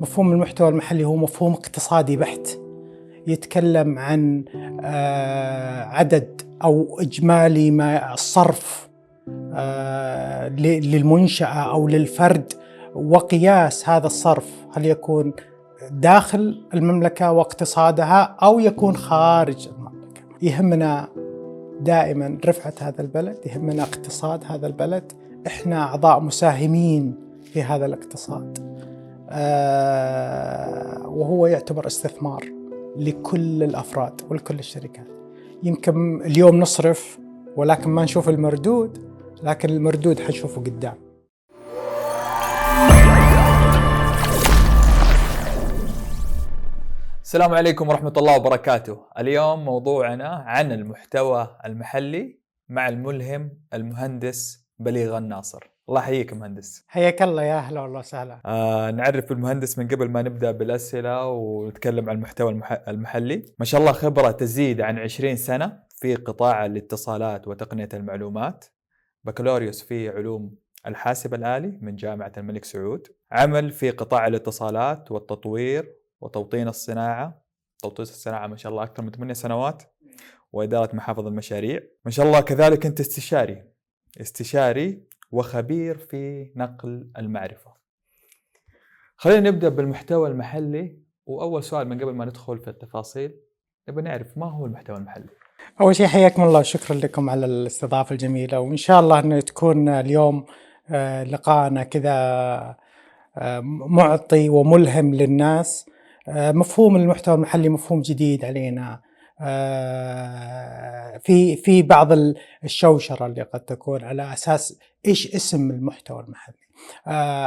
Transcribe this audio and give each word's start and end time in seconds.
مفهوم 0.00 0.32
المحتوى 0.32 0.68
المحلي 0.68 1.04
هو 1.04 1.16
مفهوم 1.16 1.52
اقتصادي 1.52 2.16
بحت. 2.16 2.48
يتكلم 3.26 3.98
عن 3.98 4.44
آه، 4.84 5.84
عدد 5.84 6.42
أو 6.64 7.00
إجمالي 7.00 7.70
ما 7.70 8.14
الصرف 8.14 8.88
آه، 9.54 10.48
للمنشأة 10.48 11.46
أو 11.46 11.88
للفرد 11.88 12.52
وقياس 12.94 13.88
هذا 13.88 14.06
الصرف. 14.06 14.66
هل 14.72 14.86
يكون 14.86 15.32
داخل 15.90 16.62
المملكة 16.74 17.32
واقتصادها 17.32 18.36
أو 18.42 18.60
يكون 18.60 18.96
خارج 18.96 19.68
المملكة؟ 19.68 20.22
يهمنا 20.42 21.08
دائما 21.80 22.38
رفعة 22.46 22.74
هذا 22.80 23.00
البلد 23.00 23.36
يهمنا 23.46 23.82
اقتصاد 23.82 24.44
هذا 24.44 24.66
البلد. 24.66 25.12
إحنا 25.46 25.82
أعضاء 25.82 26.20
مساهمين 26.20 27.14
في 27.52 27.62
هذا 27.62 27.86
الاقتصاد. 27.86 28.75
وهو 31.18 31.46
يعتبر 31.46 31.86
استثمار 31.86 32.44
لكل 32.96 33.62
الأفراد 33.62 34.20
ولكل 34.30 34.58
الشركات. 34.58 35.06
يمكن 35.62 36.22
اليوم 36.22 36.60
نصرف 36.60 37.18
ولكن 37.56 37.90
ما 37.90 38.04
نشوف 38.04 38.28
المردود 38.28 38.98
لكن 39.42 39.70
المردود 39.70 40.20
حنشوفه 40.20 40.60
قدام. 40.60 40.94
السلام 47.22 47.54
عليكم 47.54 47.88
ورحمة 47.88 48.12
الله 48.16 48.36
وبركاته. 48.36 48.98
اليوم 49.18 49.64
موضوعنا 49.64 50.28
عن 50.28 50.72
المحتوى 50.72 51.56
المحلي 51.64 52.40
مع 52.68 52.88
الملهم 52.88 53.50
المهندس 53.74 54.66
بليغ 54.78 55.18
الناصر. 55.18 55.75
الله 55.88 56.00
يحييك 56.00 56.32
مهندس. 56.32 56.84
حياك 56.88 57.22
الله 57.22 57.42
يا 57.42 57.58
أهلا 57.58 57.80
والله 57.80 57.98
وسهلا. 57.98 58.40
آه 58.46 58.90
نعرف 58.90 59.32
المهندس 59.32 59.78
من 59.78 59.88
قبل 59.88 60.08
ما 60.08 60.22
نبدأ 60.22 60.50
بالأسئلة 60.50 61.26
ونتكلم 61.26 62.10
عن 62.10 62.16
المحتوى 62.16 62.50
المح... 62.50 62.72
المحلي. 62.88 63.42
ما 63.58 63.64
شاء 63.64 63.80
الله 63.80 63.92
خبرة 63.92 64.30
تزيد 64.30 64.80
عن 64.80 64.98
20 64.98 65.36
سنة 65.36 65.82
في 65.88 66.14
قطاع 66.14 66.66
الاتصالات 66.66 67.48
وتقنية 67.48 67.88
المعلومات. 67.94 68.64
بكالوريوس 69.24 69.82
في 69.82 70.08
علوم 70.08 70.54
الحاسب 70.86 71.34
الآلي 71.34 71.78
من 71.82 71.96
جامعة 71.96 72.32
الملك 72.36 72.64
سعود. 72.64 73.06
عمل 73.32 73.70
في 73.70 73.90
قطاع 73.90 74.26
الاتصالات 74.26 75.12
والتطوير 75.12 75.96
وتوطين 76.20 76.68
الصناعة. 76.68 77.42
توطين 77.78 78.02
الصناعة 78.02 78.46
ما 78.46 78.56
شاء 78.56 78.72
الله 78.72 78.82
أكثر 78.82 79.02
من 79.02 79.10
8 79.10 79.34
سنوات. 79.34 79.82
وإدارة 80.52 80.96
محافظ 80.96 81.26
المشاريع. 81.26 81.80
ما 82.04 82.10
شاء 82.10 82.26
الله 82.26 82.40
كذلك 82.40 82.86
أنت 82.86 83.00
استشاري. 83.00 83.62
استشاري 84.20 85.05
وخبير 85.30 85.96
في 85.98 86.52
نقل 86.56 87.10
المعرفة. 87.18 87.70
خلينا 89.16 89.50
نبدأ 89.50 89.68
بالمحتوى 89.68 90.28
المحلي 90.28 90.98
وأول 91.26 91.64
سؤال 91.64 91.88
من 91.88 92.00
قبل 92.00 92.12
ما 92.12 92.24
ندخل 92.24 92.58
في 92.58 92.68
التفاصيل 92.68 93.32
نبغى 93.88 94.02
نعرف 94.02 94.38
ما 94.38 94.46
هو 94.46 94.66
المحتوى 94.66 94.96
المحلي؟ 94.96 95.28
أول 95.80 95.96
شيء 95.96 96.06
حياكم 96.06 96.42
الله 96.42 96.60
وشكرا 96.60 96.96
لكم 96.96 97.30
على 97.30 97.46
الاستضافة 97.46 98.12
الجميلة 98.12 98.60
وإن 98.60 98.76
شاء 98.76 99.00
الله 99.00 99.18
أنه 99.18 99.40
تكون 99.40 99.88
اليوم 99.88 100.44
آه، 100.90 101.24
لقاءنا 101.24 101.82
كذا 101.82 102.12
آه، 103.38 103.60
معطي 103.88 104.48
وملهم 104.48 105.14
للناس. 105.14 105.90
آه، 106.28 106.52
مفهوم 106.52 106.96
المحتوى 106.96 107.34
المحلي 107.34 107.68
مفهوم 107.68 108.00
جديد 108.02 108.44
علينا. 108.44 109.00
في 111.20 111.56
في 111.64 111.82
بعض 111.82 112.12
الشوشرة 112.64 113.26
اللي 113.26 113.42
قد 113.42 113.60
تكون 113.60 114.04
على 114.04 114.32
أساس 114.32 114.78
إيش 115.06 115.34
اسم 115.34 115.70
المحتوى 115.70 116.20
المحلي. 116.20 116.56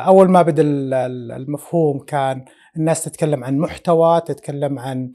أول 0.06 0.30
ما 0.30 0.42
بدأ 0.42 0.64
المفهوم 1.36 2.00
كان 2.00 2.46
الناس 2.78 3.04
تتكلم 3.04 3.44
عن 3.44 3.58
محتوى، 3.58 4.22
تتكلم 4.22 4.80
عن 4.80 5.12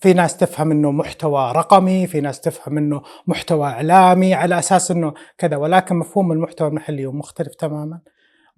في 0.00 0.12
ناس 0.12 0.36
تفهم 0.36 0.70
إنه 0.70 0.90
محتوى 0.90 1.52
رقمي، 1.52 2.06
في 2.06 2.20
ناس 2.20 2.40
تفهم 2.40 2.78
إنه 2.78 3.02
محتوى 3.26 3.68
إعلامي 3.68 4.34
على 4.34 4.58
أساس 4.58 4.90
إنه 4.90 5.14
كذا 5.38 5.56
ولكن 5.56 5.96
مفهوم 5.96 6.32
المحتوى 6.32 6.68
المحلي 6.68 7.06
هو 7.06 7.12
مختلف 7.12 7.54
تماما. 7.54 8.00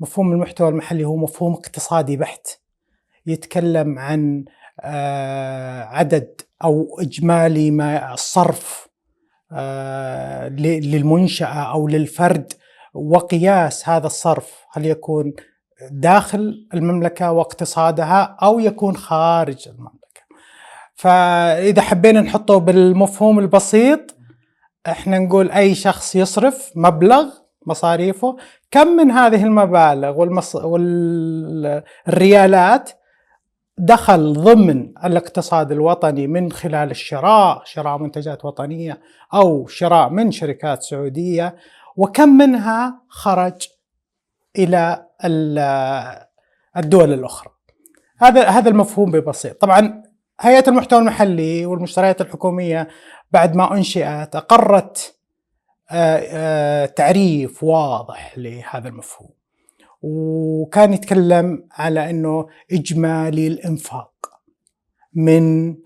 مفهوم 0.00 0.32
المحتوى 0.32 0.68
المحلي 0.68 1.04
هو 1.04 1.16
مفهوم 1.16 1.52
اقتصادي 1.52 2.16
بحت. 2.16 2.46
يتكلم 3.26 3.98
عن 3.98 4.44
عدد 4.84 6.40
أو 6.64 6.98
إجمالي 7.00 7.70
ما 7.70 8.14
الصرف 8.14 8.88
للمنشأة 10.50 11.72
أو 11.72 11.88
للفرد 11.88 12.52
وقياس 12.94 13.88
هذا 13.88 14.06
الصرف 14.06 14.64
هل 14.72 14.86
يكون 14.86 15.32
داخل 15.90 16.68
المملكة 16.74 17.32
واقتصادها 17.32 18.36
أو 18.42 18.58
يكون 18.58 18.96
خارج 18.96 19.68
المملكة. 19.68 19.96
فإذا 20.94 21.82
حبينا 21.82 22.20
نحطه 22.20 22.58
بالمفهوم 22.58 23.38
البسيط 23.38 24.16
إحنا 24.86 25.18
نقول 25.18 25.50
أي 25.50 25.74
شخص 25.74 26.16
يصرف 26.16 26.72
مبلغ 26.74 27.24
مصاريفه 27.66 28.36
كم 28.70 28.86
من 28.88 29.10
هذه 29.10 29.44
المبالغ 29.44 30.20
والمص... 30.20 30.56
والريالات 32.06 32.90
دخل 33.78 34.32
ضمن 34.32 34.92
الاقتصاد 35.04 35.72
الوطني 35.72 36.26
من 36.26 36.52
خلال 36.52 36.90
الشراء 36.90 37.62
شراء 37.64 37.98
منتجات 37.98 38.44
وطنية 38.44 39.00
أو 39.34 39.66
شراء 39.66 40.08
من 40.08 40.32
شركات 40.32 40.82
سعودية 40.82 41.56
وكم 41.96 42.28
منها 42.28 43.02
خرج 43.08 43.68
إلى 44.58 45.06
الدول 46.76 47.12
الأخرى. 47.12 47.52
هذا 48.18 48.48
هذا 48.48 48.68
المفهوم 48.68 49.10
ببسيط. 49.10 49.60
طبعا 49.60 50.02
هيئة 50.40 50.68
المحتوى 50.68 50.98
المحلي 50.98 51.66
والمشتريات 51.66 52.20
الحكومية 52.20 52.88
بعد 53.30 53.54
ما 53.54 53.74
أنشئت 53.74 54.36
أقرت 54.36 55.18
تعريف 56.96 57.64
واضح 57.64 58.38
لهذا 58.38 58.88
المفهوم. 58.88 59.35
وكان 60.02 60.92
يتكلم 60.92 61.68
على 61.72 62.10
إنه 62.10 62.46
إجمالي 62.72 63.46
الإنفاق 63.46 64.12
من 65.14 65.76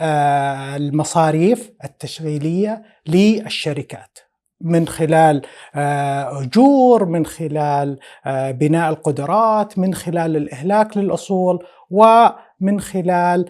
آه، 0.00 0.76
المصاريف 0.76 1.70
التشغيلية 1.84 2.82
للشركات 3.06 4.18
من 4.60 4.88
خلال 4.88 5.42
آه، 5.74 6.42
أجور 6.42 7.04
من 7.04 7.26
خلال 7.26 7.98
آه، 8.26 8.50
بناء 8.50 8.90
القدرات 8.90 9.78
من 9.78 9.94
خلال 9.94 10.36
الإهلاك 10.36 10.96
للأصول 10.96 11.58
ومن 11.90 12.80
خلال 12.80 13.48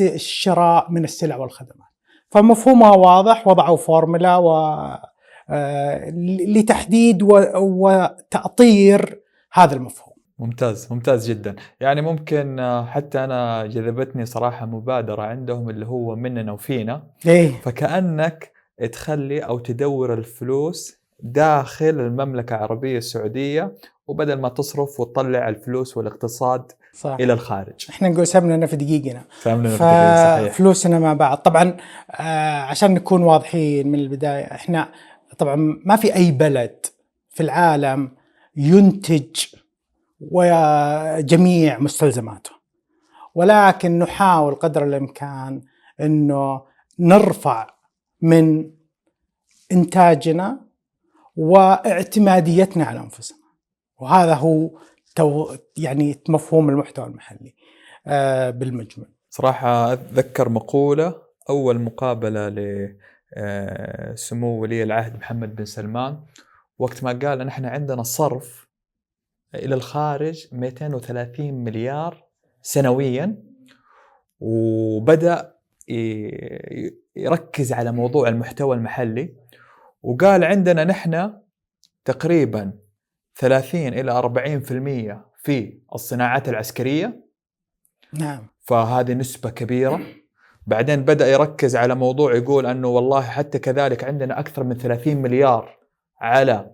الشراء 0.00 0.86
من 0.90 1.04
السلع 1.04 1.36
والخدمات. 1.36 1.86
فمفهومها 2.30 2.90
واضح 2.90 3.48
وضعوا 3.48 3.76
فورمولا 3.76 4.36
و 4.36 4.76
لتحديد 6.46 7.22
وتأطير 7.54 9.25
هذا 9.52 9.74
المفهوم. 9.74 10.16
ممتاز 10.38 10.92
ممتاز 10.92 11.30
جدا. 11.30 11.56
يعني 11.80 12.02
ممكن 12.02 12.58
آه، 12.58 12.84
حتى 12.84 13.24
أنا 13.24 13.66
جذبتني 13.66 14.26
صراحة 14.26 14.66
مبادرة 14.66 15.22
عندهم 15.22 15.70
اللي 15.70 15.86
هو 15.86 16.16
مننا 16.16 16.52
وفينا. 16.52 17.02
إيه؟ 17.26 17.52
فكأنك 17.62 18.52
تخلي 18.92 19.40
أو 19.40 19.58
تدور 19.58 20.14
الفلوس 20.14 20.96
داخل 21.20 21.86
المملكة 21.86 22.56
العربية 22.56 22.98
السعودية 22.98 23.74
وبدل 24.06 24.40
ما 24.40 24.48
تصرف 24.48 25.00
وتطلع 25.00 25.48
الفلوس 25.48 25.96
والاقتصاد 25.96 26.72
صح. 26.94 27.16
إلى 27.20 27.32
الخارج. 27.32 27.86
إحنا 27.90 28.08
نقول 28.08 28.26
سمنا 28.26 28.66
في 28.66 28.76
دقيقنا 28.76 29.22
سمنا 29.42 29.68
في 29.68 29.76
دقيقنا 29.78 30.36
صحيح. 30.38 30.52
فلوسنا 30.52 30.98
مع 30.98 31.12
بعض. 31.12 31.38
طبعا 31.38 31.76
آه 32.10 32.60
عشان 32.60 32.94
نكون 32.94 33.22
واضحين 33.22 33.88
من 33.88 33.98
البداية 33.98 34.44
إحنا 34.44 34.88
طبعا 35.38 35.80
ما 35.84 35.96
في 35.96 36.14
أي 36.14 36.30
بلد 36.30 36.86
في 37.30 37.42
العالم 37.42 38.10
ينتج 38.56 39.46
وجميع 40.20 41.78
مستلزماته. 41.78 42.50
ولكن 43.34 43.98
نحاول 43.98 44.54
قدر 44.54 44.84
الإمكان 44.84 45.62
إنه 46.00 46.62
نرفع 46.98 47.66
من 48.20 48.70
إنتاجنا 49.72 50.60
واعتماديتنا 51.36 52.84
على 52.84 53.00
أنفسنا. 53.00 53.38
وهذا 53.98 54.34
هو 54.34 54.70
تو 55.14 55.56
يعني 55.76 56.18
مفهوم 56.28 56.70
المحتوى 56.70 57.06
المحلي 57.06 57.54
آه، 58.06 58.50
بالمجمل. 58.50 59.06
صراحة 59.30 59.92
أتذكر 59.92 60.48
مقولة 60.48 61.14
أول 61.50 61.78
مقابلة 61.78 62.48
لسمو 62.48 64.56
آه، 64.56 64.60
ولي 64.60 64.82
العهد 64.82 65.16
محمد 65.16 65.56
بن 65.56 65.64
سلمان. 65.64 66.20
وقت 66.78 67.04
ما 67.04 67.10
قال 67.12 67.40
إن 67.40 67.48
إحنا 67.48 67.68
عندنا 67.68 68.02
صرف 68.02 68.68
إلى 69.54 69.74
الخارج 69.74 70.46
230 70.52 71.54
مليار 71.54 72.26
سنويا 72.62 73.42
وبدأ 74.40 75.56
يركز 77.16 77.72
على 77.72 77.92
موضوع 77.92 78.28
المحتوى 78.28 78.76
المحلي 78.76 79.36
وقال 80.02 80.44
عندنا 80.44 80.84
نحن 80.84 81.32
تقريبا 82.04 82.72
30 83.36 83.80
إلى 83.80 84.22
40% 84.22 85.42
في 85.42 85.78
الصناعات 85.94 86.48
العسكرية. 86.48 87.26
نعم. 88.12 88.46
فهذه 88.60 89.12
نسبة 89.12 89.50
كبيرة. 89.50 90.00
بعدين 90.66 91.04
بدأ 91.04 91.26
يركز 91.32 91.76
على 91.76 91.94
موضوع 91.94 92.34
يقول 92.34 92.66
إنه 92.66 92.88
والله 92.88 93.22
حتى 93.22 93.58
كذلك 93.58 94.04
عندنا 94.04 94.40
أكثر 94.40 94.64
من 94.64 94.76
30 94.76 95.16
مليار 95.16 95.75
على 96.20 96.70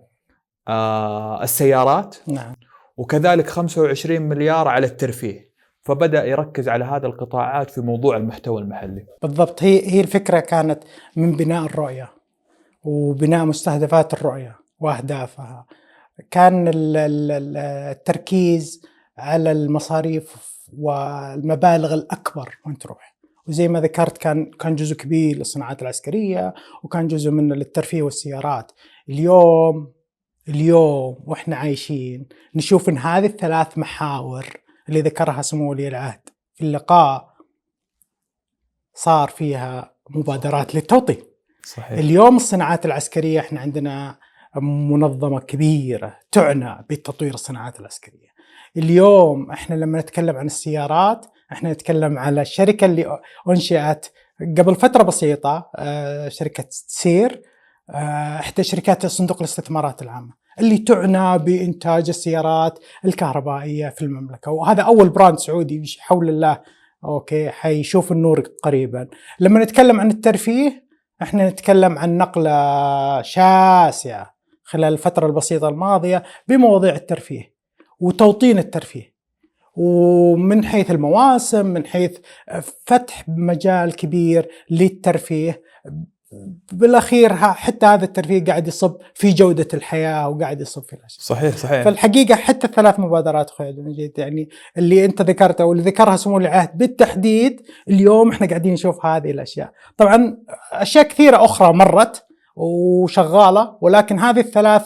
آه 0.67 1.43
السيارات. 1.43 2.15
نعم. 2.27 2.55
وكذلك 2.97 3.47
25 3.49 4.21
مليار 4.21 4.67
على 4.67 4.85
الترفيه. 4.85 5.53
فبدأ 5.81 6.25
يركز 6.25 6.69
على 6.69 6.85
هذه 6.85 7.05
القطاعات 7.05 7.69
في 7.69 7.81
موضوع 7.81 8.17
المحتوى 8.17 8.61
المحلي. 8.61 9.05
بالضبط. 9.21 9.63
هي 9.63 9.89
هي 9.89 10.01
الفكرة 10.01 10.39
كانت 10.39 10.83
من 11.15 11.31
بناء 11.35 11.65
الرؤية 11.65 12.09
وبناء 12.83 13.45
مستهدفات 13.45 14.13
الرؤية 14.13 14.55
وأهدافها. 14.79 15.65
كان 16.31 16.67
ال- 16.67 16.97
ال- 16.97 17.31
ال- 17.31 17.57
التركيز 17.91 18.81
على 19.17 19.51
المصاريف 19.51 20.35
والمبالغ 20.79 21.93
الأكبر 21.93 22.49
وين 22.65 22.77
تروح. 22.77 23.13
وزي 23.47 23.67
ما 23.67 23.81
ذكرت 23.81 24.17
كان 24.17 24.51
كان 24.59 24.75
جزء 24.75 24.95
كبير 24.95 25.37
للصناعات 25.37 25.81
العسكرية 25.81 26.53
وكان 26.83 27.07
جزء 27.07 27.31
منه 27.31 27.55
للترفيه 27.55 28.01
والسيارات. 28.01 28.71
اليوم 29.09 29.93
اليوم 30.49 31.17
وإحنا 31.25 31.55
عايشين 31.55 32.27
نشوف 32.55 32.89
إن 32.89 32.97
هذه 32.97 33.25
الثلاث 33.25 33.77
محاور 33.77 34.45
اللي 34.89 35.01
ذكرها 35.01 35.41
سمو 35.41 35.71
ولي 35.71 35.87
العهد 35.87 36.29
في 36.53 36.61
اللقاء 36.63 37.33
صار 38.93 39.29
فيها 39.29 39.95
مبادرات 40.09 40.75
للتوطين. 40.75 41.23
صحيح. 41.63 41.91
اليوم 41.91 42.35
الصناعات 42.35 42.85
العسكرية 42.85 43.39
إحنا 43.39 43.59
عندنا 43.59 44.19
منظمة 44.61 45.39
كبيرة 45.39 46.19
تعنى 46.31 46.85
بتطوير 46.89 47.33
الصناعات 47.33 47.79
العسكرية. 47.79 48.33
اليوم 48.77 49.51
إحنا 49.51 49.75
لما 49.75 49.99
نتكلم 49.99 50.35
عن 50.35 50.45
السيارات 50.45 51.25
إحنا 51.51 51.71
نتكلم 51.71 52.17
على 52.17 52.41
الشركة 52.41 52.85
اللي 52.85 53.19
أنشئت 53.49 54.11
قبل 54.57 54.75
فترة 54.75 55.03
بسيطة 55.03 55.71
آه، 55.75 56.29
شركة 56.29 56.65
سير. 56.69 57.41
إحدى 57.89 58.63
شركات 58.63 59.05
صندوق 59.05 59.37
الاستثمارات 59.37 60.01
العامة 60.01 60.33
اللي 60.59 60.77
تعنى 60.77 61.43
بإنتاج 61.43 62.09
السيارات 62.09 62.79
الكهربائية 63.05 63.89
في 63.89 64.01
المملكة. 64.01 64.51
وهذا 64.51 64.81
أول 64.81 65.09
brand 65.09 65.39
سعودي 65.39 65.83
حول 65.99 66.29
الله. 66.29 66.61
okay 67.05 67.49
حيشوف 67.49 68.11
النور 68.11 68.43
قريبا. 68.63 69.07
لما 69.39 69.63
نتكلم 69.63 69.99
عن 69.99 70.11
الترفيه 70.11 70.87
إحنا 71.21 71.49
نتكلم 71.49 71.97
عن 71.97 72.17
نقلة 72.17 73.21
شاسعة 73.21 74.35
خلال 74.63 74.93
الفترة 74.93 75.27
البسيطة 75.27 75.69
الماضية 75.69 76.23
بمواضيع 76.47 76.95
الترفيه 76.95 77.53
وتوطين 77.99 78.57
الترفيه. 78.57 79.13
ومن 79.75 80.65
حيث 80.65 80.91
المواسم 80.91 81.65
من 81.65 81.85
حيث 81.85 82.17
فتح 82.85 83.23
مجال 83.27 83.95
كبير 83.95 84.49
للترفيه 84.69 85.61
بالاخير 86.71 87.33
حتى 87.35 87.85
هذا 87.85 88.05
الترفيه 88.05 88.43
قاعد 88.45 88.67
يصب 88.67 88.97
في 89.13 89.29
جودة 89.29 89.67
الحياة 89.73 90.29
وقاعد 90.29 90.61
يصب 90.61 90.83
في 90.83 90.93
الأشياء 90.93 91.21
صحيح 91.21 91.57
صحيح 91.57 91.83
فالحقيقة 91.83 92.35
حتى 92.35 92.67
الثلاث 92.67 92.99
مبادرات 92.99 93.49
أخوي 93.49 93.67
عبد 93.67 93.77
المجيد 93.77 94.11
يعني 94.17 94.49
اللي 94.77 95.05
أنت 95.05 95.21
ذكرتها 95.21 95.63
واللي 95.63 95.83
ذكرها 95.83 96.15
سمو 96.15 96.37
العهد 96.37 96.77
بالتحديد 96.77 97.61
اليوم 97.89 98.31
إحنا 98.31 98.47
قاعدين 98.47 98.73
نشوف 98.73 99.05
هذه 99.05 99.31
الأشياء. 99.31 99.71
طبعا 99.97 100.37
أشياء 100.71 101.03
كثيرة 101.07 101.45
أخرى 101.45 101.73
مرت 101.73 102.25
وشغالة 102.55 103.77
ولكن 103.81 104.19
هذه 104.19 104.39
الثلاث 104.39 104.85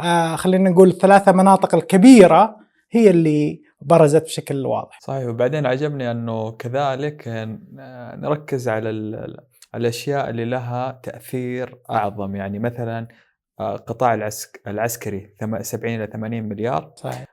آه 0.00 0.36
خلينا 0.36 0.70
نقول 0.70 0.88
الثلاثه 0.88 1.32
مناطق 1.32 1.74
الكبيرة 1.74 2.56
هي 2.90 3.10
اللي 3.10 3.62
برزت 3.82 4.22
بشكل 4.22 4.66
واضح. 4.66 4.98
صحيح 5.00 5.26
وبعدين 5.28 5.66
عجبني 5.66 6.10
أنه 6.10 6.50
كذلك 6.50 7.28
آه، 7.28 8.16
نركز 8.16 8.68
على 8.68 8.90
الأشياء 9.74 10.30
اللي 10.30 10.44
لها 10.44 11.00
تأثير 11.02 11.78
أعظم. 11.90 12.36
يعني 12.36 12.58
مثلا 12.58 13.08
آه، 13.60 13.76
قطاع 13.76 14.14
العسك 14.14 14.60
العسكري 14.66 15.34
ثم- 15.40 15.62
70 15.62 15.94
إلى 15.96 16.06
80 16.06 16.48
مليار. 16.48 16.92
صحيح. 16.96 17.24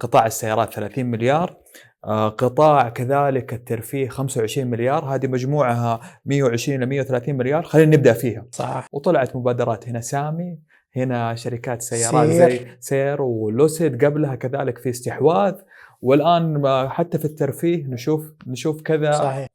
قطاع 0.00 0.26
السيارات 0.26 0.74
30 0.74 1.06
مليار. 1.06 1.56
آه، 2.04 2.28
قطاع 2.28 2.88
كذلك 2.88 3.52
الترفيه 3.54 4.08
25 4.08 4.66
مليار. 4.66 5.04
هذه 5.04 5.26
مجموعها 5.26 6.00
120 6.24 6.78
إلى 6.78 6.86
130 6.86 7.36
مليار. 7.36 7.62
خلينا 7.62 7.96
نبدأ 7.96 8.12
فيها. 8.12 8.46
صح 8.50 8.86
وطلعت 8.92 9.36
مبادرات 9.36 9.88
هنا 9.88 10.00
سامي 10.00 10.58
هنا 10.96 11.34
شركات 11.34 11.82
سيارات 11.82 12.28
سير. 12.30 12.48
زي 12.50 12.66
سير 12.80 13.22
ولوسيد 13.22 14.04
قبلها 14.04 14.34
كذلك 14.34 14.78
في 14.78 14.90
استحواذ. 14.90 15.54
والآن 16.02 16.60
ما- 16.60 16.88
حتى 16.88 17.18
في 17.18 17.24
الترفيه 17.24 17.86
نشوف 17.86 18.32
نشوف 18.46 18.82
كذا 18.82 19.12
صحيح. 19.12 19.46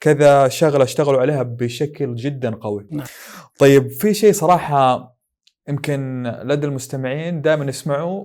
كذا 0.00 0.48
شغلة 0.48 0.84
اشتغلوا 0.84 1.20
عليها 1.20 1.42
بشكل 1.42 2.14
جدا 2.14 2.54
قوي. 2.54 2.86
نعم. 2.90 3.06
طيب 3.58 3.90
في 3.90 4.14
شيء 4.14 4.32
صراحة 4.32 5.16
يمكن 5.68 6.22
لدى 6.42 6.66
المستمعين 6.66 7.42
دائما 7.42 7.64
يسمعوا 7.64 8.24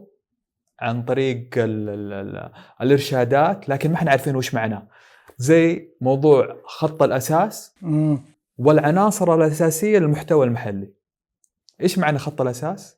عن 0.79 1.03
طريق 1.03 1.49
ال 1.57 1.89
ال 1.89 2.13
ال 2.13 2.51
الإرشادات 2.81 3.69
لكن 3.69 3.89
ما 3.89 3.95
إحنا 3.95 4.11
عارفين 4.11 4.35
وش 4.35 4.53
معناه. 4.53 4.87
زي 5.37 5.89
موضوع 6.01 6.57
خط 6.65 7.03
الأساس. 7.03 7.73
والعناصر 8.57 9.35
الأساسية 9.35 9.99
للمحتوى 9.99 10.45
المحلي. 10.45 10.93
إيش 11.81 11.97
معنى 11.97 12.19
خط 12.19 12.41
الأساس؟ 12.41 12.97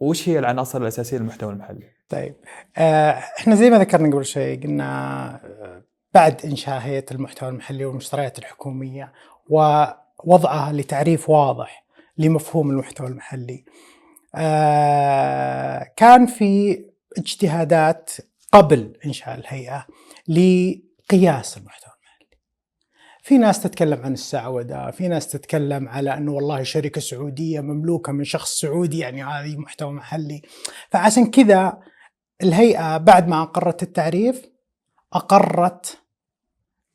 وش 0.00 0.28
هي 0.28 0.38
العناصر 0.38 0.82
الأساسية 0.82 1.18
للمحتوى 1.18 1.52
المحلي؟ 1.52 1.86
طيب 2.08 2.34
آه، 2.76 3.10
إحنا 3.10 3.54
زي 3.54 3.70
ما 3.70 3.78
ذكرنا 3.78 4.14
قبل 4.14 4.24
شوي 4.24 4.56
قلنا 4.56 5.28
آه، 5.44 5.82
بعد 6.14 6.44
إنشاء 6.44 6.78
هيئة 6.78 7.04
المحتوى 7.10 7.48
المحلي 7.48 7.84
والمشتريات 7.84 8.38
الحكومية 8.38 9.12
ووضعها 9.48 10.72
لتعريف 10.72 11.30
واضح 11.30 11.84
لمفهوم 12.18 12.70
المحتوى 12.70 13.06
المحلي. 13.06 13.64
آه، 14.34 15.92
كان 15.96 16.26
في 16.26 16.84
اجتهادات 17.18 18.10
قبل 18.52 18.96
إنشاء 19.06 19.34
الهيئة 19.34 19.86
لقياس 20.28 21.56
المحتوى 21.56 21.92
المحلي. 21.92 22.38
في 23.22 23.38
ناس 23.38 23.62
تتكلم 23.62 24.02
عن 24.02 24.12
السعودة، 24.12 24.90
في 24.90 25.08
ناس 25.08 25.28
تتكلم 25.28 25.88
على 25.88 26.14
أنه 26.14 26.32
والله 26.32 26.62
شركة 26.62 27.00
سعودية 27.00 27.60
مملوكة 27.60 28.12
من 28.12 28.24
شخص 28.24 28.60
سعودي 28.60 28.98
يعني 28.98 29.24
هذه 29.24 29.56
محتوى 29.56 29.92
محلي. 29.92 30.42
فعشان 30.90 31.30
كذا 31.30 31.78
الهيئة 32.42 32.96
بعد 32.96 33.28
ما 33.28 33.42
اقرت 33.42 33.82
التعريف 33.82 34.57
أقرت 35.12 35.98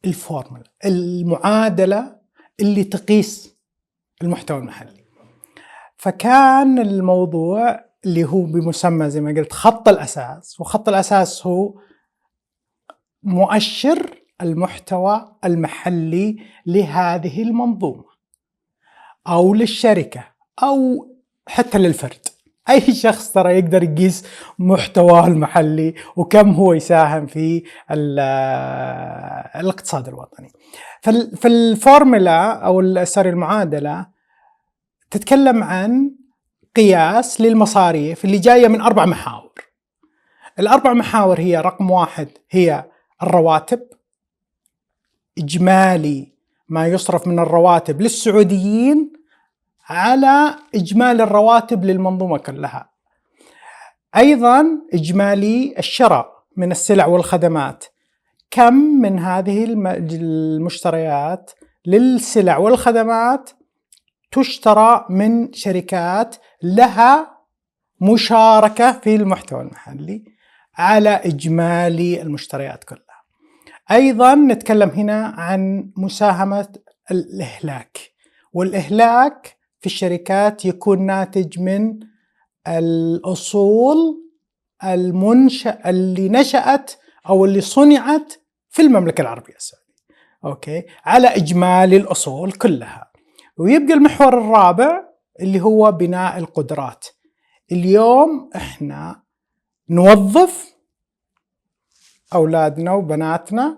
الفورمولا 0.06 0.64
المعادلة 0.86 2.16
اللي 2.60 2.84
تقيس 2.84 3.56
المحتوى 4.22 4.58
المحلي. 4.58 5.04
فكان 5.98 6.80
الموضوع 6.80 7.86
اللي 8.06 8.24
هو 8.24 8.42
بمسمى 8.44 9.10
زي 9.10 9.22
ما 9.22 9.32
قلت 9.32 9.54
خط 9.54 9.90
الأساس 9.90 10.60
وخط 10.60 10.90
الأساس 10.90 11.48
هو 11.48 11.80
مؤشر 13.24 14.18
المحتوى 14.42 15.36
المحلي 15.46 16.40
لهذه 16.66 17.42
المنظومة 17.42 18.06
أو 19.28 19.54
للشركة 19.54 20.24
أو 20.64 21.08
حتى 21.48 21.78
للفرد 21.78 22.28
أي 22.70 22.94
شخص 22.96 23.32
ترى 23.32 23.54
يقدر 23.60 23.84
يقيس 23.84 24.26
محتواه 24.60 25.28
المحلي 25.28 25.94
وكم 26.16 26.50
هو 26.52 26.74
يساهم 26.74 27.26
في 27.26 27.64
ال- 27.92 28.20
الاقتصاد 29.62 30.08
الوطني 30.08 30.52
فال- 31.02 31.38
فالفورمولا 31.38 32.52
أو 32.52 33.04
sorry 33.06 33.30
المعادلة 33.30 34.08
تتكلم 35.12 35.64
عن 35.64 36.12
قياس 36.76 37.42
للمصاريف 37.42 38.26
اللي 38.26 38.38
جاية 38.38 38.68
من 38.68 38.82
أربع 38.82 39.06
محاور. 39.06 39.52
الأربع 40.60 40.94
محاور 40.94 41.40
هي 41.40 41.58
رقم 41.62 41.92
واحد 41.92 42.28
هي 42.52 42.86
الرواتب 43.24 43.80
إجمالي 45.38 46.34
ما 46.70 46.88
يصرف 46.88 47.28
من 47.28 47.40
الرواتب 47.40 48.02
للسعوديين 48.02 49.14
على 49.94 50.56
إجمالي 50.76 51.24
الرواتب 51.24 51.86
للمنظومة 51.86 52.38
كلها. 52.38 52.90
أيضا 54.18 54.66
إجمالي 54.94 55.76
الشراء 55.78 56.34
من 56.58 56.72
السلع 56.72 57.06
والخدمات. 57.06 57.86
كم 58.52 58.74
من 58.74 59.20
هذه 59.20 59.64
الم- 59.64 59.88
المشتريات 59.88 61.52
للسلع 61.86 62.58
والخدمات 62.58 63.50
تشترى 64.32 65.06
من 65.10 65.54
شركات 65.54 66.36
لها 66.64 67.38
مشاركة 68.02 68.92
في 68.92 69.16
المحتوى 69.16 69.62
المحلي 69.62 70.24
على 70.78 71.10
إجمالي 71.10 72.22
المشتريات 72.22 72.84
كلها 72.84 73.24
أيضا 73.92 74.36
نتكلم 74.36 74.90
هنا 74.90 75.26
عن 75.38 75.92
مساهمة 75.98 76.68
الإهلاك 77.12 77.98
والإهلاك 78.54 79.58
في 79.84 79.88
الشركات 79.88 80.66
يكون 80.66 81.06
ناتج 81.06 81.60
من 81.60 82.00
الأصول 82.68 83.98
المنشأ 84.84 85.90
اللي 85.90 86.30
نشأت 86.30 86.92
أو 87.30 87.46
اللي 87.46 87.62
صنعت 87.62 88.34
في 88.70 88.82
المملكة 88.82 89.22
العربية 89.22 89.56
السعودية. 89.56 89.94
أوكي؟ 90.46 90.84
على 91.06 91.28
إجمالي 91.28 91.98
الأصول 91.98 92.52
كلها. 92.52 93.12
ويبقى 93.58 93.94
المحور 93.94 94.38
الرابع 94.38 95.04
اللي 95.40 95.62
هو 95.62 95.92
بناء 95.92 96.38
القدرات. 96.38 97.06
اليوم 97.72 98.50
إحنا 98.56 99.24
نوظف 99.90 100.76
أولادنا 102.34 102.92
وبناتنا 102.94 103.78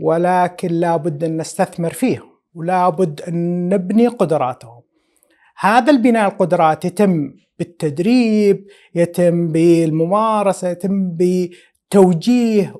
ولكن 0.00 0.68
لابد 0.68 1.24
أن 1.24 1.36
نستثمر 1.36 1.92
فيهم 1.92 2.30
ولابد 2.54 3.20
أن 3.20 3.68
نبني 3.68 4.06
قدراتهم. 4.08 4.79
هذا 5.60 5.90
البناء 5.90 6.28
القدرات 6.28 6.84
يتم 6.84 7.34
بالتدريب 7.58 8.66
يتم 8.94 9.48
بالممارسة 9.52 10.68
يتم 10.68 11.16
بتوجيه 11.16 12.74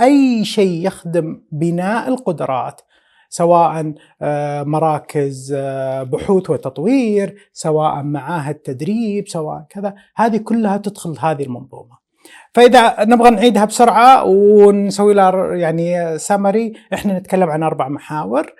أي 0.00 0.44
شيء 0.44 0.86
يخدم 0.86 1.42
بناء 1.52 2.08
القدرات 2.08 2.80
سواء 3.28 3.94
آه، 4.22 4.62
مراكز 4.62 5.54
آه، 5.56 6.02
بحوث 6.02 6.50
وتطوير 6.50 7.36
سواء 7.52 8.02
معاهد 8.02 8.54
تدريب 8.54 9.28
سواء 9.28 9.66
كذا. 9.70 9.94
هذه 10.16 10.36
كلها 10.36 10.76
تدخل 10.76 11.16
هذه 11.20 11.42
المنظومة. 11.42 11.98
فإذا 12.54 13.04
نبغى 13.04 13.30
نعيدها 13.30 13.64
بسرعة 13.64 14.24
ونسوي 14.24 15.14
لها 15.14 15.54
يعني 15.54 16.18
سمري 16.18 16.72
إحنا 16.92 17.18
نتكلم 17.18 17.50
عن 17.50 17.62
أربع 17.62 17.88
محاور. 17.88 18.52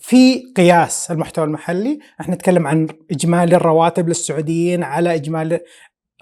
في 0.00 0.52
قياس 0.56 1.10
المحتوى 1.10 1.44
المحلي. 1.44 1.98
إحنا 2.20 2.34
نتكلم 2.34 2.66
عن 2.66 2.88
إجمالي 3.10 3.56
الرواتب 3.56 4.08
للسعوديين 4.08 4.82
على 4.82 5.14
إجمالي 5.14 5.60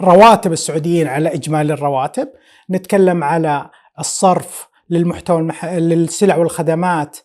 رواتب 0.01 0.53
السعوديين 0.53 1.07
على 1.07 1.35
إجمالي 1.35 1.73
الرواتب. 1.73 2.29
نتكلم 2.71 3.25
على 3.25 3.71
الصرف 3.99 4.69
للمحتوى 4.91 5.39
المح... 5.39 5.65
للسلع 5.65 6.37
والخدمات 6.37 7.19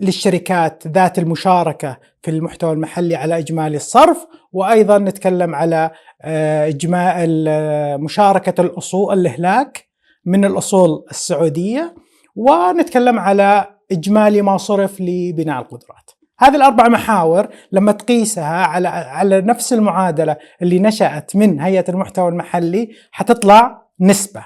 للشركات 0.00 0.86
ذات 0.86 1.18
المشاركة 1.18 1.98
في 2.22 2.30
المحتوى 2.30 2.72
المحلي 2.72 3.16
على 3.16 3.38
إجمالي 3.38 3.76
الصرف. 3.76 4.26
وأيضا 4.52 4.98
نتكلم 4.98 5.54
على 5.54 5.90
آه، 6.22 6.68
إجمال 6.68 7.44
آه، 7.48 7.96
مشاركة 7.96 8.60
الأصول 8.60 9.20
الإهلاك 9.20 9.88
من 10.24 10.44
الأصول 10.44 11.04
السعودية. 11.10 11.94
ونتكلم 12.36 13.18
على 13.18 13.77
إجمالي 13.92 14.42
ما 14.42 14.56
صرف 14.56 15.00
لبناء 15.00 15.62
القدرات. 15.62 16.10
هذه 16.38 16.56
الأربع 16.56 16.88
محاور 16.88 17.48
لما 17.72 17.92
تقيسها 17.92 18.66
على 18.66 18.88
على 18.88 19.40
نفس 19.40 19.72
المعادلة 19.72 20.36
اللي 20.62 20.78
نشأت 20.78 21.36
من 21.36 21.60
هيئة 21.60 21.84
المحتوى 21.88 22.28
المحلي 22.28 22.88
حتطلع 23.12 23.82
نسبة. 24.00 24.44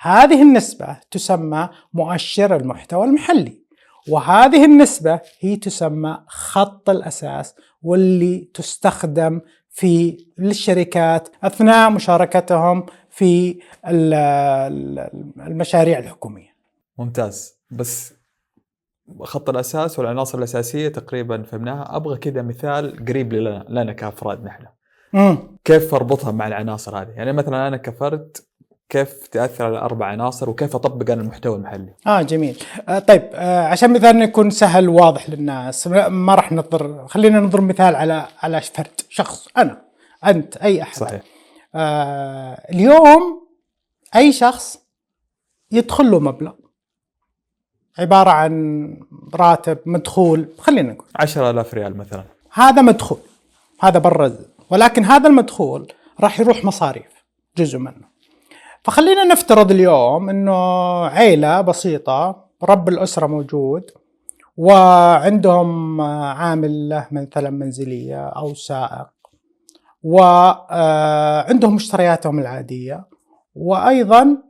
هذه 0.00 0.42
النسبة 0.42 0.96
تسمى 1.10 1.68
مؤشر 1.94 2.56
المحتوى 2.56 3.04
المحلي 3.04 3.62
وهذه 4.08 4.64
النسبة 4.64 5.20
هي 5.40 5.56
تسمى 5.56 6.18
خط 6.26 6.90
الأساس 6.90 7.54
واللي 7.82 8.48
تستخدم 8.54 9.40
في 9.70 10.24
للشركات 10.38 11.28
أثناء 11.44 11.90
مشاركتهم 11.90 12.86
في 13.10 13.58
المشاريع 15.46 15.98
الحكومية. 15.98 16.48
ممتاز. 16.98 17.58
بس 17.70 18.17
خط 19.22 19.50
الأساس 19.50 19.98
والعناصر 19.98 20.38
الأساسية 20.38 20.88
تقريبا 20.88 21.42
فهمناها. 21.42 21.96
أبغى 21.96 22.18
كذا 22.18 22.42
مثال 22.42 23.06
قريب 23.08 23.32
لنا, 23.32 23.64
لنا 23.68 23.92
كأفراد 23.92 24.44
نحن. 24.44 24.64
كيف 25.64 25.94
أربطها 25.94 26.32
مع 26.32 26.46
العناصر 26.46 27.02
هذه؟ 27.02 27.10
يعني 27.10 27.32
مثلا 27.32 27.68
أنا 27.68 27.76
كفرد 27.76 28.36
كيف 28.88 29.26
تأثر 29.26 29.64
على 29.64 29.78
أربع 29.78 30.06
عناصر 30.06 30.50
وكيف 30.50 30.74
أطبق 30.76 31.10
أنا 31.10 31.22
المحتوى 31.22 31.56
المحلي؟ 31.56 31.94
آه 32.06 32.22
جميل. 32.22 32.62
آه 32.88 32.98
طيب 32.98 33.22
آه 33.32 33.66
عشان 33.66 33.92
مثال 33.92 34.22
يكون 34.22 34.50
سهل 34.50 34.88
واضح 34.88 35.30
للناس 35.30 35.86
ما 36.08 36.34
راح 36.34 36.52
نضر 36.52 37.06
خلينا 37.08 37.40
نضرب 37.40 37.62
مثال 37.62 37.96
على 37.96 38.26
على 38.42 38.60
فرد 38.60 39.00
شخص 39.08 39.48
أنا 39.56 39.82
أنت 40.26 40.56
أي 40.56 40.82
أحد. 40.82 40.96
صحيح. 40.96 41.22
آه 41.74 42.52
اليوم 42.72 43.48
أي 44.16 44.32
شخص 44.32 44.78
يدخل 45.70 46.10
له 46.10 46.20
مبلغ. 46.20 46.52
عبارة 47.98 48.30
عن 48.30 48.94
راتب 49.34 49.78
مدخول 49.86 50.48
خلينا 50.58 50.92
نقول. 50.92 51.06
10000 51.16 51.74
ريال 51.74 51.96
مثلا. 51.96 52.24
هذا 52.52 52.82
مدخول 52.82 53.18
هذا 53.80 53.98
برا 53.98 54.32
ولكن 54.70 55.04
هذا 55.04 55.28
المدخول 55.28 55.92
راح 56.20 56.40
يروح 56.40 56.64
مصاريف 56.64 57.24
جزء 57.56 57.78
منه. 57.78 58.08
فخلينا 58.82 59.24
نفترض 59.24 59.70
اليوم 59.70 60.30
إنه 60.30 60.54
عيلة 61.06 61.60
بسيطة 61.60 62.44
رب 62.62 62.88
الأسرة 62.88 63.26
موجود 63.26 63.90
وعندهم 64.56 66.00
عامل 66.00 66.88
له 66.88 67.06
مثلا 67.10 67.50
منزلية 67.50 68.28
أو 68.28 68.54
سائق 68.54 69.08
وعندهم 70.02 71.74
مشترياتهم 71.74 72.38
العادية 72.38 73.04
وأيضا 73.54 74.22
آه، 74.22 74.47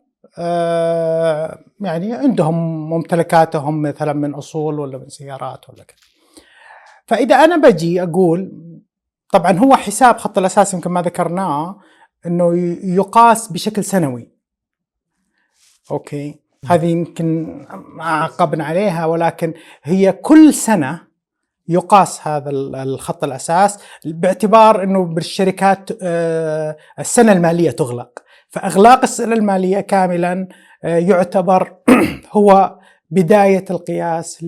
يعني 1.80 2.12
عندهم 2.14 2.90
ممتلكاتهم 2.90 3.82
مثلا 3.82 4.12
من 4.12 4.34
أصول 4.34 4.80
ولا 4.80 4.98
من 4.98 5.08
سيارات 5.08 5.70
ولا 5.70 5.84
كذا. 5.84 5.96
فإذا 7.06 7.36
أنا 7.36 7.56
بجي 7.56 8.02
أقول 8.02 8.52
طبعا 9.32 9.52
هو 9.52 9.76
حساب 9.76 10.18
خط 10.18 10.38
الأساس 10.38 10.74
يمكن 10.74 10.90
ما 10.90 11.02
ذكرناه 11.02 11.80
إنه 12.26 12.54
يقاس 12.84 13.52
بشكل 13.52 13.84
سنوي. 13.84 14.32
أوكي. 15.90 16.40
هذه 16.66 16.86
يمكن 16.86 17.58
ما 17.96 18.04
عقبنا 18.04 18.64
عليها 18.64 19.06
ولكن 19.06 19.54
هي 19.82 20.12
كل 20.12 20.54
سنة 20.54 21.08
يقاس 21.68 22.28
هذا 22.28 22.50
الخط 22.50 23.24
الأساس 23.24 23.78
باعتبار 24.04 24.82
إنه 24.82 25.04
بالشركات 25.04 25.90
آه، 26.02 26.76
السنة 26.98 27.32
المالية 27.32 27.70
تغلق. 27.70 28.27
فأغلاق 28.48 29.02
السنة 29.02 29.34
المالية 29.34 29.80
كاملا 29.80 30.48
آه، 30.84 30.98
يعتبر 30.98 31.76
هو 32.36 32.78
بداية 33.10 33.64
القياس 33.70 34.46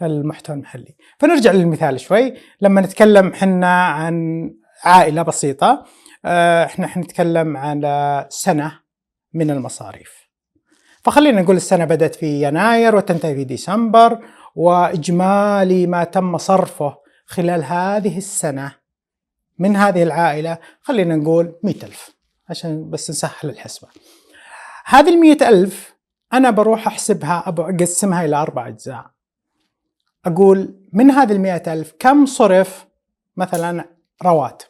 للمحتوى 0.00 0.56
المحلي. 0.56 0.96
فنرجع 1.18 1.52
للمثال 1.52 2.00
شوي. 2.00 2.34
لما 2.60 2.80
نتكلم 2.80 3.32
حنا 3.32 3.84
عن 3.86 4.50
عائلة 4.84 5.22
بسيطة 5.22 5.84
آه، 6.24 6.64
إحنا 6.64 6.86
حنتكلم 6.86 7.56
على 7.56 8.26
سنة 8.28 8.80
من 9.34 9.50
المصاريف. 9.50 10.24
فخلينا 11.02 11.42
نقول 11.42 11.56
السنة 11.56 11.84
بدأت 11.84 12.14
في 12.14 12.42
يناير 12.42 12.96
وتنتهي 12.96 13.34
في 13.34 13.44
ديسمبر 13.44 14.18
وإجمالي 14.54 15.86
ما 15.86 16.04
تم 16.04 16.38
صرفه 16.38 16.96
خلال 17.26 17.64
هذه 17.64 18.18
السنة 18.18 18.74
من 19.58 19.76
هذه 19.76 20.02
العائلة 20.02 20.58
خلينا 20.80 21.16
نقول 21.16 21.54
مئة 21.62 21.86
ألف. 21.86 22.13
عشان 22.48 22.90
بس 22.90 23.10
نسهل 23.10 23.50
الحسبة. 23.50 23.88
هذه 24.84 25.08
المئة 25.08 25.48
ألف 25.48 25.94
أنا 26.32 26.50
بروح 26.50 26.86
أحسبها 26.86 27.44
أقسمها 27.48 28.24
إلى 28.24 28.36
أربع 28.36 28.68
أجزاء. 28.68 29.10
أقول 30.26 30.74
من 30.92 31.10
هذه 31.10 31.32
المئة 31.32 31.72
ألف 31.72 31.94
كم 31.98 32.26
صرف 32.26 32.86
مثلا 33.36 33.84
رواتب؟ 34.22 34.68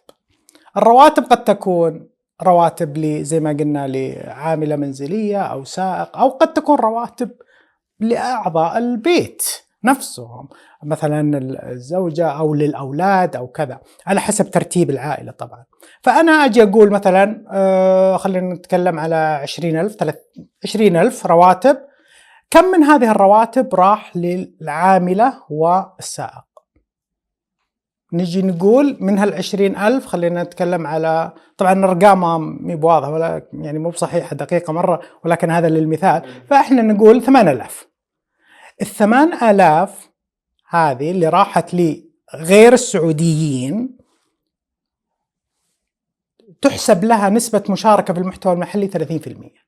الرواتب 0.76 1.24
قد 1.24 1.44
تكون 1.44 2.08
رواتب 2.42 2.96
لي 2.96 3.24
زي 3.24 3.40
ما 3.40 3.50
قلنا 3.50 3.86
لعاملة 3.88 4.76
منزلية 4.76 5.42
أو 5.42 5.64
سائق 5.64 6.16
أو 6.16 6.28
قد 6.28 6.52
تكون 6.52 6.76
رواتب 6.76 7.30
لأعضاء 8.00 8.78
البيت 8.78 9.42
نفسهم. 9.84 10.48
مثلا 10.86 11.38
الزوجة 11.72 12.28
أو 12.28 12.54
للأولاد 12.54 13.36
أو 13.36 13.46
كذا 13.46 13.80
على 14.06 14.20
حسب 14.20 14.50
ترتيب 14.50 14.90
العائلة 14.90 15.32
طبعا. 15.32 15.64
فأنا 16.02 16.32
أجي 16.32 16.62
أقول 16.62 16.90
مثلا 16.90 17.44
آه 17.52 18.16
خلينا 18.16 18.54
نتكلم 18.54 18.98
على 18.98 19.14
عشرين 19.14 19.80
ألف 19.80 19.96
عشرين 20.64 20.96
ألف 20.96 21.26
رواتب. 21.26 21.76
كم 22.50 22.64
من 22.64 22.82
هذه 22.82 23.10
الرواتب 23.10 23.74
راح 23.74 24.16
للعاملة 24.16 25.34
والسائق؟ 25.50 26.44
نجي 28.12 28.42
نقول 28.42 28.96
من 29.00 29.18
هال 29.18 29.34
ألف 29.76 30.06
خلينا 30.06 30.42
نتكلم 30.42 30.86
على 30.86 31.32
طبعا 31.58 31.72
الأرقام 31.72 32.56
مي 32.66 32.76
بواضحة 32.76 33.10
ولا 33.10 33.42
يعني 33.52 33.78
مو 33.78 33.90
بصحيحة 33.90 34.36
دقيقة 34.36 34.72
مرة 34.72 35.00
ولكن 35.24 35.50
هذا 35.50 35.68
للمثال. 35.68 36.22
فإحنا 36.50 36.82
نقول 36.82 37.22
8000 37.22 37.88
ال 38.80 38.86
8000 38.86 40.13
هذه 40.74 41.10
اللي 41.10 41.28
راحت 41.28 41.74
لي 41.74 42.04
غير 42.34 42.72
السعوديين 42.72 43.98
تحسب 46.62 47.04
لها 47.04 47.28
نسبة 47.30 47.64
مشاركة 47.68 48.14
في 48.14 48.20
المحتوى 48.20 48.52
المحلي 48.52 48.88
30% 48.88 49.64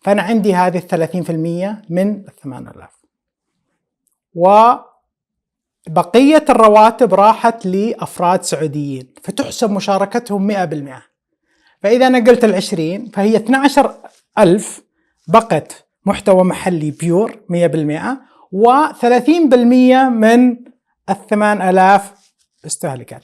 فأنا 0.00 0.22
عندي 0.22 0.54
هذه 0.54 0.82
ال 0.92 1.08
30% 1.08 1.90
من 1.90 2.10
ال 2.12 2.36
8000 2.42 2.90
و 4.34 4.74
بقية 5.88 6.44
الرواتب 6.48 7.14
راحت 7.14 7.66
لأفراد 7.66 8.42
سعوديين 8.42 9.14
فتحسب 9.22 9.70
مشاركتهم 9.70 10.52
100% 10.52 11.02
فإذا 11.82 12.06
أنا 12.06 12.18
قلت 12.18 12.44
ال 12.44 12.54
20 12.54 13.10
فهي 13.10 13.36
12000 13.36 14.82
بقت 15.28 15.86
محتوى 16.04 16.44
محلي 16.44 16.90
بيور 16.90 17.40
100% 17.52 18.35
و30% 18.56 20.10
من 20.10 20.56
ال 21.10 21.26
8000 21.30 22.12
استهلكت. 22.66 23.22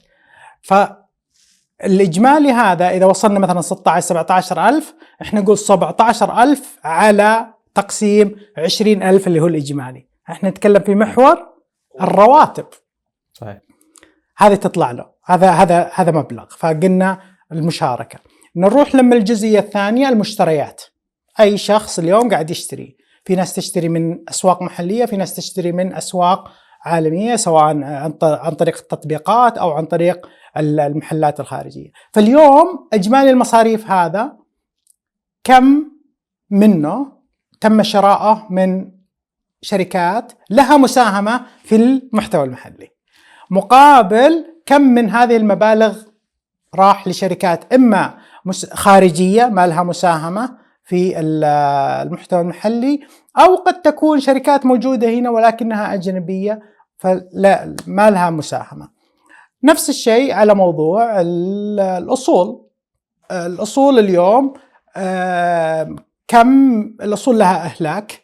فالإجمالي 0.62 2.50
هذا 2.50 2.90
إذا 2.90 3.06
وصلنا 3.06 3.38
مثلا 3.38 3.60
16 3.60 4.06
17000 4.06 4.94
إحنا 5.22 5.40
نقول 5.40 5.58
17000 5.58 6.78
على 6.84 7.54
تقسيم 7.74 8.36
20000 8.58 9.26
اللي 9.26 9.40
هو 9.40 9.46
الإجمالي. 9.46 10.06
إحنا 10.30 10.50
نتكلم 10.50 10.82
في 10.82 10.94
محور 10.94 11.46
الرواتب. 12.00 12.66
صحيح. 13.32 13.58
هذه 14.36 14.54
تطلع 14.54 14.90
له. 14.90 15.06
هذا 15.24 15.50
هذا 15.50 15.90
هذا 15.94 16.10
مبلغ. 16.10 16.46
فقلنا 16.58 17.20
المشاركة. 17.52 18.18
نروح 18.56 18.94
لما 18.94 19.16
الجزئية 19.16 19.58
الثانية 19.58 20.08
المشتريات. 20.08 20.82
أي 21.40 21.58
شخص 21.58 21.98
اليوم 21.98 22.30
قاعد 22.30 22.50
يشتري. 22.50 23.01
في 23.24 23.34
ناس 23.34 23.54
تشتري 23.54 23.88
من 23.88 24.18
أسواق 24.28 24.62
محلية 24.62 25.04
في 25.04 25.16
ناس 25.16 25.34
تشتري 25.34 25.72
من 25.72 25.94
أسواق 25.94 26.50
عالمية 26.84 27.36
سواء 27.36 27.64
عن 28.22 28.54
طريق 28.58 28.78
التطبيقات 28.78 29.58
أو 29.58 29.70
عن 29.70 29.84
طريق 29.84 30.28
المحلات 30.56 31.40
الخارجية. 31.40 31.90
فاليوم 32.12 32.88
إجمالي 32.92 33.30
المصاريف 33.30 33.90
هذا 33.90 34.36
كم 35.44 35.84
منه؟ 36.50 37.12
تم 37.60 37.82
شراءه 37.82 38.46
من 38.50 38.90
شركات 39.62 40.32
لها 40.50 40.76
مساهمة 40.76 41.46
في 41.64 41.76
المحتوى 41.76 42.44
المحلي. 42.44 42.88
مقابل 43.50 44.44
كم 44.66 44.80
من 44.80 45.10
هذه 45.10 45.36
المبالغ 45.36 46.02
راح 46.74 47.08
لشركات 47.08 47.72
إما 47.72 48.18
خارجية 48.72 49.46
ما 49.46 49.66
لها 49.66 49.82
مساهمة 49.82 50.61
في 50.84 51.18
المحتوى 51.18 52.40
المحلي 52.40 53.00
أو 53.38 53.56
قد 53.56 53.82
تكون 53.82 54.20
شركات 54.20 54.66
موجودة 54.66 55.10
هنا 55.10 55.30
ولكنها 55.30 55.94
أجنبية 55.94 56.60
فلا 56.96 57.76
ما 57.86 58.10
لها 58.10 58.30
مساهمة. 58.30 58.88
نفس 59.64 59.88
الشيء 59.88 60.32
على 60.32 60.54
موضوع 60.54 61.20
الأصول. 61.20 62.66
الأصول 63.30 63.98
اليوم 63.98 64.52
كم 66.28 66.82
الأصول 66.82 67.38
لها 67.38 67.64
إهلاك 67.64 68.22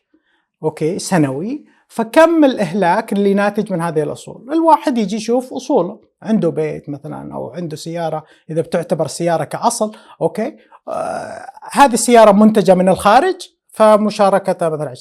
أوكي 0.63 0.99
سنوي 0.99 1.65
فكم 1.89 2.45
الإهلاك 2.45 3.13
اللي 3.13 3.35
ناتج 3.35 3.73
من 3.73 3.83
هذه 3.83 4.03
الأصول؟ 4.03 4.53
الواحد 4.53 4.99
يجي 4.99 5.17
يشوف 5.17 5.53
أصوله، 5.53 6.01
عنده 6.23 6.51
بيت 6.51 6.89
مثلا 6.89 7.35
أو 7.35 7.51
عنده 7.51 7.77
سيارة 7.77 8.25
إذا 8.51 8.61
بتعتبر 8.61 9.07
سيارة 9.07 9.45
كأصل، 9.45 9.93
okay؟ 10.21 10.57
آه 10.89 11.51
هذه 11.73 11.93
السيارة 11.95 12.33
منتجة 12.33 12.75
من 12.75 12.89
الخارج 12.89 13.37
فمشاركتها 13.69 14.69
مثلا 14.69 14.95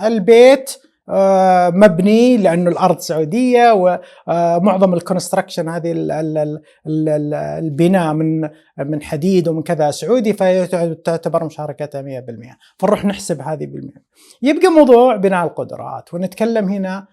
20%. 0.00 0.04
البيت 0.04 0.76
آه 1.08 1.70
مبني 1.70 2.36
لأنه 2.36 2.70
الأرض 2.70 2.98
سعودية 2.98 3.72
ومعظم 3.72 4.94
ال 4.94 5.00
construction 5.00 5.68
هذه 5.68 5.92
البناء 6.86 8.14
من 8.14 8.48
من 8.78 9.02
حديد 9.02 9.48
ومن 9.48 9.62
كذا 9.62 9.90
سعودي 9.90 10.32
فتعتبر 10.32 11.44
مشاركتها 11.44 12.02
100% 12.02 12.56
فنروح 12.78 13.04
نحسب 13.04 13.40
هذه 13.40 13.66
بالمئة 13.66 14.00
يبقى 14.42 14.68
موضوع 14.68 15.16
بناء 15.16 15.44
القدرات 15.44 16.14
ونتكلم 16.14 16.68
هنا 16.68 17.06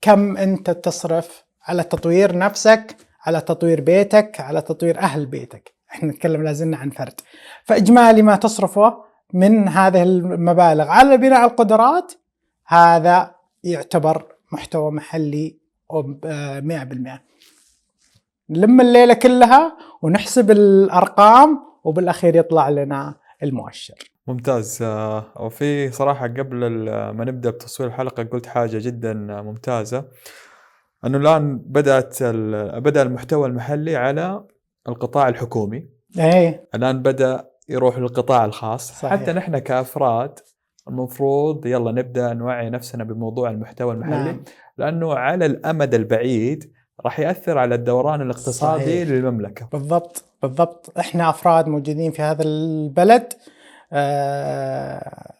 كم 0.00 0.36
أنت 0.36 0.70
تصرف 0.70 1.44
على 1.62 1.82
تطوير 1.82 2.38
نفسك 2.38 2.96
على 3.26 3.40
تطوير 3.40 3.80
بيتك 3.80 4.40
على 4.40 4.60
تطوير 4.60 4.98
أهل 4.98 5.26
بيتك. 5.26 5.74
إحنا 5.92 6.08
نتكلم 6.08 6.42
لازلنا 6.42 6.76
عن 6.76 6.90
فرد. 6.90 7.20
فإجمالي 7.64 8.22
ما 8.22 8.36
تصرفه 8.36 9.04
من 9.34 9.68
هذه 9.68 10.02
المبالغ. 10.02 10.88
على 10.88 11.16
بناء 11.16 11.44
القدرات 11.44 12.12
هذا 12.66 13.34
يعتبر 13.64 14.26
محتوى 14.52 14.90
محلي 14.90 15.58
100% 15.92 17.22
نلم 18.50 18.80
الليلة 18.80 19.14
كلها 19.14 19.76
ونحسب 20.02 20.50
الأرقام 20.50 21.60
وبالأخير 21.84 22.36
يطلع 22.36 22.68
لنا 22.68 23.14
المؤشر. 23.42 23.94
ممتاز. 24.26 24.82
وفي 25.36 25.90
صراحة 25.92 26.26
قبل 26.26 26.56
ما 26.90 27.24
نبدأ 27.24 27.50
بتصوير 27.50 27.88
الحلقة 27.88 28.22
قلت 28.22 28.46
حاجة 28.46 28.78
جدا 28.78 29.14
ممتازة. 29.42 30.04
أنه 31.06 31.18
الآن 31.18 31.58
بدأت 31.58 32.22
بدأ 32.76 33.02
المحتوى 33.02 33.48
المحلي 33.48 33.96
على 33.96 34.44
القطاع 34.88 35.28
الحكومي. 35.28 35.88
إيه. 36.18 36.68
الآن 36.74 37.02
بدأ 37.02 37.48
يروح 37.68 37.98
للقطاع 37.98 38.44
الخاص. 38.44 38.92
صحيح. 38.92 39.12
حتى 39.12 39.32
نحن 39.32 39.58
كأفراد 39.58 40.38
المفروض 40.88 41.66
يلا 41.66 41.92
نبدأ 41.92 42.32
نوعي 42.32 42.70
نفسنا 42.70 43.04
بموضوع 43.04 43.50
المحتوى 43.50 43.94
المحلي. 43.94 44.24
نعم. 44.24 44.42
لأنه 44.78 45.14
على 45.14 45.46
الأمد 45.46 45.94
البعيد 45.94 46.72
راح 47.04 47.20
يأثر 47.20 47.58
على 47.58 47.74
الدوران 47.74 48.20
الاقتصادي 48.20 48.84
صحيح. 48.84 49.08
للمملكة. 49.08 49.68
بالضبط 49.72 50.24
بالضبط. 50.42 50.92
إحنا 50.98 51.30
أفراد 51.30 51.68
موجودين 51.68 52.12
في 52.12 52.22
هذا 52.22 52.42
البلد 52.42 53.32
آه 53.92 55.32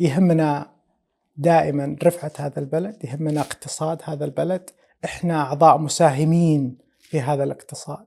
يهمنا 0.00 0.66
دائما 1.36 1.96
رفعة 2.04 2.32
هذا 2.38 2.58
البلد 2.58 3.04
يهمنا 3.04 3.40
اقتصاد 3.40 3.98
هذا 4.04 4.24
البلد. 4.24 4.70
إحنا 5.04 5.40
أعضاء 5.40 5.78
مساهمين 5.78 6.78
في 7.00 7.20
هذا 7.20 7.44
الاقتصاد. 7.44 8.06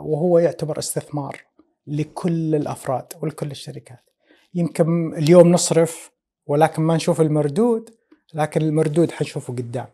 وهو 0.00 0.38
يعتبر 0.38 0.78
استثمار 0.78 1.40
لكل 1.86 2.54
الأفراد 2.54 3.12
ولكل 3.22 3.50
الشركات. 3.50 4.10
يمكن 4.54 5.14
اليوم 5.14 5.52
نصرف 5.52 6.10
ولكن 6.46 6.82
ما 6.82 6.96
نشوف 6.96 7.20
المردود 7.20 7.90
لكن 8.34 8.62
المردود 8.62 9.10
حنشوفه 9.10 9.52
قدام. 9.52 9.86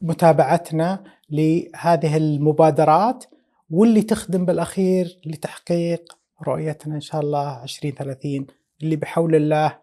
بمتابعتنا 0.00 1.04
لهذه 1.30 2.16
المبادرات 2.16 3.24
واللي 3.70 4.02
تخدم 4.02 4.44
بالأخير 4.44 5.18
لتحقيق 5.26 6.18
رؤيتنا 6.48 6.94
إن 6.94 7.00
شاء 7.00 7.20
الله 7.20 7.62
2030 7.62 8.46
اللي 8.82 8.96
بحول 8.96 9.34
الله 9.34 9.78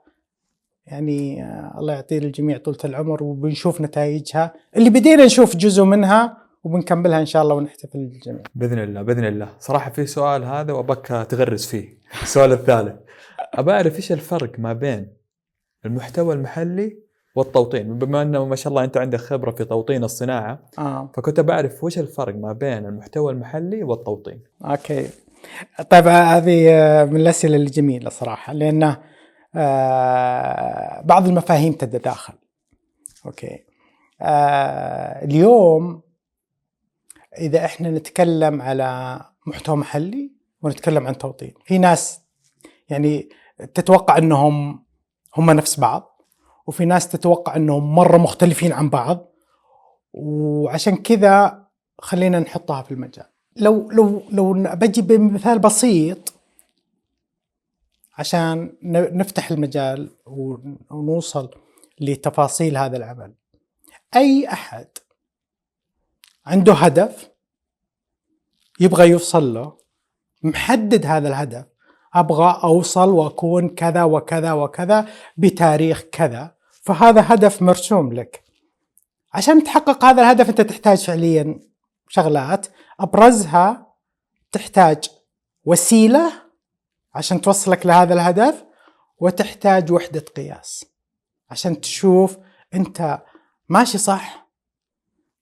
يعني 0.92 1.44
الله 1.78 1.94
يعطي 1.94 2.20
للجميع 2.20 2.58
طولة 2.58 2.78
العمر 2.86 3.24
وبنشوف 3.24 3.82
نتائجها 3.82 4.54
اللي 4.78 4.90
بدينا 4.90 5.26
نشوف 5.26 5.56
جزء 5.56 5.84
منها 5.84 6.38
وبنكملها 6.64 7.20
إن 7.20 7.26
شاء 7.26 7.44
الله 7.44 7.56
ونحتفل 7.56 8.00
للجميع. 8.00 8.42
بإذن 8.56 8.80
الله 8.80 9.02
بإذن 9.02 9.26
الله، 9.26 9.50
صراحة 9.60 9.92
في 9.92 10.06
سؤال 10.06 10.44
هذا 10.44 10.74
وابك 10.74 11.08
تغرس 11.30 11.68
فيه، 11.68 11.98
السؤال 12.22 12.52
الثالث. 12.52 12.96
ابى 13.54 13.72
أعرف 13.72 13.96
إيش 13.96 14.12
الفرق 14.12 14.60
ما 14.60 14.74
بين 14.74 15.08
المحتوى 15.86 16.36
المحلي 16.36 16.98
والتوطين، 17.36 17.98
بما 17.98 18.22
إنه 18.22 18.46
ما 18.46 18.56
شاء 18.56 18.72
الله 18.72 18.84
أنت 18.84 18.98
عندك 18.98 19.20
خبرة 19.20 19.52
في 19.52 19.66
توطين 19.66 20.04
الصناعة 20.04 20.60
آه 20.80 21.12
فكنت 21.16 21.40
بعرف 21.40 21.84
وش 21.84 22.00
الفرق 22.00 22.36
ما 22.36 22.54
بين 22.54 22.86
المحتوى 22.86 23.34
المحلي 23.34 23.84
والتوطين. 23.84 24.40
okay. 24.66 25.08
طيب 25.90 26.08
هذه 26.08 26.64
من 27.12 27.22
الأسئلة 27.22 27.56
الجميلة 27.56 28.10
صراحة 28.10 28.54
لأنه 28.54 28.90
آه 28.90 29.11
بعض 31.04 31.28
المفاهيم 31.28 31.74
تتداخل. 31.74 32.34
okay. 33.26 33.64
آه 34.22 35.26
اليوم 35.26 36.02
إذا 37.38 37.66
إحنا 37.66 37.92
نتكلم 37.92 38.62
على 38.62 39.20
محتوى 39.48 39.76
محلي 39.76 40.32
ونتكلم 40.62 41.08
عن 41.08 41.18
توطين 41.18 41.54
في 41.66 41.78
ناس 41.78 42.22
يعني 42.90 43.30
تتوقع 43.74 44.18
إنهم 44.18 44.86
هم 45.38 45.52
نفس 45.52 45.80
بعض 45.80 46.22
وفي 46.68 46.86
ناس 46.86 47.10
تتوقع 47.10 47.56
إنهم 47.56 47.96
مرة 47.96 48.18
مختلفين 48.18 48.72
عن 48.74 48.90
بعض 48.90 49.32
وعشان 50.14 50.96
كذا 50.96 51.66
خلينا 52.00 52.40
نحطها 52.40 52.82
في 52.82 52.92
المجال 52.92 53.26
لو 53.56 53.92
لو 53.92 54.24
لو 54.32 54.54
بجي 54.54 55.02
بمثال 55.02 55.60
بسيط 55.60 56.31
عشان 58.22 58.78
نفتح 59.14 59.52
المجال 59.52 60.10
ونوصل 60.92 61.50
لتفاصيل 62.00 62.78
هذا 62.78 62.98
العمل. 62.98 63.34
أي 64.16 64.48
أحد 64.48 64.88
عنده 66.46 66.74
هدف 66.74 67.30
يبغى 68.80 69.10
يوصل 69.10 69.54
له 69.54 69.78
محدد 70.44 71.06
هذا 71.06 71.28
الهدف. 71.30 71.66
أبغى 72.14 72.60
أوصل 72.64 73.10
وأكون 73.10 73.70
كذا 73.70 74.04
وكذا 74.04 74.54
وكذا 74.54 75.08
بتاريخ 75.38 76.02
كذا 76.12 76.56
فهذا 76.70 77.26
هدف 77.34 77.62
مرسوم 77.62 78.14
لك. 78.14 78.44
عشان 79.34 79.64
تحقق 79.64 80.06
هذا 80.06 80.22
الهدف 80.22 80.50
أنت 80.50 80.62
تحتاج 80.62 80.98
فعليا 81.06 81.60
شغلات. 82.08 82.68
أبرزها 83.00 83.96
تحتاج 84.52 85.10
وسيلة 85.66 86.51
عشان 87.16 87.42
توصلك 87.42 87.86
لهذا 87.86 88.14
الهدف 88.14 88.66
وتحتاج 89.20 89.92
وحدة 89.92 90.26
قياس. 90.36 90.86
عشان 91.50 91.82
تشوف 91.82 92.38
أنت 92.74 93.20
ماشي 93.70 93.98
صح 93.98 94.48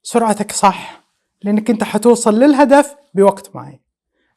سرعتك 0.03 0.51
صح 0.51 1.03
لأنك 1.41 1.69
أنت 1.69 1.84
حتوصل 1.84 2.39
للهدف 2.39 2.95
بوقت 3.13 3.55
معين. 3.55 3.79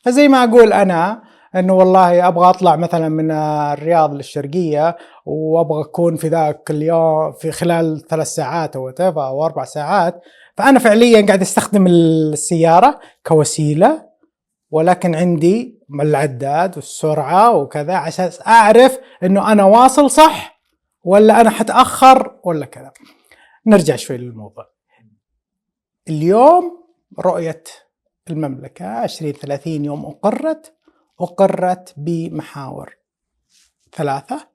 فزي 0.05 0.29
ما 0.29 0.45
أقول 0.45 0.73
أنا 0.73 1.23
إنه 1.57 1.73
والله 1.73 2.29
أبغى 2.29 2.51
أطلع 2.51 2.77
مثلا 2.77 3.09
من 3.09 3.31
الرياض 3.31 4.15
للشرقية 4.15 4.97
وأبغى 5.27 5.81
أكون 5.81 6.17
في 6.17 6.29
ذاك 6.29 6.71
اليوم 6.71 7.33
في 7.33 7.53
خلال 7.53 8.07
ثلاث 8.09 8.27
ساعات 8.27 8.77
أو 8.77 8.89
أو 9.01 9.45
أربع 9.45 9.65
ساعات. 9.65 10.21
فأنا 10.57 10.79
فعليا 10.79 11.27
قاعد 11.27 11.41
أستخدم 11.41 11.87
السيارة 11.87 13.01
كوسيلة 13.27 14.09
ولكن 14.71 15.15
عندي 15.15 15.82
العداد 16.01 16.77
والسرعة 16.77 17.57
وكذا 17.57 17.95
عشان 17.95 18.31
أعرف 18.47 18.99
إنه 19.23 19.53
أنا 19.53 19.65
واصل 19.65 20.11
صح 20.11 20.61
ولا 21.05 21.41
أنا 21.41 21.51
حتأخر 21.51 22.41
ولا 22.45 22.67
كذا. 22.67 22.93
نرجع 23.67 23.97
شوي 23.97 24.17
للموضوع. 24.17 24.69
اليوم 26.09 26.85
رؤية 27.19 27.65
المملكة 28.31 29.05
2030 29.05 29.85
يوم 29.85 30.07
أقرت 30.07 30.75
أقرت 31.21 31.95
بمحاور 31.97 32.97
ثلاثة 33.93 34.49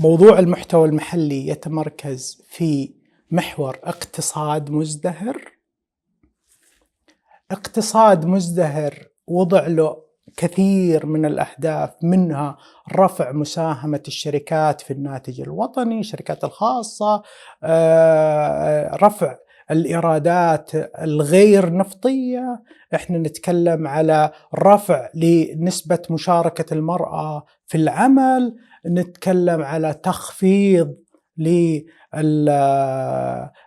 موضوع 0.00 0.38
المحتوى 0.38 0.88
المحلي 0.88 1.48
يتمركز 1.48 2.42
في 2.48 2.94
محور 3.30 3.78
اقتصاد 3.84 4.70
مزدهر 4.70 5.52
اقتصاد 7.50 8.26
مزدهر 8.26 9.08
وضع 9.26 9.66
له 9.66 9.96
كثير 10.36 11.06
من 11.06 11.26
الأهداف 11.26 11.90
منها 12.02 12.56
رفع 12.92 13.32
مساهمة 13.32 14.02
الشركات 14.08 14.80
في 14.80 14.92
الناتج 14.92 15.40
الوطني، 15.40 16.00
الشركات 16.00 16.44
الخاصة، 16.44 17.22
آه، 17.62 18.96
رفع 18.96 19.36
الإيرادات 19.70 20.70
الغير 21.02 21.74
نفطية، 21.74 22.62
إحنا 22.94 23.18
نتكلم 23.18 23.86
على 23.86 24.30
رفع 24.54 25.08
لنسبة 25.14 26.02
مشاركة 26.10 26.74
المرأة 26.74 27.44
في 27.66 27.78
العمل، 27.78 28.56
نتكلم 28.86 29.62
على 29.62 29.94
تخفيض 29.94 30.94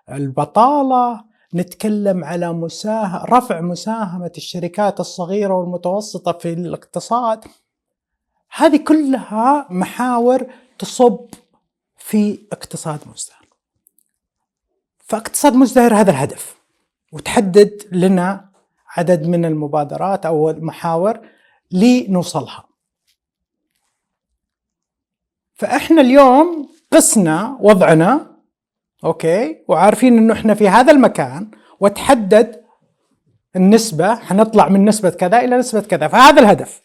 للبطاله، 0.10 1.31
نتكلم 1.53 2.23
على 2.23 2.53
مساه... 2.53 3.25
رفع 3.25 3.61
مساهمة 3.61 4.31
الشركات 4.37 4.99
الصغيرة 4.99 5.53
والمتوسطة 5.53 6.31
في 6.31 6.53
الاقتصاد. 6.53 7.45
هذه 8.55 8.77
كلها 8.77 9.67
محاور 9.69 10.47
تصب 10.79 11.25
في 11.97 12.47
اقتصاد 12.51 12.99
مزدهر. 13.13 13.47
فاقتصاد 14.99 15.53
مزدهر 15.53 15.93
هذا 15.93 16.11
الهدف 16.11 16.55
وتحدد 17.11 17.87
لنا 17.91 18.49
عدد 18.87 19.27
من 19.27 19.45
المبادرات 19.45 20.25
أو 20.25 20.49
المحاور 20.49 21.19
لنوصلها. 21.71 22.67
فإحنا 25.53 26.01
اليوم 26.01 26.69
قسنا 26.91 27.57
وضعنا 27.61 28.31
أوكي؟ 29.03 29.63
وعارفين 29.67 30.17
إنه 30.17 30.33
إحنا 30.33 30.53
في 30.53 30.69
هذا 30.69 30.91
المكان 30.91 31.51
وتحدد 31.79 32.61
النسبة 33.55 34.15
حنطلع 34.15 34.69
من 34.69 34.85
نسبة 34.85 35.09
كذا 35.09 35.39
إلى 35.39 35.57
نسبة 35.57 35.81
كذا. 35.81 36.07
فهذا 36.07 36.41
الهدف. 36.41 36.81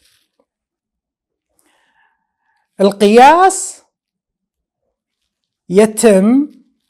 القياس 2.81 3.83
يتم 5.69 6.49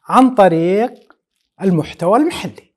عن 0.08 0.34
طريق 0.34 0.94
المحتوى 1.62 2.18
المحلي. 2.18 2.74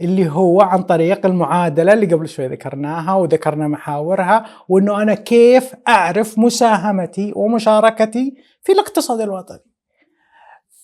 اللي 0.00 0.30
هو 0.30 0.60
عن 0.60 0.82
طريق 0.82 1.26
المعادلة 1.26 1.92
اللي 1.92 2.06
قبل 2.06 2.28
شوي 2.28 2.46
ذكرناها 2.46 3.14
وذكرنا 3.14 3.68
محاورها 3.68 4.46
وإنه 4.68 5.02
أنا 5.02 5.14
كيف 5.14 5.74
أعرف 5.88 6.38
مساهمتي 6.38 7.32
ومشاركتي 7.36 8.34
في 8.62 8.72
الاقتصاد 8.72 9.20
الوطني. 9.20 9.71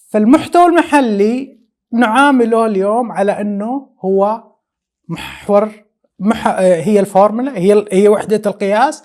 فالمحتوى 0.09 0.67
المحلي 0.67 1.59
نعامله 1.93 2.67
اليوم 2.67 3.13
على 3.13 3.41
أنه 3.41 3.91
هو 4.01 4.53
محور 5.09 5.73
مح... 6.19 6.47
هي 6.59 7.01
الفورمولا 7.01 7.59
هي 7.59 7.87
هي 7.93 8.09
وحدة 8.09 8.43
القياس 8.51 9.05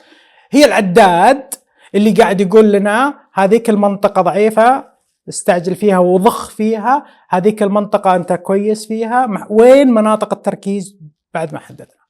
هي 0.51 0.65
العداد 0.65 1.53
اللي 1.95 2.11
قاعد 2.11 2.41
يقول 2.41 2.71
لنا 2.71 3.19
هذيك 3.33 3.69
المنطقة 3.69 4.21
ضعيفة 4.21 4.93
استعجل 5.29 5.75
فيها 5.75 5.99
وضخ 5.99 6.49
فيها 6.49 7.05
هذيك 7.29 7.63
المنطقة 7.63 8.15
أنت 8.15 8.33
كويس 8.33 8.87
فيها 8.87 9.47
وين 9.49 9.91
مناطق 9.91 10.33
التركيز؟ 10.33 10.97
بعد 11.33 11.53
ما 11.53 11.59
حددنا. 11.59 12.03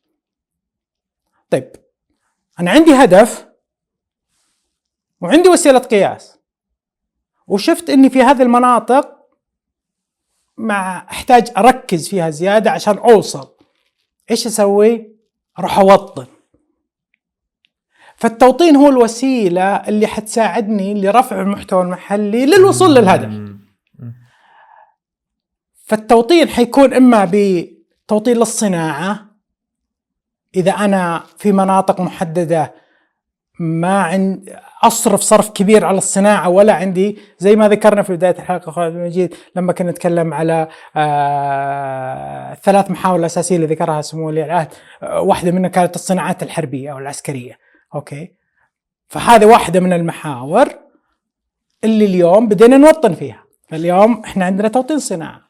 طيب 1.49 1.71
أنا 2.59 2.71
عندي 2.71 2.93
هدف 2.93 3.47
وعندي 5.21 5.49
وسيلة 5.49 5.79
قياس. 5.79 6.39
وشفت 7.53 7.89
أني 7.89 8.09
في 8.09 8.21
هذه 8.21 8.41
المناطق 8.41 9.09
مع 10.57 11.07
أحتاج 11.11 11.51
أركز 11.57 12.09
فيها 12.09 12.29
زيادة 12.29 12.71
عشان 12.71 12.97
أوصل. 12.97 13.47
إيش 14.31 14.47
أسوي؟ 14.47 15.15
أروح 15.59 15.79
أوطن. 15.79 16.25
فالتوطين 18.15 18.75
هو 18.75 18.89
الوسيلة 18.89 19.75
اللي 19.75 20.07
حتساعدني 20.07 21.01
لرفع 21.01 21.41
المحتوى 21.41 21.81
المحلي 21.81 22.45
للوصول 22.45 22.95
للهدف. 22.95 23.55
فالتوطين 25.85 26.49
حيكون 26.49 26.93
إما 26.93 27.31
بتوطين 27.31 28.37
للصناعة 28.37 29.25
إذا 30.55 30.71
أنا 30.71 31.23
في 31.37 31.51
مناطق 31.51 32.01
محددة 32.01 32.73
ما 33.59 34.01
عند 34.03 34.59
أصرف 34.83 35.21
صرف 35.21 35.49
كبير 35.49 35.85
على 35.85 35.97
الصناعة 35.97 36.49
ولا 36.49 36.73
عندي 36.73 37.17
زي 37.39 37.55
ما 37.55 37.69
ذكرنا 37.69 38.01
في 38.01 38.13
بداية 38.15 38.35
الحلقة 38.39 38.71
خالد 38.71 38.95
المجيد 38.95 39.35
لما 39.55 39.73
كنا 39.73 39.91
نتكلم 39.91 40.33
على 40.33 40.67
آه 40.95 42.53
ثلاث 42.53 42.91
محاور 42.91 43.19
الأساسية 43.19 43.55
اللي 43.55 43.67
ذكرها 43.67 44.01
سمو 44.01 44.27
ولي 44.27 44.45
العهد 44.45 44.67
آه 45.03 45.21
واحدة 45.21 45.51
منها 45.51 45.69
كانت 45.69 45.95
الصناعات 45.95 46.43
الحربية 46.43 46.91
أو 46.91 46.97
العسكرية 46.97 47.57
أوكي؟ 47.95 48.33
فهذه 49.07 49.45
واحدة 49.45 49.79
من 49.79 49.93
المحاور 49.93 50.69
اللي 51.83 52.05
اليوم 52.05 52.47
بدينا 52.47 52.77
نوطن 52.77 53.13
فيها. 53.13 53.43
فاليوم 53.69 54.21
إحنا 54.25 54.45
عندنا 54.45 54.67
توطين 54.67 54.99
صناعة. 54.99 55.41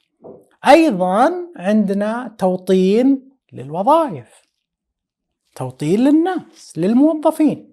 أيضا 0.68 1.32
عندنا 1.58 2.36
توطين 2.38 3.30
للوظائف 3.54 4.42
توطين 5.56 6.00
للناس 6.00 6.74
للموظفين. 6.78 7.73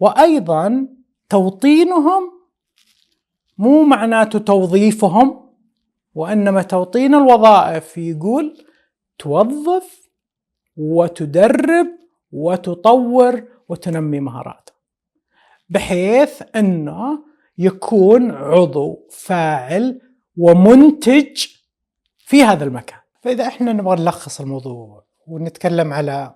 وأيضا 0.00 0.88
توطينهم 1.28 2.32
مو 3.58 3.84
معناته 3.84 4.38
توظيفهم 4.38 5.50
وإنما 6.14 6.62
توطين 6.62 7.14
الوظائف. 7.14 7.98
يقول 7.98 8.64
توظف 9.18 10.08
وتدرب 10.76 11.86
وتطور 12.32 13.42
وتنمي 13.68 14.20
مهاراته 14.20 14.72
بحيث 15.68 16.42
إنه 16.56 17.18
يكون 17.58 18.30
عضو 18.30 19.08
فاعل 19.10 20.00
ومنتج 20.36 21.46
في 22.18 22.42
هذا 22.42 22.64
المكان. 22.64 22.98
فإذا 23.20 23.46
إحنا 23.46 23.72
نبغى 23.72 23.96
نلخص 24.02 24.40
الموضوع 24.40 25.04
ونتكلم 25.26 25.92
على 25.92 26.34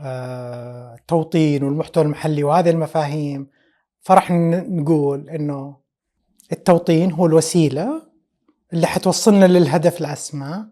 التوطين 0.00 1.62
آه، 1.62 1.66
والمحتوى 1.66 2.04
المحلي 2.04 2.44
وهذه 2.44 2.70
المفاهيم 2.70 3.46
فرح 4.00 4.30
نقول 4.30 5.30
إنه 5.30 5.76
التوطين 6.52 7.12
هو 7.12 7.26
الوسيلة 7.26 8.02
اللي 8.72 8.86
حتوصلنا 8.86 9.46
للهدف 9.46 10.00
الأسمى. 10.00 10.64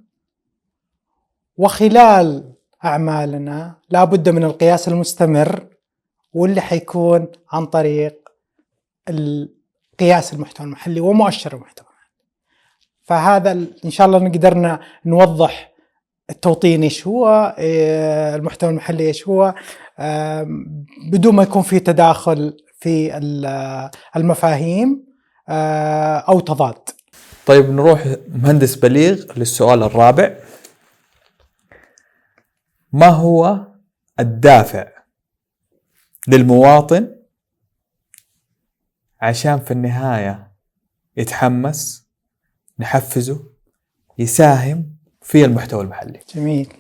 وخلال 1.56 2.52
أعمالنا 2.84 3.74
لابد 3.90 4.28
من 4.28 4.44
القياس 4.44 4.88
المستمر 4.88 5.66
واللي 6.32 6.60
حيكون 6.60 7.26
عن 7.52 7.66
طريق 7.66 8.28
قياس 10.00 10.32
المحتوى 10.32 10.66
المحلي 10.66 11.00
ومؤشر 11.00 11.54
المحتوى. 11.54 11.86
المحلي 11.86 11.96
فهذا 13.02 13.52
إن 13.84 13.90
شاء 13.90 14.06
الله 14.06 14.18
قدرنا 14.28 14.80
نوضح 15.06 15.75
التوطين 16.30 16.82
إيش 16.82 17.06
هو 17.06 17.54
إيه، 17.58 18.34
المحتوى 18.36 18.70
المحلي 18.70 19.06
إيش 19.06 19.28
هو 19.28 19.54
بدون 21.10 21.34
ما 21.34 21.42
يكون 21.42 21.62
في 21.62 21.80
تداخل 21.80 22.56
في 22.80 23.16
المفاهيم 24.16 25.06
آه، 25.48 26.16
أو 26.16 26.40
تضاد. 26.40 26.88
طيب 27.46 27.70
نروح 27.70 28.16
مهندس 28.28 28.74
بليغ 28.74 29.24
للسؤال 29.36 29.82
الرابع. 29.82 30.36
ما 32.92 33.08
هو 33.08 33.66
الدافع 34.20 34.88
للمواطن 36.28 37.16
عشان 39.20 39.58
في 39.58 39.70
النهاية 39.70 40.52
يتحمس 41.16 42.08
نحفزه 42.78 43.44
يساهم 44.18 44.95
في 45.26 45.44
المحتوى 45.44 45.82
المحلي. 45.82 46.20
جميل. 46.34 46.72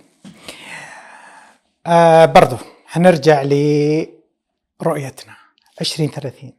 آه 1.86 2.24
برضو 2.24 2.56
حنرجع 2.86 3.42
لرؤيتنا. 3.42 5.36
2030 5.80 6.52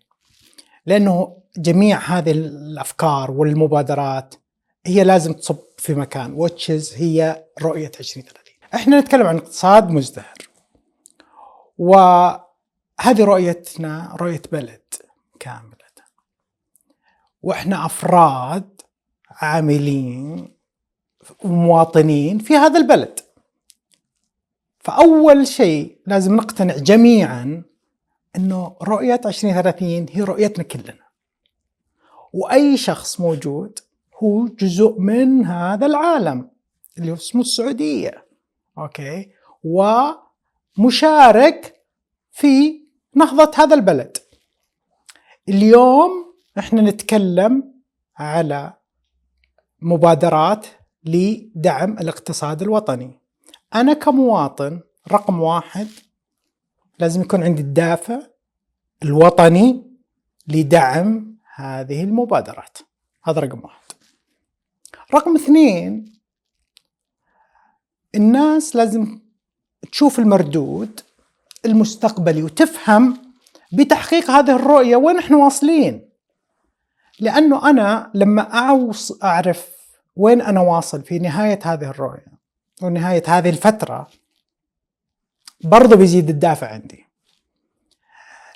لأنه 0.85 1.37
جميع 1.57 1.99
هذه 1.99 2.31
الأفكار 2.31 3.31
والمبادرات 3.31 4.35
هي 4.85 5.03
لازم 5.03 5.33
تصب 5.33 5.57
في 5.77 5.93
مكان 5.95 6.33
وتشز 6.33 6.93
هي 6.93 7.43
رؤية 7.61 7.91
2030 7.99 8.53
إحنا 8.75 8.99
نتكلم 8.99 9.27
عن 9.27 9.37
اقتصاد 9.37 9.89
مزدهر. 9.89 10.37
وهذه 11.77 13.23
رؤيتنا 13.23 14.15
رؤية 14.21 14.41
بلد 14.51 14.81
كاملة. 15.39 15.77
وإحنا 17.41 17.85
أفراد 17.85 18.81
عاملين 19.31 20.56
ومواطنين 21.43 22.39
في 22.39 22.55
هذا 22.55 22.79
البلد. 22.79 23.19
فأول 24.79 25.47
شيء 25.47 25.97
لازم 26.05 26.35
نقتنع 26.35 26.77
جميعا 26.77 27.63
إنه 28.35 28.75
رؤية 28.81 29.21
2030 29.25 30.05
هي 30.11 30.21
رؤيتنا 30.21 30.63
كلنا. 30.63 31.07
وأي 32.33 32.77
شخص 32.77 33.19
موجود 33.19 33.79
هو 34.23 34.47
جزء 34.47 34.99
من 34.99 35.45
هذا 35.45 35.85
العالم 35.85 36.49
اللي 36.97 37.13
اسمه 37.13 37.41
السعودية. 37.41 38.25
أوكي؟ 38.77 39.31
ومشارك 40.77 41.83
في 42.31 42.81
نهضة 43.15 43.51
هذا 43.55 43.75
البلد. 43.75 44.17
اليوم 45.49 46.33
إحنا 46.59 46.81
نتكلم 46.81 47.73
على 48.17 48.73
مبادرات 49.81 50.67
لدعم 51.07 51.91
الاقتصاد 51.93 52.61
الوطني. 52.61 53.19
أنا 53.75 53.93
كمواطن 53.93 54.79
رقم 55.11 55.41
واحد 55.41 55.87
لازم 56.99 57.21
يكون 57.21 57.43
عندي 57.43 57.61
الدافع 57.61 58.19
الوطني 59.03 59.83
لدعم 60.47 61.37
هذه 61.55 62.03
المبادرات. 62.03 62.77
هذا 63.23 63.39
رقم 63.39 63.61
واحد. 63.63 63.81
رقم 65.13 65.35
اثنين 65.35 66.13
الناس 68.15 68.75
لازم 68.75 69.19
تشوف 69.91 70.19
المردود 70.19 71.01
المستقبلي 71.65 72.43
وتفهم 72.43 73.17
بتحقيق 73.73 74.31
هذه 74.31 74.55
الرؤية 74.55 74.95
وين 74.95 75.17
إحنا 75.17 75.37
واصلين. 75.37 76.09
لأنه 77.19 77.69
أنا 77.69 78.11
لما 78.13 78.41
أعرف 79.23 79.76
وين 80.17 80.41
أنا 80.41 80.59
واصل؟ 80.59 81.03
في 81.03 81.19
نهاية 81.19 81.59
هذه 81.63 81.89
الرؤية 81.89 82.37
ونهاية 82.81 83.23
هذه 83.27 83.49
الفترة. 83.49 84.07
برضه 85.63 85.95
بيزيد 85.95 86.29
الدافع 86.29 86.67
عندي. 86.67 87.05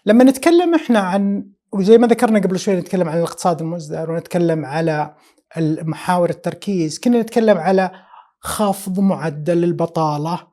لما 0.06 0.24
نتكلم 0.24 0.76
إحنا 0.76 1.00
عن 1.00 1.52
وزي 1.72 1.98
ما 1.98 2.08
ذكرنا 2.08 2.40
قبل 2.40 2.60
شوي 2.60 2.76
نتكلم 2.76 3.10
عن 3.10 3.18
الاقتصاد 3.18 3.62
المزدهر 3.62 4.12
ونتكلم 4.12 4.66
على 4.66 5.16
محاور 5.58 6.30
التركيز 6.30 7.00
كنا 7.00 7.22
نتكلم 7.22 7.58
على 7.58 7.92
خفض 8.40 9.00
معدل 9.00 9.64
البطالة 9.64 10.48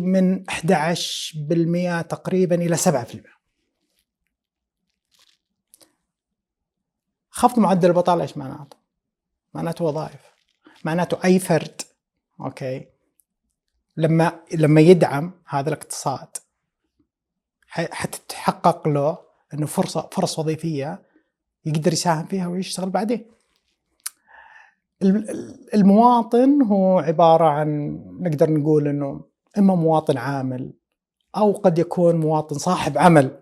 من 0.00 0.44
11% 0.50 2.02
تقريبا 2.08 2.54
إلى 2.54 2.76
7% 2.76 3.34
خفض 7.30 7.58
معدل 7.58 7.88
البطالة 7.88 8.22
إيش 8.22 8.36
معناته؟ 8.36 8.83
معناته 9.54 9.84
وظائف 9.84 10.20
معناته 10.84 11.18
أي 11.24 11.38
فرد 11.38 11.82
أوكي 12.40 12.86
لما 13.96 14.40
لما 14.54 14.80
يدعم 14.80 15.32
هذا 15.46 15.68
الاقتصاد 15.68 16.28
حتتحقق 17.68 18.88
له 18.88 19.18
إنه 19.54 19.66
فرصة 19.66 20.08
فرص 20.12 20.38
وظيفية 20.38 21.02
يقدر 21.64 21.92
يساهم 21.92 22.26
فيها 22.26 22.46
ويشتغل 22.48 22.90
بعدين. 22.90 23.30
المواطن 25.74 26.62
هو 26.62 26.98
عبارة 26.98 27.44
عن 27.44 28.00
نقدر 28.20 28.50
نقول 28.50 28.88
إنه 28.88 29.24
إما 29.58 29.74
مواطن 29.74 30.18
عامل 30.18 30.72
أو 31.36 31.52
قد 31.52 31.78
يكون 31.78 32.16
مواطن 32.16 32.58
صاحب 32.58 32.98
عمل. 32.98 33.40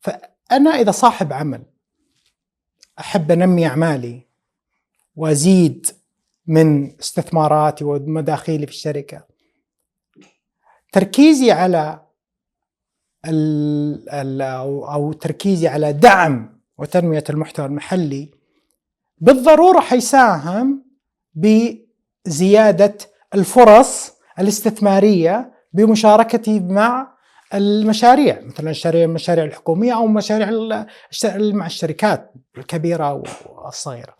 فأنا 0.00 0.70
إذا 0.70 0.90
صاحب 0.90 1.32
عمل 1.32 1.62
أحب 2.98 3.30
أنمي 3.30 3.66
أعمالي 3.66 4.20
وأزيد 5.16 5.86
من 6.46 6.98
استثماراتي 7.00 7.84
ومداخيلي 7.84 8.66
في 8.66 8.72
الشركة. 8.72 9.24
تركيزي 10.92 11.50
على 11.50 12.00
ال 13.24 14.42
أو, 14.42 14.92
أو 14.92 15.12
تركيزي 15.12 15.68
على 15.68 15.92
دعم 15.92 16.60
وتنمية 16.78 17.24
المحتوى 17.30 17.66
المحلي 17.66 18.30
بالضرورة 19.18 19.80
حيساهم 19.80 20.84
بزيادة 21.34 22.96
الفرص 23.34 24.12
الاستثمارية 24.38 25.52
بمشاركتي 25.72 26.60
مع 26.60 27.15
المشاريع 27.54 28.40
مثلا 28.40 28.74
المشاريع 29.04 29.44
الحكومية 29.44 29.94
أو 29.94 30.06
مشاريع 30.06 30.50
مع 31.38 31.66
الشركات 31.66 32.32
الكبيرة 32.58 33.22
والصغيرة 33.46 34.16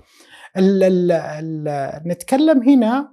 ال 0.57 0.83
ال 0.83 1.13
ال 1.13 2.09
نتكلم 2.09 2.63
هنا 2.63 3.13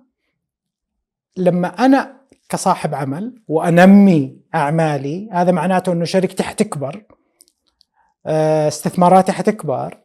لما 1.37 1.67
أنا 1.67 2.21
كصاحب 2.49 2.95
عمل 2.95 3.41
وأنمي 3.47 4.37
أعمالي 4.55 5.29
هذا 5.31 5.51
معناته 5.51 5.91
إنه 5.91 6.05
شركتي 6.05 6.43
حتكبر 6.43 7.05
آه، 8.25 8.67
استثماراتي 8.67 9.31
حتكبر 9.31 9.97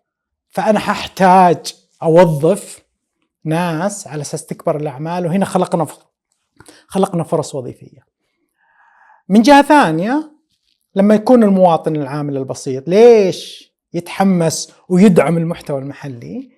فأنا 0.49 0.79
ححتاج 0.79 1.75
أوظف 2.03 2.83
ناس 3.44 4.07
على 4.07 4.21
أساس 4.21 4.47
تكبر 4.47 4.77
الأعمال 4.77 5.27
وهنا 5.27 5.44
خلقنا 5.44 5.87
خلقنا 6.87 7.25
فرص 7.25 7.55
وظيفية. 7.55 8.08
من 9.29 9.43
جهة 9.43 9.62
ثانية 9.62 10.33
لما 10.95 11.14
يكون 11.14 11.43
المواطن 11.43 11.97
العامل 11.97 12.37
البسيط 12.37 12.88
ليش 12.88 13.73
يتحمس 13.95 14.73
ويدعم 14.88 15.38
المحتوى 15.38 15.79
المحلي؟ 15.79 16.51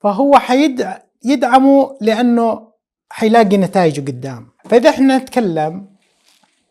فهو 0.00 0.38
حيدعمه 0.38 1.98
لأنه 2.00 2.72
حيلاقي 3.10 3.56
نتائجه 3.56 4.00
قدام 4.00 4.48
فإذا 4.64 4.90
إحنا 4.90 5.18
نتكلم 5.18 5.86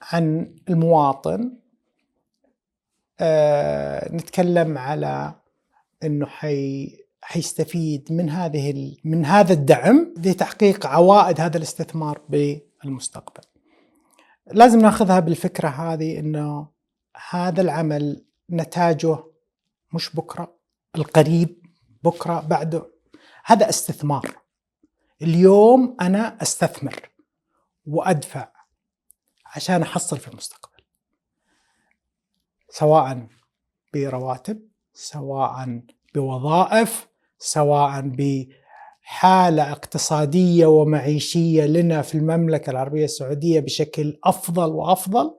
عن 0.02 0.56
المواطن 0.70 1.54
آه 3.20 4.14
نتكلم 4.14 4.78
على 4.78 5.34
إنه 6.04 6.26
حي 6.26 6.98
حيستفيد 7.22 8.08
من 8.12 8.30
هذه 8.30 8.96
من 9.04 9.26
هذا 9.26 9.54
الدعم 9.54 10.14
لتحقيق 10.18 10.86
عوائد 10.86 11.42
هذا 11.42 11.58
الاستثمار 11.58 12.22
بالمستقبل. 12.30 13.44
لازم 14.54 14.80
ناخذها 14.80 15.20
بالفكرة 15.20 15.68
هذه 15.68 16.20
إنه 16.20 16.72
هذا 17.30 17.62
العمل 17.62 18.26
نتاجه 18.50 19.18
مش 19.94 20.16
بكرة 20.16 20.58
القريب 20.96 21.62
بكرة 22.04 22.40
بعده 22.40 22.92
هذا 23.46 23.70
استثمار. 23.70 24.42
اليوم 25.22 25.98
أنا 26.02 26.42
أستثمر 26.42 27.10
وأدفع 27.86 28.52
عشان 29.46 29.82
أحصل 29.82 30.18
في 30.18 30.28
المستقبل 30.28 30.84
سواء 32.70 33.28
برواتب 33.94 34.68
سواء 34.94 35.82
بوظائف 36.16 37.08
سواء 37.38 38.02
بحاله 39.12 39.72
اقتصادية 39.72 40.66
ومعيشية 40.66 41.66
لنا 41.66 42.02
في 42.02 42.16
المملكة 42.16 42.70
العربية 42.70 43.06
السعودية 43.06 43.60
بشكل 43.60 44.20
أفضل 44.24 44.70
وأفضل. 44.72 45.38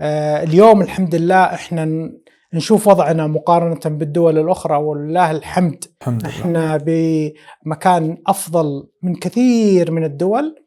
آه، 0.00 0.42
اليوم 0.42 0.80
الحمد 0.82 1.14
لله 1.14 1.44
إحنا 1.44 2.12
نشوف 2.52 2.88
وضعنا 2.88 3.26
مقارنة 3.26 3.80
بالدول 3.96 4.38
الأخرى 4.38 4.76
ولله 4.76 5.30
الحمد. 5.30 5.84
الحمد 6.00 6.22
لله. 6.22 6.30
إحنا 6.30 6.76
بمكان 6.76 8.22
أفضل 8.26 8.88
من 9.02 9.14
كثير 9.14 9.90
من 9.90 10.04
الدول. 10.04 10.64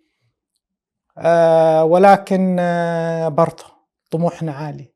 آه 1.17 1.83
ولكن 1.83 2.57
آه 2.59 3.27
برضه 3.27 3.63
طموحنا 4.11 4.51
عالي. 4.51 4.93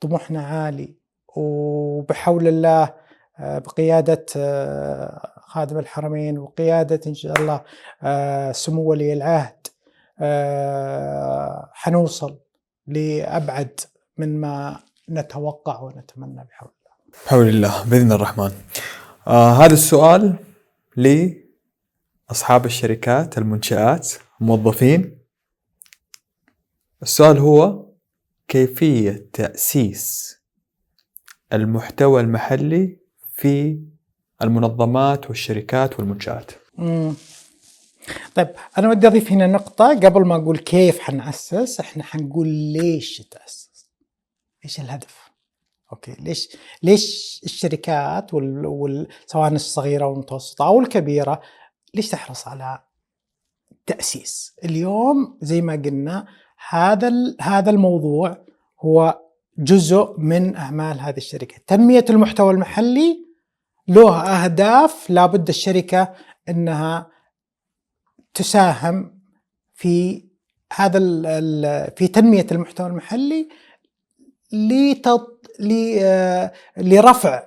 طموحنا 0.00 0.46
عالي 0.46 0.96
وبحول 1.36 2.48
الله 2.48 2.94
بقيادة 3.40 4.26
آه 4.36 5.33
خادم 5.54 5.78
الحرمين 5.78 6.38
وقيادة 6.38 7.00
إن 7.06 7.14
شاء 7.14 7.40
الله 7.40 7.64
آه 8.02 8.52
سمو 8.52 8.82
ولي 8.82 9.12
العهد 9.12 9.66
آه 10.20 11.70
حنوصل 11.74 12.38
لأبعد 12.86 13.80
من 14.18 14.40
ما 14.40 14.80
نتوقع 15.10 15.80
ونتمنى 15.80 16.44
بحول 16.48 16.70
الله. 16.70 17.24
بحول 17.26 17.48
الله 17.48 17.84
بإذن 17.90 18.12
الرحمن. 18.12 18.52
آه 19.26 19.52
هذا 19.52 19.72
السؤال 19.72 20.36
لأصحاب 20.96 22.64
الشركات 22.66 23.38
المنشآت 23.38 24.12
الموظفين 24.40 25.18
السؤال 27.02 27.38
هو 27.38 27.86
كيفية 28.48 29.26
تأسيس 29.32 30.36
المحتوى 31.52 32.20
المحلي 32.20 32.98
في 33.34 33.80
المنظمات 34.44 35.26
والشركات 35.26 36.00
والمنشآت. 36.00 36.50
طيب 38.34 38.48
أنا 38.78 38.88
ودي 38.88 39.06
أضيف 39.06 39.32
هنا 39.32 39.46
نقطة 39.46 39.88
قبل 39.88 40.24
ما 40.24 40.36
أقول 40.36 40.58
كيف 40.58 40.98
حنأسس 40.98 41.80
إحنا 41.80 42.02
حنقول 42.02 42.48
ليش 42.48 43.22
تأسس. 43.30 43.90
إيش 44.64 44.80
الهدف؟ 44.80 45.24
أوكي 45.92 46.16
ليش 46.20 46.56
ليش 46.82 47.40
الشركات 47.44 48.34
وال... 48.34 48.66
وال... 48.66 49.08
سواء 49.26 49.52
الصغيرة 49.52 50.06
والمتوسطة 50.06 50.66
أو 50.66 50.80
الكبيرة 50.80 51.40
ليش 51.94 52.08
تحرص 52.08 52.48
على 52.48 52.82
التأسيس 53.72 54.54
اليوم 54.64 55.38
زي 55.42 55.60
ما 55.60 55.72
قلنا 55.72 56.26
هذا 56.68 57.08
ال... 57.08 57.36
هذا 57.40 57.70
الموضوع 57.70 58.44
هو 58.80 59.20
جزء 59.58 60.14
من 60.18 60.56
أعمال 60.56 61.00
هذه 61.00 61.16
الشركة. 61.16 61.56
تنمية 61.66 62.04
المحتوى 62.10 62.52
المحلي 62.52 63.23
له 63.88 64.20
أهداف 64.20 65.10
لابد 65.10 65.48
الشركة 65.48 66.14
إنها 66.48 67.10
تساهم 68.34 69.20
في 69.74 70.24
هذا 70.74 70.98
ال 70.98 71.90
في 71.96 72.08
تنمية 72.08 72.46
المحتوى 72.52 72.86
المحلي 72.86 73.48
لتط... 74.52 75.46
ل... 75.58 75.98
آه، 76.02 76.52
لرفع 76.76 77.42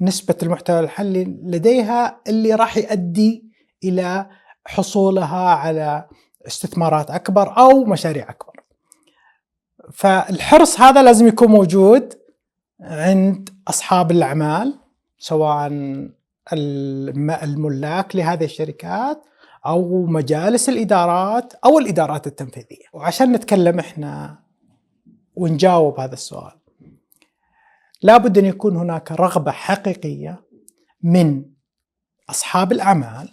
نسبة 0.00 0.34
المحتوى 0.42 0.80
المحلي 0.80 1.24
لديها 1.24 2.20
اللي 2.28 2.54
راح 2.54 2.76
يؤدي 2.76 3.44
إلى 3.84 4.30
حصولها 4.66 5.50
على 5.50 6.08
استثمارات 6.46 7.10
أكبر 7.10 7.58
أو 7.58 7.84
مشاريع 7.84 8.30
أكبر. 8.30 8.60
فالحرص 9.92 10.80
هذا 10.80 11.02
لازم 11.02 11.26
يكون 11.26 11.48
موجود 11.48 12.14
عند 12.80 13.48
أصحاب 13.68 14.10
الأعمال 14.10 14.78
سواء 15.18 15.68
الملاك 17.42 18.16
لهذه 18.16 18.44
الشركات 18.44 19.22
أو 19.66 20.06
مجالس 20.06 20.68
الإدارات 20.68 21.54
أو 21.64 21.78
الإدارات 21.78 22.26
التنفيذية. 22.26 22.84
وعشان 22.92 23.32
نتكلم 23.32 23.78
إحنا 23.78 24.38
ونجاوب 25.34 26.00
هذا 26.00 26.12
السؤال 26.12 26.52
لابد 28.02 28.38
أن 28.38 28.44
يكون 28.44 28.76
هناك 28.76 29.12
رغبة 29.12 29.50
حقيقية 29.50 30.44
من 31.02 31.44
أصحاب 32.30 32.72
الأعمال 32.72 33.28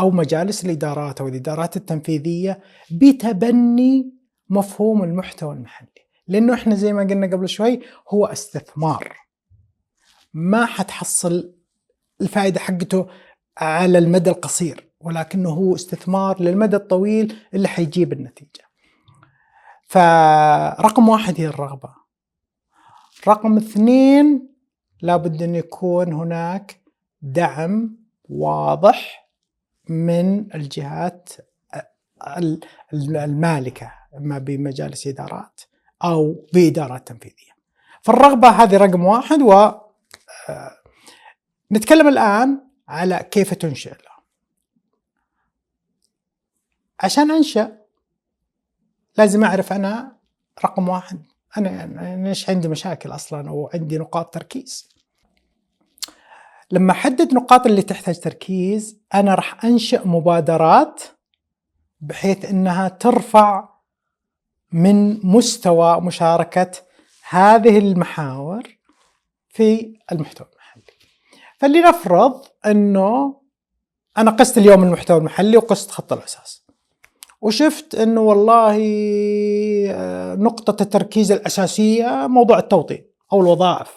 أو 0.00 0.10
مجالس 0.10 0.64
الإدارات 0.64 1.20
أو 1.20 1.28
الإدارات 1.28 1.76
التنفيذية 1.76 2.60
بتبني 2.90 4.14
مفهوم 4.50 5.02
المحتوى 5.02 5.54
المحلي. 5.54 5.88
لأنه 6.28 6.54
إحنا 6.54 6.74
زي 6.74 6.92
ما 6.92 7.02
قلنا 7.02 7.26
قبل 7.26 7.48
شوي 7.48 7.80
هو 8.08 8.26
استثمار. 8.26 9.23
ما 10.34 10.66
حتحصل 10.66 11.54
الفائدة 12.20 12.60
حقته 12.60 13.06
على 13.58 13.98
المدى 13.98 14.30
القصير 14.30 14.88
ولكنه 15.00 15.50
هو 15.50 15.74
استثمار 15.74 16.42
للمدى 16.42 16.76
الطويل 16.76 17.36
اللي 17.54 17.68
حيجيب 17.68 18.12
النتيجة. 18.12 18.64
فرقم 19.86 21.08
واحد 21.08 21.40
هي 21.40 21.46
الرغبة. 21.46 21.94
رقم 23.28 23.56
اثنين 23.56 24.48
لابد 25.02 25.42
أن 25.42 25.54
يكون 25.54 26.12
هناك 26.12 26.80
دعم 27.22 27.96
واضح 28.28 29.28
من 29.88 30.54
الجهات 30.54 31.28
المالكة 32.92 33.92
إما 34.16 34.38
بمجالس 34.38 35.06
إدارات 35.06 35.60
أو 36.04 36.46
بإدارات 36.52 37.08
تنفيذية. 37.08 37.54
فالرغبة 38.02 38.48
هذه 38.48 38.76
رقم 38.76 39.04
واحد 39.04 39.42
و 39.42 39.83
نتكلم 41.72 42.08
الآن 42.08 42.60
على 42.88 43.28
كيف 43.30 43.54
تنشئ 43.54 43.90
له. 43.90 44.14
عشان 47.00 47.30
أنشأ 47.30 47.78
لازم 49.18 49.44
أعرف 49.44 49.72
أنا 49.72 50.16
رقم 50.64 50.88
واحد. 50.88 51.22
أنا 51.56 52.26
ليش 52.28 52.50
عندي 52.50 52.68
مشاكل 52.68 53.10
أصلا 53.14 53.48
أو 53.48 53.70
عندي 53.74 53.98
نقاط 53.98 54.34
تركيز. 54.34 54.88
لما 56.70 56.92
أحدد 56.92 57.34
نقاط 57.34 57.66
اللي 57.66 57.82
تحتاج 57.82 58.20
تركيز 58.20 59.00
أنا 59.14 59.34
راح 59.34 59.64
انشا 59.64 60.02
مبادرات 60.04 61.02
بحيث 62.00 62.44
إنها 62.44 62.88
ترفع 62.88 63.68
من 64.72 65.26
مستوى 65.26 66.00
مشاركة 66.00 66.70
هذه 67.28 67.78
المحاور 67.78 68.73
في 69.54 69.98
المحتوى 70.12 70.46
المحلي. 70.52 70.82
فلنفرض 71.58 72.44
أنه 72.66 73.40
أنا 74.18 74.30
قست 74.30 74.58
اليوم 74.58 74.82
المحتوى 74.82 75.18
المحلي 75.18 75.56
وقست 75.56 75.90
خط 75.90 76.12
الأساس. 76.12 76.64
وشفت 77.40 77.94
أنه 77.94 78.20
والله 78.20 78.76
آه، 79.90 80.34
نقطة 80.34 80.82
التركيز 80.82 81.32
الأساسية 81.32 82.26
موضوع 82.26 82.58
التوطين 82.58 83.06
أو 83.32 83.40
الوظائف 83.40 83.92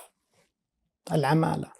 العمالة. 1.12 1.72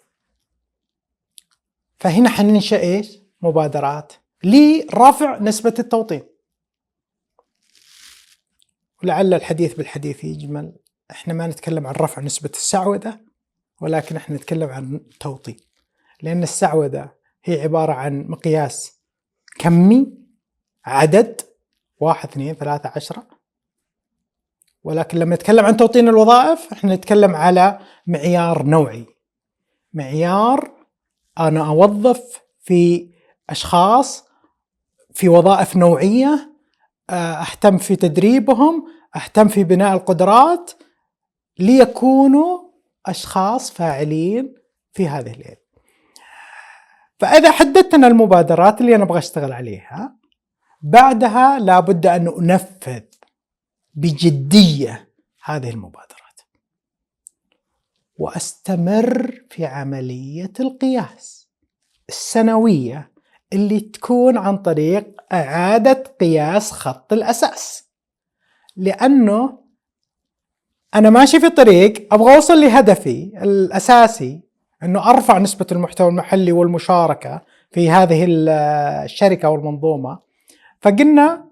فهنا 1.98 2.28
حننشأ 2.28 2.80
إيش؟ 2.80 3.18
مبادرات 3.42 4.12
لرفع 4.44 5.38
نسبة 5.38 5.74
التوطين. 5.78 6.22
ولعل 9.02 9.34
الحديث 9.34 9.74
بالحديث 9.74 10.24
يجمل. 10.24 10.72
إحنا 11.10 11.34
ما 11.34 11.46
نتكلم 11.46 11.86
عن 11.86 11.94
رفع 11.94 12.22
نسبة 12.22 12.50
السعودة. 12.54 13.27
ولكن 13.80 14.16
إحنا 14.16 14.36
نتكلم 14.36 14.68
عن 14.68 14.94
التوطين 14.94 15.56
لأن 16.22 16.42
السعودة 16.42 17.14
هي 17.44 17.62
عبارة 17.62 17.92
عن 17.92 18.26
مقياس 18.28 18.98
كمي 19.58 20.18
عدد 20.84 21.40
واحد 22.00 22.28
اثنين 22.28 22.54
ثلاثة 22.54 22.92
عشرة. 22.96 23.26
ولكن 24.84 25.18
لما 25.18 25.34
نتكلم 25.34 25.64
عن 25.64 25.76
توطين 25.76 26.08
الوظائف 26.08 26.72
إحنا 26.72 26.94
نتكلم 26.94 27.36
على 27.36 27.78
معيار 28.06 28.62
نوعي. 28.62 29.06
معيار 29.92 30.70
أنا 31.38 31.68
أوظف 31.68 32.40
في 32.60 33.10
أشخاص 33.50 34.24
في 35.14 35.28
وظائف 35.28 35.76
نوعية 35.76 36.54
آه، 37.10 37.32
أهتم 37.34 37.78
في 37.78 37.96
تدريبهم 37.96 38.86
أهتم 39.16 39.48
في 39.48 39.64
بناء 39.64 39.94
القدرات 39.94 40.70
ليكونوا 41.58 42.67
أشخاص 43.10 43.70
فاعلين 43.70 44.54
في 44.92 45.08
هذه 45.08 45.32
الليل. 45.32 45.56
فإذا 47.18 47.50
حددتنا 47.50 48.06
المبادرات 48.06 48.80
اللي 48.80 48.94
أنا 48.94 49.04
أبغى 49.04 49.18
أشتغل 49.18 49.52
عليها 49.52 50.16
بعدها 50.82 51.58
لابد 51.58 52.06
أن 52.06 52.28
أنفذ 52.28 53.02
بجدية 53.94 55.08
هذه 55.44 55.70
المبادرات. 55.70 56.40
وأستمر 58.16 59.44
في 59.50 59.66
عملية 59.66 60.52
القياس 60.60 61.48
السنوية 62.08 63.12
اللي 63.52 63.80
تكون 63.80 64.38
عن 64.38 64.58
طريق 64.58 65.20
إعادة 65.32 66.02
قياس 66.20 66.72
خط 66.72 67.12
الأساس. 67.12 67.88
لأنه 68.76 69.67
أنا 70.94 71.10
ماشي 71.10 71.40
في 71.40 71.50
طريق 71.50 72.14
أبغى 72.14 72.36
أوصل 72.36 72.60
لهدفي 72.60 73.32
الأساسي 73.42 74.40
إنه 74.82 75.10
أرفع 75.10 75.38
نسبة 75.38 75.66
المحتوى 75.72 76.08
المحلي 76.08 76.52
والمشاركة 76.52 77.42
في 77.70 77.90
هذه 77.90 78.26
الشركة 78.28 79.48
والمنظومة. 79.48 80.18
فقلنا 80.80 81.44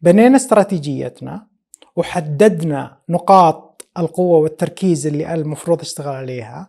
بنينا 0.00 0.36
استراتيجيتنا 0.36 1.46
وحددنا 1.96 2.96
نقاط 3.08 3.88
القوة 3.98 4.38
والتركيز 4.38 5.06
اللي 5.06 5.34
المفروض 5.34 5.80
أشتغل 5.80 6.14
عليها. 6.14 6.68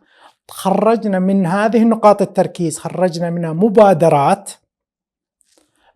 خرجنا 0.50 1.20
من 1.20 1.46
هذه 1.46 1.82
النقاط 1.82 2.22
التركيز 2.22 2.78
خرجنا 2.78 3.30
منها 3.30 3.54
مبادرات. 3.54 4.52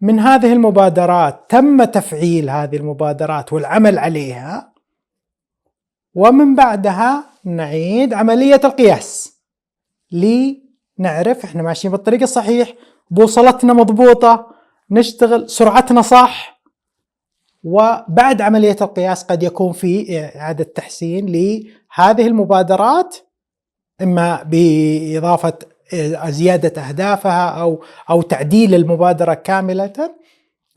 من 0.02 0.20
هذه 0.20 0.54
المبادرات 0.54 1.46
تم 1.50 1.84
تفعيل 1.84 2.50
هذه 2.50 2.76
المبادرات 2.76 3.54
والعمل 3.54 4.00
عليها. 4.00 4.71
ومن 6.16 6.56
بعدها 6.56 7.24
نعيد 7.46 8.14
عملية 8.14 8.62
القياس 8.64 9.38
لنعرف 10.12 11.44
إحنا 11.46 11.64
ماشيين 11.64 11.92
بالطريق 11.92 12.22
الصحيح 12.22 12.74
بوصلتنا 13.12 13.74
مضبوطة 13.74 14.48
نشتغل 14.92 15.50
سرعتنا 15.50 16.02
صح 16.02 16.62
وبعد 17.64 18.42
عملية 18.42 18.76
القياس 18.82 19.24
قد 19.24 19.44
يكون 19.44 19.72
في 19.72 20.20
إعادة 20.36 20.64
تحسين 20.64 21.26
لهذه 21.26 22.28
المبادرات 22.28 23.18
إما 24.02 24.44
بإضافة 24.44 25.54
زيادة 26.28 26.82
أهدافها 26.82 27.50
أو 27.50 27.84
أو 28.10 28.22
تعديل 28.22 28.76
المبادرة 28.76 29.34
كاملة 29.34 29.94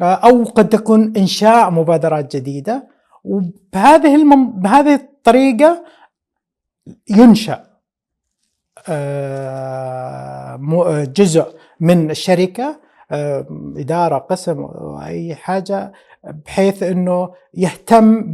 أو 0.00 0.44
قد 0.44 0.68
تكون 0.68 1.12
إنشاء 1.16 1.70
مبادرات 1.70 2.36
جديدة 2.36 2.88
وبهذه. 3.24 4.24
بهذه 4.54 5.00
الطريقة 5.26 5.84
ينشأ 7.10 7.64
جزء 11.12 11.56
من 11.80 12.10
الشركة 12.10 12.80
إدارة 13.76 14.18
قسم 14.18 14.64
أي 15.02 15.34
حاجة 15.34 15.92
بحيث 16.24 16.82
إنه 16.82 17.34
يهتم 17.54 18.32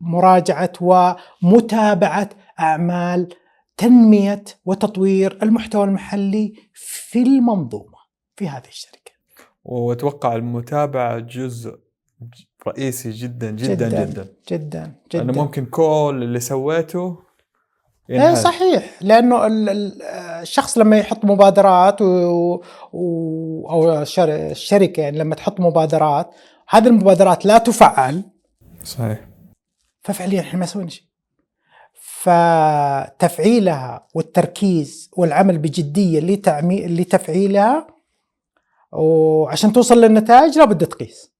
بمراجعة 0.00 0.72
ومتابعة 0.80 2.28
أعمال 2.60 3.28
تنمية 3.76 4.44
وتطوير 4.64 5.38
المحتوى 5.42 5.84
المحلي 5.84 6.54
في 6.74 7.22
المنظومة 7.22 7.98
في 8.36 8.48
هذه 8.48 8.68
الشركة. 8.68 9.12
وأتوقع 9.64 10.36
المتابعة 10.36 11.18
جزء 11.18 11.78
رئيسي 12.66 13.10
جدا 13.10 13.50
جدا 13.50 13.74
جدا 13.74 13.88
جدا 14.04 14.04
جدا, 14.04 14.28
جداً. 14.50 14.92
لأنه 15.14 15.32
ممكن 15.32 15.66
كل 15.66 16.20
اللي 16.22 16.40
سويته 16.40 17.16
إيه. 18.10 18.34
صحيح 18.34 18.90
لأنه 19.00 19.46
ال- 19.46 19.68
ال- 19.68 20.02
الشخص 20.42 20.78
لما 20.78 20.98
يحط 20.98 21.24
مبادرات 21.24 22.02
و... 22.02 22.06
و... 22.92 23.70
أو 23.70 24.02
الشر- 24.02 24.50
الشركة 24.50 25.00
يعني 25.00 25.18
لما 25.18 25.34
تحط 25.34 25.60
مبادرات 25.60 26.30
هذه 26.68 26.86
المبادرات 26.86 27.46
لا 27.46 27.58
تفعل 27.58 28.22
صحيح 28.84 29.28
ففعليا 30.02 30.40
إحنا 30.40 30.60
ما 30.60 30.66
سوينا 30.66 30.90
شيء. 30.90 31.04
فتفعيلها 32.02 34.06
والتركيز 34.14 35.10
والعمل 35.16 35.58
بجدية 35.58 36.20
لتعمي... 36.20 36.86
لتفعيلها 36.86 37.86
وعشان 38.92 39.72
توصل 39.72 40.00
للنتائج 40.00 40.58
لابد 40.58 40.86
تقيس. 40.86 41.32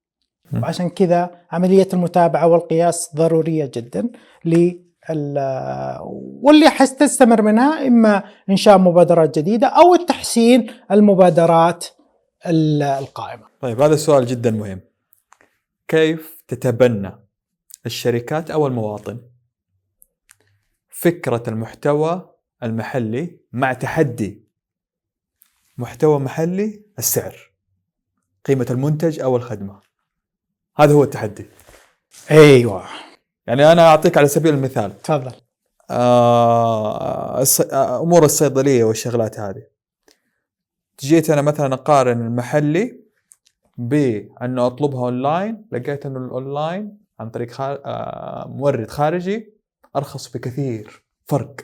وعشان 0.55 0.89
كذا 0.89 1.31
عملية 1.51 1.89
المتابعة 1.93 2.47
والقياس 2.47 3.11
ضرورية 3.17 3.71
جدا 3.75 4.11
واللي 6.43 6.71
حتستمر 6.71 7.43
منها 7.43 7.87
إما 7.87 8.25
إنشاء 8.51 8.79
مبادرات 8.79 9.39
جديدة 9.39 9.67
أو 9.67 9.95
التحسين 9.95 10.67
المبادرات 10.91 11.87
ال- 12.47 12.83
القائمة. 12.83 13.47
طيب 13.61 13.81
هذا 13.81 13.95
السؤال 13.95 14.27
جدا 14.27 14.51
مهم. 14.51 14.81
كيف 15.89 16.43
تتبنى 16.49 17.13
الشركات 17.87 18.51
أو 18.51 18.67
المواطن 18.67 19.21
فكرة 20.89 21.43
المحتوى 21.49 22.35
المحلي 22.63 23.41
مع 23.53 23.73
تحدي 23.73 24.49
محتوى 25.79 26.19
محلي 26.19 26.83
السعر 26.99 27.37
قيمة 28.45 28.67
المنتج 28.71 29.21
أو 29.21 29.37
الخدمة؟ 29.37 29.81
هذا 30.81 30.93
هو 30.95 31.03
التحدي. 31.03 31.47
أيوه. 32.31 32.85
يعني 33.47 33.73
أنا 33.73 33.89
أعطيك 33.89 34.19
على 34.19 34.29
سبيل 34.29 34.55
المثال. 34.55 35.03
تفضل. 35.03 35.33
آه، 35.91 37.45
آه، 37.73 38.03
أمور 38.03 38.25
الصيدلية 38.25 38.85
والشغلات 38.85 39.41
هذه. 39.41 39.63
جيت 41.01 41.31
أنا 41.31 41.43
مثلا 41.43 41.75
أقارن 41.75 42.27
المحلي 42.27 43.01
بانه 43.79 44.67
أطلبها 44.67 45.01
أونلاين 45.01 45.65
لقيت 45.73 46.07
أنه 46.07 46.19
الأونلاين 46.19 46.99
عن 47.21 47.31
طريق 47.31 47.51
خار... 47.51 47.83
آه، 47.85 48.49
مورد 48.49 48.91
خارجي 48.91 49.55
أرخص 49.97 50.29
بكثير. 50.33 51.03
فرق. 51.27 51.57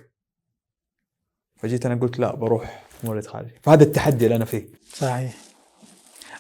فجيت 1.57 1.87
أنا 1.87 2.01
قلت 2.01 2.19
لا 2.19 2.35
بروح 2.35 2.85
مورد 3.05 3.27
خارجي. 3.27 3.55
فهذا 3.63 3.85
التحدي 3.85 4.25
اللي 4.25 4.37
أنا 4.37 4.45
فيه. 4.45 4.69
صحيح. 4.93 5.54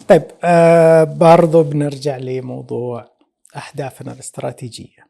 طيب 0.08 0.22
آه 0.44 1.04
برضو 1.04 1.62
بنرجع 1.62 2.16
لموضوع 2.16 3.10
أهدافنا 3.56 4.12
الاستراتيجية. 4.12 5.06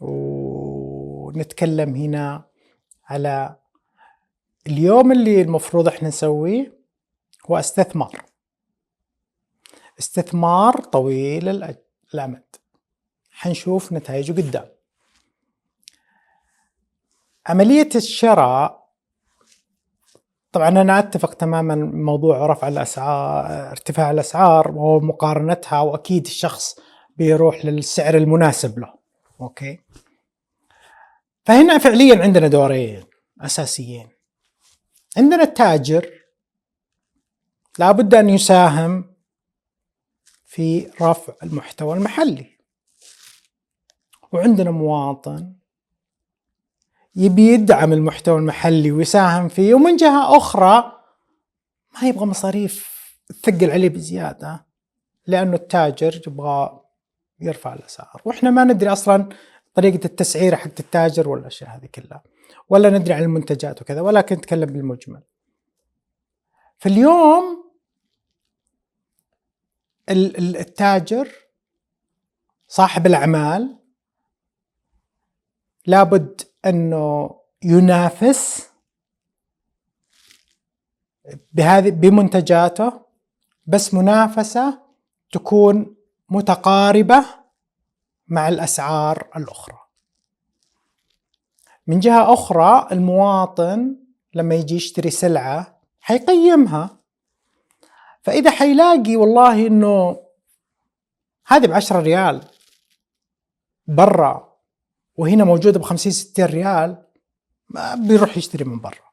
ونتكلم 0.00 1.94
هنا 1.94 2.44
على 3.04 3.56
اليوم 4.66 5.12
اللي 5.12 5.42
المفروض 5.42 5.88
إحنا 5.88 6.08
نسويه 6.08 6.78
هو 7.50 7.58
استثمار. 7.58 8.24
استثمار 9.98 10.80
طويل 10.80 11.48
الأمد. 12.14 12.42
حنشوف 13.30 13.92
نتائجه 13.92 14.32
قدام. 14.32 14.68
عملية 17.46 17.88
الشراء 17.94 18.85
طبعا 20.56 20.68
أنا 20.68 20.98
أتفق 20.98 21.34
تماما 21.34 21.74
موضوع 21.74 22.46
رفع 22.46 22.68
الأسعار 22.68 23.70
ارتفاع 23.70 24.10
الأسعار 24.10 24.70
ومقارنتها 24.74 25.80
وأكيد 25.80 26.26
الشخص 26.26 26.78
بيروح 27.16 27.64
للسعر 27.64 28.16
المناسب 28.16 28.78
له. 28.78 28.94
أوكي؟ 29.40 29.80
فهنا 31.44 31.78
فعليا 31.78 32.22
عندنا 32.22 32.48
دورين 32.48 33.04
أساسيين. 33.40 34.08
عندنا 35.16 35.42
التاجر 35.42 36.10
لابد 37.78 38.14
أن 38.14 38.28
يساهم 38.28 39.14
في 40.44 40.90
رفع 41.02 41.32
المحتوى 41.42 41.96
المحلي. 41.96 42.56
وعندنا 44.32 44.70
مواطن 44.70 45.55
يبي 47.16 47.48
يدعم 47.52 47.92
المحتوى 47.92 48.38
المحلي 48.38 48.92
ويساهم 48.92 49.48
فيه. 49.48 49.74
ومن 49.74 49.96
جهة 49.96 50.36
أخرى 50.36 51.02
ما 52.02 52.08
يبغى 52.08 52.24
مصاريف 52.26 52.96
تثقل 53.28 53.70
عليه 53.70 53.88
بزيادة 53.88 54.66
لأنه 55.26 55.54
التاجر 55.56 56.20
يبغى 56.26 56.80
يرفع 57.40 57.74
الأسعار. 57.74 58.22
وإحنا 58.24 58.50
ما 58.50 58.64
ندري 58.64 58.92
أصلا 58.92 59.28
طريقة 59.74 60.04
التسعيرة 60.04 60.56
حقت 60.56 60.80
التاجر 60.80 61.28
والأشياء 61.28 61.70
هذه 61.70 61.86
كلها 61.86 62.22
ولا 62.68 62.90
ندري 62.90 63.14
عن 63.14 63.22
المنتجات 63.22 63.82
وكذا 63.82 64.00
ولكن 64.00 64.36
نتكلم 64.36 64.66
بالمجمل. 64.66 65.22
فاليوم 66.78 67.70
ال- 70.08 70.36
ال- 70.38 70.56
التاجر 70.56 71.28
صاحب 72.68 73.06
الأعمال 73.06 73.78
لابد 75.86 76.40
أنه 76.66 77.40
ينافس 77.62 78.70
بهذه 81.52 81.90
بمنتجاته 81.90 82.92
بس 83.66 83.94
منافسة 83.94 84.78
تكون 85.32 85.96
متقاربة 86.28 87.24
مع 88.28 88.48
الأسعار 88.48 89.28
الأخرى. 89.36 89.78
من 91.86 92.00
جهة 92.00 92.32
أخرى 92.32 92.88
المواطن 92.92 93.96
لما 94.34 94.54
يجي 94.54 94.74
يشتري 94.74 95.10
سلعة 95.10 95.80
حيقيمها 96.00 96.96
فإذا 98.22 98.50
حيلاقي 98.50 99.16
والله 99.16 99.66
إنه 99.66 100.20
هذه 101.46 101.66
ب 101.66 101.72
10 101.72 102.00
ريال 102.00 102.44
برا 103.86 104.45
وهنا 105.16 105.44
موجودة 105.44 105.78
ب 105.78 105.82
50 105.82 106.12
60 106.12 106.44
ريال 106.44 107.02
ما 107.68 107.94
بيروح 107.94 108.36
يشتري 108.36 108.64
من 108.64 108.80
برا. 108.80 109.06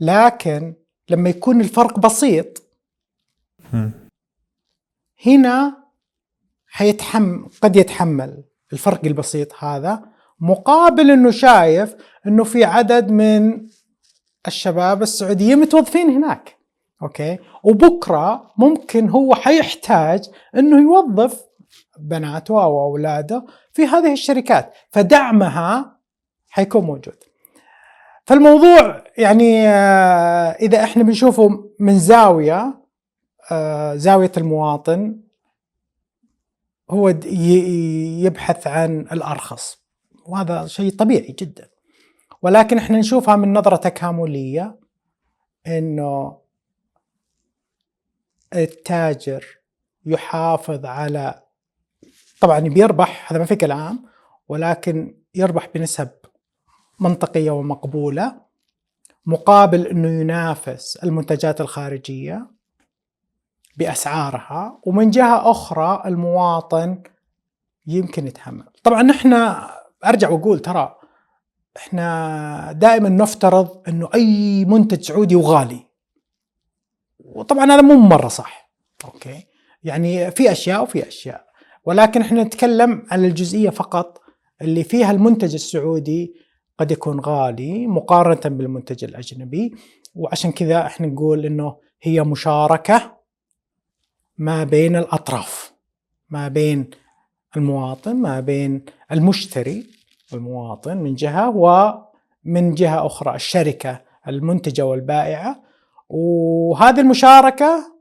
لكن 0.00 0.74
لما 1.08 1.30
يكون 1.30 1.60
الفرق 1.60 1.98
بسيط 1.98 2.62
هنا 5.26 5.84
حيتحمل 6.66 7.48
قد 7.62 7.76
يتحمل 7.76 8.44
الفرق 8.72 9.04
البسيط 9.04 9.64
هذا 9.64 10.02
مقابل 10.40 11.10
إنه 11.10 11.30
شايف 11.30 11.96
إنه 12.26 12.44
في 12.44 12.64
عدد 12.64 13.10
من 13.10 13.68
الشباب 14.46 15.02
السعوديين 15.02 15.58
متوظفين 15.58 16.10
هناك. 16.10 16.58
أوكي؟ 17.02 17.38
وبكرة 17.64 18.52
ممكن 18.58 19.08
هو 19.08 19.34
حيحتاج 19.34 20.30
إنه 20.56 20.82
يوظف 20.82 21.44
بناته 21.98 22.64
أو 22.64 22.82
أولاده 22.84 23.44
في 23.72 23.86
هذه 23.86 24.12
الشركات 24.12 24.72
فدعمها 24.90 25.98
حيكون 26.48 26.84
موجود. 26.84 27.16
فالموضوع 28.26 29.04
يعني 29.18 29.68
آه، 29.68 30.50
إذا 30.50 30.84
إحنا 30.84 31.02
بنشوفه 31.02 31.70
من 31.80 31.98
زاوية 31.98 32.84
آه، 33.50 33.94
زاوية 33.94 34.32
المواطن 34.36 35.20
هو 36.90 37.08
يبحث 38.24 38.66
عن 38.66 39.00
الأرخص. 39.00 39.84
وهذا 40.26 40.66
شيء 40.66 40.92
طبيعي 40.92 41.36
جدا. 41.38 41.68
ولكن 42.42 42.78
إحنا 42.78 42.98
نشوفها 42.98 43.36
من 43.36 43.52
نظرة 43.52 43.76
تكاملية 43.76 44.78
إنه 45.66 46.38
التاجر 48.54 49.58
يحافظ 50.06 50.86
على 50.86 51.43
طبعا 52.40 52.58
بيربح 52.60 53.32
هذا 53.32 53.38
ما 53.38 53.46
في 53.46 53.56
كلام 53.56 54.04
ولكن 54.48 55.16
يربح 55.34 55.68
بنسب 55.74 56.10
منطقية 57.00 57.50
ومقبولة 57.50 58.40
مقابل 59.26 59.86
إنه 59.86 60.20
ينافس 60.20 60.96
المنتجات 60.96 61.60
الخارجية 61.60 62.46
بأسعارها 63.76 64.78
ومن 64.82 65.10
جهة 65.10 65.50
أخرى 65.50 66.02
المواطن 66.06 67.02
يمكن 67.86 68.26
يتحمل. 68.26 68.64
طبعا 68.82 69.02
نحن 69.02 69.56
أرجع 70.04 70.28
وأقول 70.28 70.58
ترى 70.58 70.96
إحنا 71.76 72.72
دائما 72.72 73.08
نفترض 73.08 73.82
إنه 73.88 74.08
أي 74.14 74.64
منتج 74.64 75.02
سعودي 75.02 75.36
وغالي 75.36 75.86
وطبعا 77.18 77.64
هذا 77.64 77.80
مو 77.80 77.94
مرة 77.94 78.28
صح 78.28 78.70
أوكي؟ 79.04 79.46
يعني 79.84 80.30
في 80.30 80.52
أشياء 80.52 80.82
وفي 80.82 81.08
أشياء. 81.08 81.43
ولكن 81.84 82.20
إحنا 82.20 82.42
نتكلم 82.42 83.06
عن 83.10 83.24
الجزئية 83.24 83.70
فقط 83.70 84.20
اللي 84.62 84.84
فيها 84.84 85.10
المنتج 85.10 85.54
السعودي 85.54 86.34
قد 86.78 86.90
يكون 86.90 87.20
غالي 87.20 87.86
مقارنة 87.86 88.56
بالمنتج 88.56 89.04
الأجنبي. 89.04 89.74
وعشان 90.14 90.52
كذا 90.52 90.86
إحنا 90.86 91.06
نقول 91.06 91.46
إنه 91.46 91.76
هي 92.02 92.22
مشاركة 92.22 93.16
ما 94.38 94.64
بين 94.64 94.96
الأطراف 94.96 95.72
ما 96.30 96.48
بين 96.48 96.90
المواطن 97.56 98.16
ما 98.16 98.40
بين 98.40 98.84
المشتري 99.12 99.86
المواطن 100.32 100.96
من 100.96 101.14
جهة 101.14 101.48
ومن 101.56 102.74
جهة 102.74 103.06
أخرى 103.06 103.34
الشركة 103.34 104.00
المنتجة 104.28 104.86
والبائعة. 104.86 105.62
وهذه 106.08 107.00
المشاركة 107.00 107.94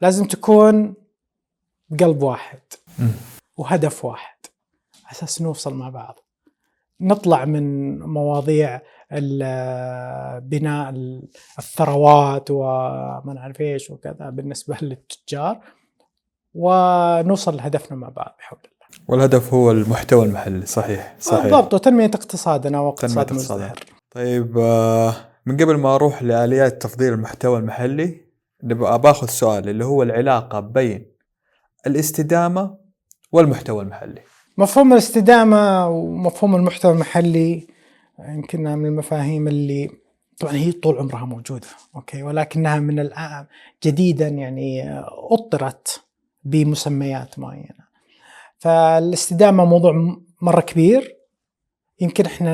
لازم 0.00 0.24
تكون 0.24 0.94
بقلب 1.90 2.22
واحد. 2.22 2.60
وهدف 3.56 4.04
واحد. 4.04 4.36
أساس 5.12 5.42
نوصل 5.42 5.74
مع 5.74 5.88
بعض. 5.88 6.18
نطلع 7.00 7.44
من 7.44 7.98
مواضيع 7.98 8.80
بناء 10.40 10.94
الثروات 11.58 12.50
وما 12.50 13.32
نعرف 13.34 13.60
إيش 13.60 13.90
وكذا 13.90 14.30
بالنسبة 14.30 14.76
للتجار 14.82 15.60
ونوصل 16.54 17.56
لهدفنا 17.56 17.96
مع 17.96 18.08
بعض 18.08 18.36
بحول 18.38 18.58
الله. 18.64 19.04
والهدف 19.08 19.54
هو 19.54 19.70
المحتوى 19.70 20.24
المحلي. 20.24 20.66
صحيح 20.66 21.16
صحيح. 21.20 21.42
بالضبط 21.42 21.74
وتنمية 21.74 22.10
اقتصادنا 22.14 22.80
واقتصاد 22.80 23.32
مزدهر. 23.32 23.78
طيب 24.10 24.58
آه، 24.58 25.14
من 25.46 25.56
قبل 25.56 25.76
ما 25.76 25.94
أروح 25.94 26.22
لآليات 26.22 26.82
تفضيل 26.82 27.12
المحتوى 27.12 27.58
المحلي 27.58 28.24
باخذ 28.62 29.26
سؤال 29.26 29.68
اللي 29.68 29.84
هو 29.84 30.02
العلاقة 30.02 30.60
بين 30.60 31.14
الاستدامة 31.86 32.83
والمحتوى 33.34 33.82
المحلي. 33.82 34.20
مفهوم 34.58 34.92
الاستدامة 34.92 35.88
ومفهوم 35.88 36.56
المحتوى 36.56 36.92
المحلي 36.92 37.66
يمكن 38.28 38.62
من 38.62 38.86
المفاهيم 38.86 39.48
اللي 39.48 39.90
طبعا 40.40 40.52
هي 40.52 40.72
طول 40.72 40.98
عمرها 40.98 41.24
موجودة 41.24 41.66
أوكي 41.96 42.22
ولكنها 42.22 42.78
من 42.78 43.00
الان 43.00 43.46
جديدا 43.84 44.28
يعني 44.28 44.98
أطرت 45.30 46.04
بمسميات 46.44 47.38
معينة. 47.38 47.84
فالاستدامة 48.58 49.64
موضوع 49.64 50.16
مرة 50.40 50.60
كبير 50.60 51.16
يمكن 52.00 52.26
إحنا 52.26 52.52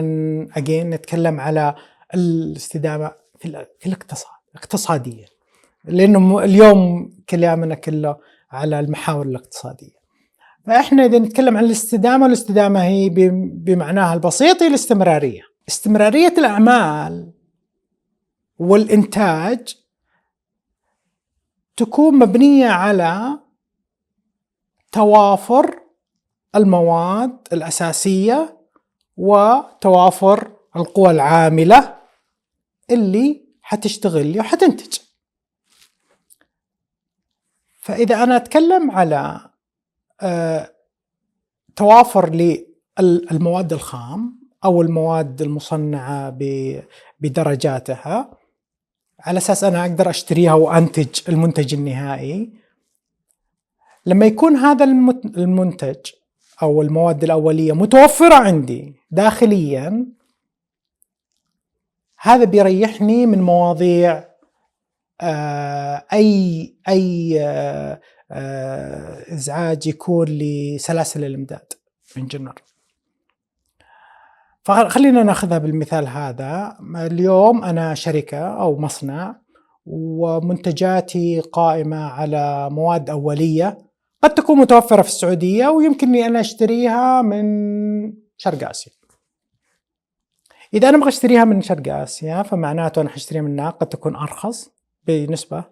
اجين 0.56 0.90
نتكلم 0.90 1.40
على 1.40 1.74
الاستدامة 2.14 3.12
في, 3.38 3.66
في 3.80 3.86
الاقتصاد 3.86 4.30
اقتصاديا 4.56 5.26
لأنه 5.84 6.44
اليوم 6.44 7.10
كلامنا 7.28 7.74
كله 7.74 8.16
على 8.50 8.80
المحاور 8.80 9.26
الاقتصادية 9.26 9.99
فإحنا 10.70 11.04
إذا 11.04 11.18
نتكلم 11.18 11.56
عن 11.56 11.64
الاستدامة 11.64 12.26
الاستدامة 12.26 12.82
هي 12.82 13.08
بمعناها 13.52 14.14
البسيط 14.14 14.62
هي 14.62 14.68
الاستمرارية. 14.68 15.42
استمرارية 15.68 16.34
الأعمال 16.38 17.32
والإنتاج 18.58 19.76
تكون 21.76 22.18
مبنية 22.18 22.68
على 22.68 23.38
توافر 24.92 25.80
المواد 26.54 27.38
الأساسية 27.52 28.58
وتوافر 29.16 30.52
القوى 30.76 31.10
العاملة 31.10 31.96
اللي 32.90 33.44
حتشتغل 33.62 34.38
وحتنتج. 34.38 34.98
فإذا 37.80 38.22
أنا 38.22 38.36
أتكلم 38.36 38.90
على 38.90 39.49
توافر 41.76 42.30
للمواد 43.00 43.72
الخام 43.72 44.40
أو 44.64 44.82
المواد 44.82 45.42
المصنعة 45.42 46.36
بدرجاتها. 47.20 48.30
على 49.20 49.38
أساس 49.38 49.64
أنا 49.64 49.80
أقدر 49.80 50.10
أشتريها 50.10 50.54
وأنتج 50.54 51.20
المنتج 51.28 51.74
النهائي. 51.74 52.52
لما 54.06 54.26
يكون 54.26 54.56
هذا 54.56 54.84
المنتج 55.36 55.96
أو 56.62 56.82
المواد 56.82 57.24
الأولية 57.24 57.72
متوفرة 57.72 58.34
عندي 58.34 58.94
داخليا 59.10 60.06
هذا 62.20 62.44
بيريحني 62.44 63.26
من 63.26 63.42
مواضيع 63.42 64.24
آه، 65.20 66.04
اي 66.12 66.74
أي 66.88 67.36
آه، 67.40 68.00
إزعاج 68.30 69.86
يكون 69.86 70.28
لسلاسل 70.28 71.24
الإمداد 71.24 71.72
من 72.16 72.26
جنر. 72.26 72.54
فخلينا 74.62 75.22
ناخذها 75.22 75.58
بالمثال 75.58 76.08
هذا. 76.08 76.78
اليوم 76.96 77.64
أنا 77.64 77.94
شركة 77.94 78.38
أو 78.38 78.78
مصنع 78.78 79.40
ومنتجاتي 79.86 81.40
قائمة 81.40 82.04
على 82.04 82.70
مواد 82.70 83.10
أولية 83.10 83.78
قد 84.22 84.34
تكون 84.34 84.58
متوفرة 84.58 85.02
في 85.02 85.08
السعودية 85.08 85.68
ويمكنني 85.68 86.26
أنا 86.26 86.40
أشتريها 86.40 87.22
من 87.22 87.44
شرق 88.36 88.68
آسيا. 88.68 88.92
إذا 90.74 90.88
أنا 90.88 90.96
أبغى 90.96 91.08
أشتريها 91.08 91.44
من 91.44 91.62
شرق 91.62 91.94
آسيا 91.94 92.42
فمعناته 92.42 93.00
أنا 93.00 93.08
حأشتريها 93.08 93.42
منها 93.42 93.70
قد 93.70 93.88
تكون 93.88 94.16
أرخص 94.16 94.70
بنسبة 95.06 95.64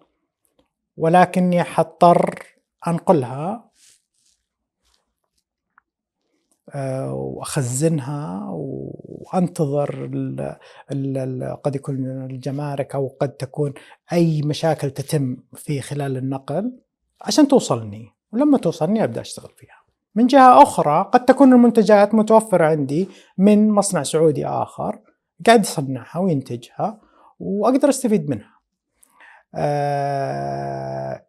ولكني 0.97 1.63
حضطر 1.63 2.43
أنقلها 2.87 3.69
آه، 6.75 7.13
وأخزنها 7.13 8.49
وأنتظر 8.51 10.05
ال 10.05 10.57
ال 10.91 11.57
قد 11.63 11.75
يكون 11.75 11.95
الجمارك 12.31 12.95
أو 12.95 13.17
قد 13.21 13.29
تكون 13.29 13.73
أي 14.13 14.41
مشاكل 14.41 14.91
تتم 14.91 15.37
في 15.55 15.81
خلال 15.81 16.17
النقل 16.17 16.79
عشان 17.21 17.47
توصلني 17.47 18.13
ولما 18.31 18.57
توصلني 18.57 19.03
أبدأ 19.03 19.21
أشتغل 19.21 19.51
فيها. 19.57 19.79
من 20.15 20.27
جهة 20.27 20.63
أخرى 20.63 21.09
قد 21.13 21.25
تكون 21.25 21.53
المنتجات 21.53 22.13
متوفرة 22.15 22.65
عندي 22.65 23.09
من 23.37 23.69
مصنع 23.69 24.03
سعودي 24.03 24.45
آخر 24.47 24.99
قاعد 25.45 25.61
يصنعها 25.61 26.19
وينتجها 26.19 27.01
وأقدر 27.39 27.89
أستفيد 27.89 28.29
منها. 28.29 28.59
آه، 29.55 31.25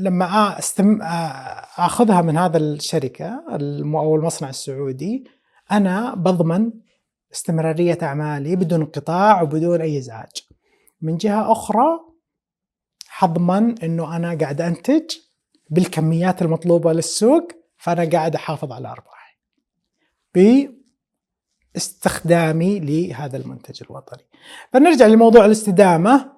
لما 0.00 0.58
أستم... 0.58 0.98
أخذها 1.78 2.22
من 2.22 2.36
هذا 2.36 2.58
الشركة 2.58 3.44
أو 3.94 4.16
المصنع 4.16 4.48
السعودي 4.48 5.24
أنا 5.72 6.14
بضمن 6.14 6.70
استمرارية 7.32 7.98
أعمالي 8.02 8.56
بدون 8.56 8.80
انقطاع 8.80 9.42
وبدون 9.42 9.80
أي 9.80 9.98
إزعاج. 9.98 10.46
من 11.02 11.16
جهة 11.16 11.52
أخرى 11.52 12.00
حضمن 13.08 13.78
إنه 13.82 14.16
أنا 14.16 14.38
قاعد 14.40 14.60
أنتج 14.60 15.16
بالكميات 15.70 16.42
المطلوبة 16.42 16.92
للسوق 16.92 17.48
فأنا 17.76 18.10
قاعد 18.10 18.34
أحافظ 18.34 18.72
على 18.72 18.88
أرباحي. 18.88 19.38
استخدامي 21.76 22.80
لهذا 22.80 23.36
المنتج 23.36 23.82
الوطني 23.82 24.24
فنرجع 24.72 25.06
لموضوع 25.06 25.44
الاستدامة 25.44 26.32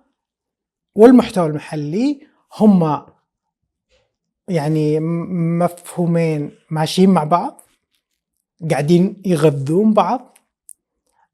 والمحتوى 0.94 1.46
المحلي 1.46 2.29
هم 2.58 3.06
يعني 4.48 5.00
مفهومين 5.60 6.50
ماشيين 6.70 7.10
مع 7.10 7.24
بعض 7.24 7.62
قاعدين 8.70 9.22
يغذون 9.26 9.94
بعض. 9.94 10.38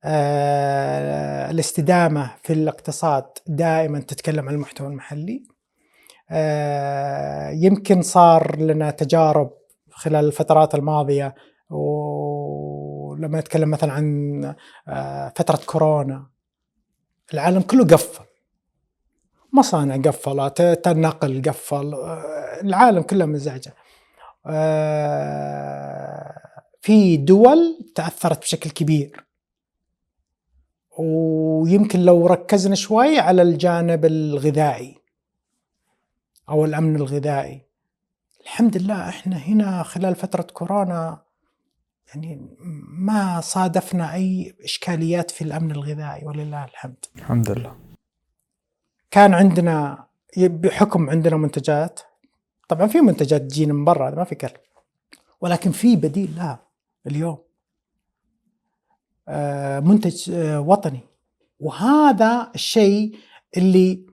آه 0.04 1.50
الاستدامة 1.50 2.30
في 2.42 2.52
الاقتصاد 2.52 3.24
دائما 3.46 4.00
تتكلم 4.00 4.48
عن 4.48 4.54
المحتوى 4.54 4.86
المحلي. 4.88 5.46
آه 6.30 7.50
يمكن 7.50 8.02
صار 8.02 8.56
لنا 8.58 8.90
تجارب 8.90 9.50
خلال 9.90 10.24
الفترات 10.24 10.74
الماضية 10.74 11.34
ولما 11.70 13.40
نتكلم 13.40 13.70
مثلا 13.70 13.92
عن 13.92 14.54
آه، 14.88 15.32
فترة 15.36 15.60
كورونا 15.66 16.26
العالم 17.34 17.60
كله 17.60 17.84
قفل. 17.84 18.24
مصانع 19.56 19.96
قفلت 19.96 20.86
النقل 20.86 21.42
قفل 21.42 21.94
آه، 21.94 22.60
العالم 22.62 23.02
كله 23.02 23.26
منزعجة 23.26 23.74
آه، 24.46 26.32
في 26.80 27.16
دول 27.16 27.90
تأثرت 27.94 28.40
بشكل 28.40 28.70
كبير 28.70 29.26
ويمكن 30.98 32.00
لو 32.00 32.26
ركزنا 32.26 32.74
شوي 32.74 33.18
على 33.18 33.42
الجانب 33.42 34.04
الغذائي 34.04 34.96
أو 36.48 36.64
الأمن 36.64 36.96
الغذائي 36.96 37.66
الحمد 38.42 38.76
لله 38.76 39.08
إحنا 39.08 39.36
هنا 39.36 39.82
خلال 39.82 40.14
فترة 40.14 40.42
كورونا 40.42 41.22
يعني 42.08 42.56
ما 42.88 43.40
صادفنا 43.40 44.14
أي 44.14 44.54
إشكاليات 44.64 45.30
في 45.30 45.42
الأمن 45.42 45.70
الغذائي 45.70 46.26
ولله 46.26 46.64
الحمد. 46.64 47.04
الحمد 47.16 47.50
لله. 47.50 47.76
كان 49.10 49.34
عندنا 49.34 50.06
بحكم 50.38 51.10
عندنا 51.10 51.36
منتجات 51.36 52.00
طبعا 52.68 52.86
في 52.86 53.00
منتجات 53.00 53.40
تجينا 53.40 53.72
من 53.72 53.84
برا 53.84 54.10
ما 54.10 54.24
في 54.24 54.34
كلام 54.34 54.66
ولكن 55.40 55.70
في 55.70 55.96
بديل 55.96 56.34
لها 56.36 56.66
اليوم. 57.06 57.38
آه، 59.28 59.80
منتج 59.80 60.30
آه، 60.30 60.60
وطني. 60.60 61.00
وهذا 61.60 62.50
الشيء 62.54 63.16
اللي 63.56 64.06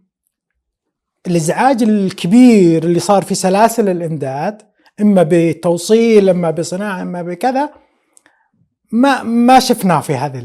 الإزعاج 1.27 1.83
الكبير 1.83 2.83
اللي 2.83 2.99
صار 2.99 3.23
في 3.23 3.35
سلاسل 3.35 3.89
الإمداد 3.89 4.61
إما 5.01 5.25
بتوصيل 5.29 6.29
إما 6.29 6.51
بصناعة 6.51 7.01
إما 7.01 7.21
بكذا 7.21 7.73
ما 8.91 9.23
ما 9.23 9.59
شفناه 9.59 10.01
في 10.01 10.15
هذه 10.15 10.39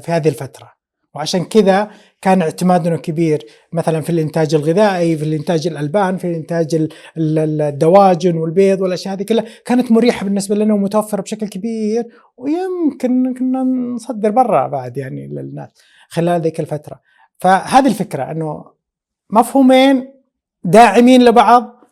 في 0.00 0.12
هذه 0.12 0.28
الفترة. 0.28 0.72
وعشان 1.14 1.44
كذا 1.44 1.90
كان 2.20 2.42
اعتمادنا 2.42 2.96
كبير 2.96 3.46
مثلا 3.72 4.00
في 4.00 4.10
الإنتاج 4.10 4.54
الغذائي 4.54 5.16
في 5.16 5.24
الإنتاج 5.24 5.66
الألبان 5.66 6.16
في 6.16 6.26
الانتاج 6.26 6.88
الدواجن 7.16 8.36
والبيض 8.36 8.80
والأشياء 8.80 9.14
هذه 9.14 9.22
كلها 9.22 9.44
كانت 9.64 9.92
مريحة 9.92 10.24
بالنسبة 10.24 10.54
لنا 10.54 10.74
ومتوفرة 10.74 11.22
بشكل 11.22 11.48
كبير 11.48 12.04
ويمكن 12.36 13.34
كنا 13.34 13.62
نصدر 13.94 14.30
برا 14.30 14.68
بعد 14.68 14.96
يعني 14.96 15.26
للناس 15.26 15.70
خلال 16.08 16.40
ذيك 16.40 16.60
الفترة 16.60 17.00
فهذه 17.38 17.86
الفكرة 17.86 18.30
إنه 18.30 18.64
مفهومين 19.30 20.12
داعمين 20.64 21.24
لبعض 21.24 21.84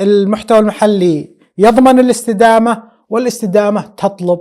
المحتوى 0.00 0.58
المحلي 0.58 1.36
يضمن 1.58 2.00
الاستدامة 2.00 2.82
والاستدامة 3.08 3.80
تطلب 3.80 4.40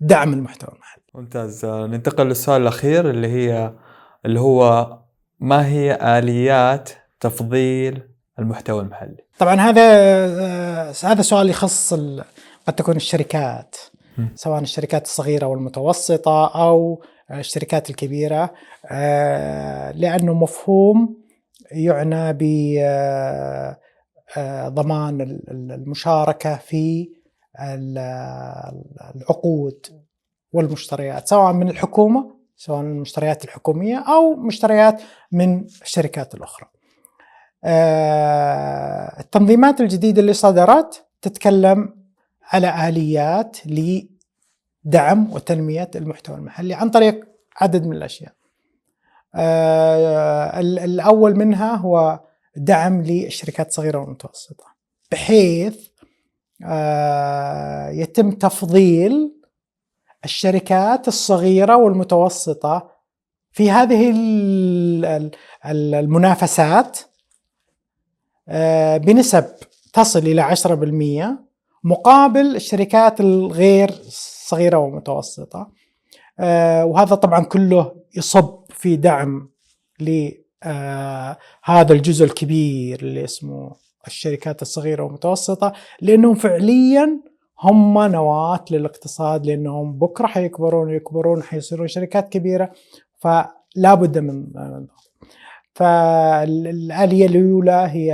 دعم 0.00 0.32
المحتوى 0.32 0.70
المحلي. 0.74 1.02
ممتاز 1.14 1.66
ننتقل 1.66 2.26
للسؤال 2.26 2.62
الأخير 2.62 3.10
اللي 3.10 3.28
هي 3.28 3.72
اللي 4.26 4.40
هو 4.40 4.88
ما 5.40 5.66
هي 5.66 6.18
آليات 6.18 6.90
تفضيل 7.20 8.02
المحتوى 8.38 8.82
المحلي؟ 8.82 9.24
طبعا 9.38 9.54
هذا 9.54 9.82
هذا 11.04 11.22
سؤال 11.22 11.50
يخص 11.50 11.94
قد 12.66 12.74
تكون 12.76 12.96
الشركات 12.96 13.76
سواء 14.34 14.60
الشركات 14.60 15.04
الصغيرة 15.04 15.46
والمتوسطة 15.46 16.46
أو 16.46 17.02
الشركات 17.30 17.90
الكبيرة 17.90 18.54
آه، 18.90 19.92
لأنه 19.92 20.34
مفهوم 20.34 21.16
يعنى 21.72 22.32
ب 22.32 22.42
آه، 22.78 23.78
المشاركة 25.50 26.56
في 26.56 27.08
العقود 29.14 29.86
والمشتريات 30.52 31.28
سواء 31.28 31.52
من 31.52 31.68
الحكومة 31.68 32.41
سواء 32.56 32.80
المشتريات 32.80 33.44
الحكومية 33.44 33.96
أو 33.98 34.36
مشتريات 34.36 35.02
من 35.32 35.64
الشركات 35.82 36.34
الأخرى. 36.34 36.68
آه، 37.64 39.20
التنظيمات 39.20 39.80
الجديدة 39.80 40.20
اللي 40.20 40.32
صدرت 40.32 41.06
تتكلم 41.22 41.94
على 42.42 42.88
آليات 42.88 43.56
لدعم 43.66 45.32
وتنمية 45.32 45.90
المحتوى 45.94 46.36
المحلي 46.36 46.74
عن 46.74 46.90
طريق 46.90 47.24
عدد 47.60 47.86
من 47.86 47.96
الأشياء. 47.96 48.32
آه، 49.34 50.60
الأول 50.60 51.36
منها 51.36 51.74
هو 51.74 52.20
دعم 52.56 53.02
للشركات 53.02 53.68
الصغيرة 53.68 53.98
والمتوسطة 53.98 54.64
بحيث 55.12 55.88
آه، 56.64 57.88
يتم 57.88 58.30
تفضيل 58.30 59.41
الشركات 60.24 61.08
الصغيرة 61.08 61.76
والمتوسطة 61.76 62.90
في 63.52 63.70
هذه 63.70 64.12
المنافسات 65.64 66.98
آه، 68.48 68.96
بنسب 68.96 69.44
تصل 69.92 70.18
إلى 70.18 70.42
10% 70.42 71.38
مقابل 71.84 72.56
الشركات 72.56 73.20
الغير 73.20 73.90
صغيرة 74.48 74.78
ومتوسطه 74.78 75.70
آه، 76.40 76.84
وهذا 76.84 77.14
طبعا 77.14 77.44
كله 77.44 77.92
يصب 78.16 78.58
في 78.70 78.96
دعم 78.96 79.52
آه 80.62 81.38
هذا 81.64 81.92
الجزء 81.92 82.24
الكبير 82.24 83.00
اللي 83.02 83.24
اسمه 83.24 83.76
الشركات 84.06 84.62
الصغيرة 84.62 85.02
والمتوسطة 85.02 85.72
لأنهم 86.00 86.34
فعليا 86.34 87.20
هم 87.62 87.98
نواة 87.98 88.64
للاقتصاد 88.70 89.46
لأنهم 89.46 89.98
بكرة 89.98 90.26
حيكبرون 90.26 90.88
ويكبرون 90.88 91.42
حيصيرون 91.42 91.88
شركات 91.88 92.28
كبيرة 92.28 92.72
فلا 93.18 93.94
بد 93.94 94.18
من 94.18 94.46
فالآلية 95.74 97.26
الأولى 97.26 97.88
هي 97.90 98.12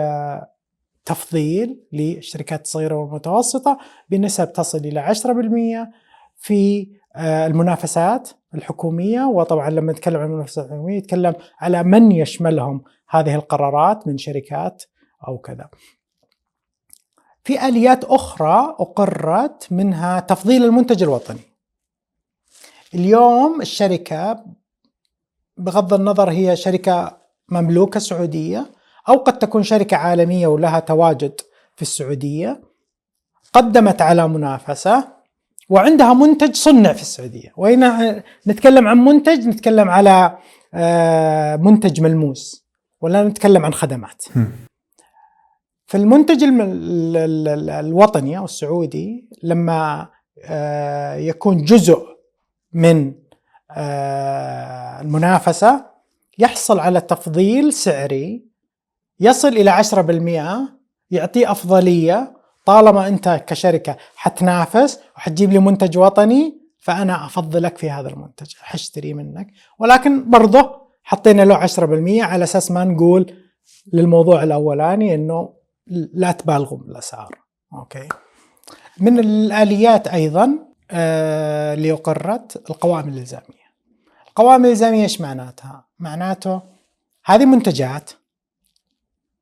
تفضيل 1.04 1.80
للشركات 1.92 2.64
الصغيرة 2.64 2.94
والمتوسطة 2.94 3.78
بنسب 4.08 4.52
تصل 4.52 4.78
إلى 4.78 5.14
10% 5.14 5.88
في 6.36 6.88
آه، 7.16 7.46
المنافسات 7.46 8.30
الحكومية 8.54 9.24
وطبعا 9.24 9.70
لما 9.70 9.92
نتكلم 9.92 10.16
عن 10.16 10.26
المنافسات 10.26 10.64
الحكومية 10.66 10.96
يتكلم 10.96 11.34
على 11.60 11.82
من 11.82 12.12
يشملهم 12.12 12.82
هذه 13.08 13.34
القرارات 13.34 14.06
من 14.06 14.18
شركات 14.18 14.84
أو 15.28 15.38
كذا. 15.38 15.68
في 17.48 17.68
آليات 17.68 18.04
أخرى 18.04 18.76
أقرت 18.80 19.66
منها 19.70 20.20
تفضيل 20.20 20.64
المنتج 20.64 21.02
الوطني. 21.02 21.40
اليوم 22.94 23.60
الشركة 23.60 24.44
بغض 25.56 25.94
النظر 25.94 26.30
هي 26.30 26.56
شركة 26.56 27.16
مملوكة 27.48 28.00
سعودية 28.00 28.66
أو 29.08 29.14
قد 29.14 29.38
تكون 29.38 29.62
شركة 29.62 29.96
عالمية 29.96 30.46
ولها 30.46 30.80
تواجد 30.80 31.40
في 31.76 31.82
السعودية 31.82 32.60
قدمت 33.52 34.02
على 34.02 34.28
منافسة 34.28 35.08
وعندها 35.68 36.14
منتج 36.14 36.54
صنع 36.54 36.92
في 36.92 37.02
السعودية. 37.02 37.52
وهنا 37.56 38.22
نتكلم 38.46 38.88
عن 38.88 38.98
منتج 38.98 39.48
نتكلم 39.48 39.88
على 39.88 40.38
آه، 40.74 41.56
منتج 41.56 42.00
ملموس 42.00 42.64
ولا 43.00 43.24
نتكلم 43.24 43.64
عن 43.64 43.74
خدمات. 43.74 44.24
فالمنتج 45.88 46.44
الوطني 47.68 48.38
أو 48.38 48.44
السعودي 48.44 49.28
لما 49.42 50.08
آه، 50.44 51.14
يكون 51.14 51.64
جزء 51.64 52.06
من 52.72 53.14
آه، 53.70 55.00
المنافسة 55.00 55.86
يحصل 56.38 56.78
على 56.78 57.00
تفضيل 57.00 57.72
سعري 57.72 58.44
يصل 59.20 59.48
إلى 59.48 59.70
10% 59.70 60.78
يعطيه 61.10 61.50
أفضلية 61.50 62.36
طالما 62.64 63.08
أنت 63.08 63.44
كشركة 63.46 63.96
حتنافس 64.16 65.00
وحتجيب 65.16 65.52
لي 65.52 65.58
منتج 65.58 65.98
وطني 65.98 66.60
فأنا 66.78 67.26
أفضلك 67.26 67.78
في 67.78 67.90
هذا 67.90 68.08
المنتج 68.08 68.54
حاشتري 68.58 69.14
منك. 69.14 69.46
ولكن 69.78 70.30
برضه 70.30 70.88
حطينا 71.02 71.42
له 71.42 71.66
10% 71.66 72.22
على 72.22 72.44
أساس 72.44 72.70
ما 72.70 72.84
نقول 72.84 73.32
للموضوع 73.92 74.42
الأولاني 74.42 75.14
إنه 75.14 75.57
لا 75.90 76.32
تبالغوا 76.32 76.78
بالأسعار 76.78 77.38
أوكي. 77.74 78.08
من 79.00 79.18
الآليات 79.18 80.08
أيضا 80.08 80.58
آه 80.90 81.74
اللي 81.74 81.92
اقرت 81.92 82.70
القوائم 82.70 83.08
الإلزامية. 83.08 83.68
القوائم 84.28 84.64
الإلزامية 84.64 85.02
إيش 85.02 85.20
معناتها؟ 85.20 85.86
معناته 85.98 86.62
هذه 87.24 87.44
منتجات 87.44 88.10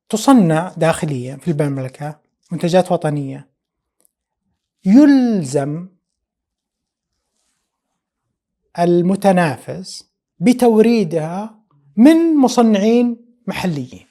تصنع 0.08 0.72
داخليا 0.76 1.36
في 1.36 1.50
المملكة 1.50 2.18
منتجات 2.52 2.92
وطنية 2.92 3.48
يلزم 4.84 5.88
المتنافس 8.78 10.04
بتوريدها 10.38 11.60
من 11.96 12.36
مصنعين 12.36 13.26
محليين. 13.46 14.06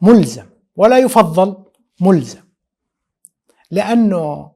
ملزم. 0.00 0.51
ولا 0.76 0.98
يفضل 0.98 1.64
ملزم. 2.00 2.42
لأنه 3.70 4.52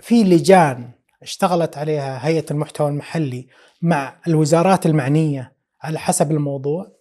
في 0.00 0.24
لجان 0.24 0.90
اشتغلت 1.22 1.78
عليها 1.78 2.26
هيئة 2.26 2.44
المحتوى 2.50 2.88
المحلي 2.88 3.46
مع 3.82 4.16
الوزارات 4.26 4.86
المعنية 4.86 5.52
على 5.82 5.98
حسب 5.98 6.30
الموضوع 6.30 6.92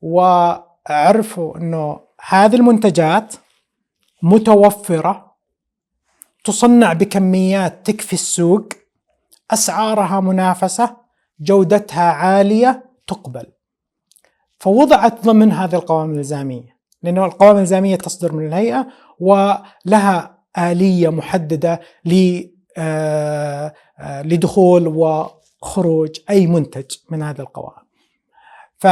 وعرفوا 0.00 1.56
إنه 1.56 2.00
هذه 2.20 2.56
المنتجات 2.56 3.34
متوفرة 4.22 5.32
تصنع 6.44 6.92
بكميات 6.92 7.86
تكفي 7.90 8.12
السوق 8.12 8.68
أسعارها 9.50 10.20
منافسة 10.20 10.96
جودتها 11.40 12.12
عالية 12.12 12.90
تقبل. 13.06 13.46
فوضعت 14.62 15.24
ضمن 15.24 15.52
هذه 15.52 15.74
القوائم 15.74 16.10
الإلزامية 16.10 16.76
لأنه 17.02 17.24
القوائم 17.24 17.54
الإلزامية 17.54 17.96
تصدر 17.96 18.32
من 18.32 18.46
الهيئة 18.46 18.86
ولها 19.20 20.38
آلية 20.58 21.08
محددة 21.08 21.80
آه، 22.76 23.74
آه، 23.98 24.22
لدخول 24.22 24.86
وخروج 24.86 26.10
أي 26.30 26.46
منتج 26.46 26.96
من 27.10 27.22
هذه 27.22 27.40
القوائم. 27.40 27.82
ف 28.78 28.86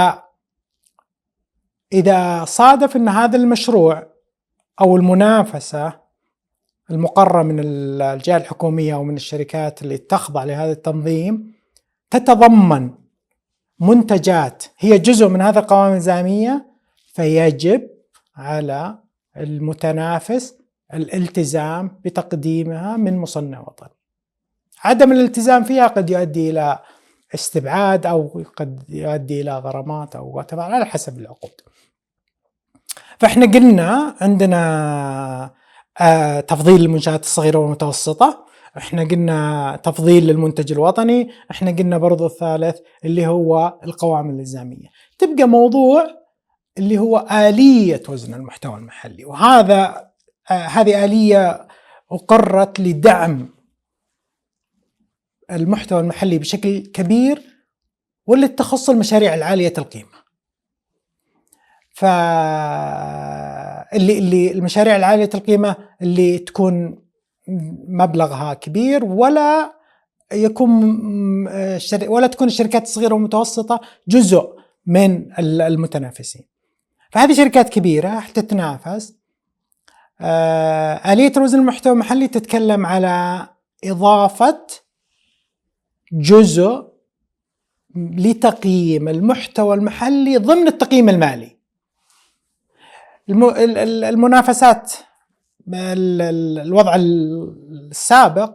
اذا 1.92 2.44
صادف 2.44 2.96
إن 2.96 3.08
هذا 3.08 3.36
المشروع 3.36 4.06
أو 4.80 4.96
المنافسة 4.96 5.92
المقرة 6.90 7.42
من 7.42 7.60
الجهة 7.60 8.36
الحكومية 8.36 8.94
أو 8.94 9.04
من 9.04 9.16
الشركات 9.16 9.82
اللي 9.82 9.98
تخضع 9.98 10.44
لهذا 10.44 10.72
التنظيم 10.72 11.52
تتضمن 12.10 12.90
منتجات 13.80 14.64
هي 14.78 14.98
جزء 14.98 15.28
من 15.28 15.42
هذا 15.42 15.58
القوائم 15.60 15.90
الإلزامية 15.90 16.66
فيجب 17.14 17.88
على 18.36 18.98
المتنافس 19.36 20.54
الالتزام 20.94 22.00
بتقديمها 22.04 22.96
من 22.96 23.18
مصنع 23.18 23.60
وطني. 23.60 23.88
عدم 24.84 25.12
الالتزام 25.12 25.64
فيها 25.64 25.86
قد 25.86 26.10
يؤدي 26.10 26.50
إلى 26.50 26.78
استبعاد 27.34 28.06
أو 28.06 28.44
قد 28.56 28.82
يؤدي 28.88 29.40
إلى 29.40 29.58
غرامات 29.58 30.16
أو 30.16 30.40
على 30.72 30.86
حسب 30.86 31.18
العقود. 31.18 31.50
فإحنا 33.18 33.46
قلنا 33.46 34.16
عندنا 34.20 35.50
آه، 36.00 36.40
تفضيل 36.40 36.80
المنشآت 36.80 37.22
الصغيرة 37.22 37.58
والمتوسطة 37.58 38.46
إحنا 38.76 39.04
قلنا 39.04 39.76
تفضيل 39.84 40.26
للمنتج 40.26 40.72
الوطني 40.72 41.30
إحنا 41.50 41.70
قلنا 41.70 41.98
برضو 41.98 42.26
الثالث 42.26 42.78
اللي 43.04 43.26
هو 43.26 43.78
القوائم 43.84 44.30
الإلزامية. 44.30 44.88
تبقى 45.18 45.44
موضوع 45.48 46.06
اللي 46.78 46.98
هو 46.98 47.26
آلية 47.30 48.02
وزن 48.08 48.34
المحتوى 48.34 48.74
المحلي 48.76 49.24
وهذا 49.24 50.10
آه 50.50 50.54
هذه 50.54 51.04
آلية 51.04 51.66
أقرت 52.12 52.80
لدعم 52.80 53.48
المحتوى 55.50 56.00
المحلي 56.00 56.38
بشكل 56.38 56.78
كبير 56.78 57.42
واللي 58.26 58.48
تخص 58.48 58.90
المشاريع 58.90 59.34
العالية 59.34 59.72
القيمة. 59.78 60.20
ف 61.90 62.04
اللي 63.94 64.18
اللي 64.18 64.52
المشاريع 64.52 64.96
العالية 64.96 65.30
القيمة 65.34 65.76
اللي 66.02 66.38
تكون 66.38 66.98
مبلغها 67.88 68.54
كبير 68.54 69.04
ولا 69.04 69.74
يكون 70.32 70.70
ولا 72.06 72.26
تكون 72.26 72.48
الشركات 72.48 72.82
الصغيرة 72.82 73.14
والمتوسطة 73.14 73.80
جزء 74.08 74.54
من 74.86 75.38
المتنافسين. 75.38 76.42
فهذه 77.10 77.32
شركات 77.32 77.68
كبيرة 77.68 78.24
تتنافس 78.34 79.14
آه، 80.20 81.12
آلية 81.12 81.28
توزيع 81.28 81.60
المحتوى 81.60 81.92
المحلي 81.92 82.28
تتكلم 82.28 82.86
على 82.86 83.46
إضافة 83.84 84.66
جزء 86.12 86.90
لتقييم 87.96 89.08
المحتوى 89.08 89.74
المحلي 89.74 90.36
ضمن 90.36 90.68
التقييم 90.68 91.08
المالي 91.08 91.56
المنافسات 94.08 94.92
الوضع 95.68 96.94
السابق 96.96 98.54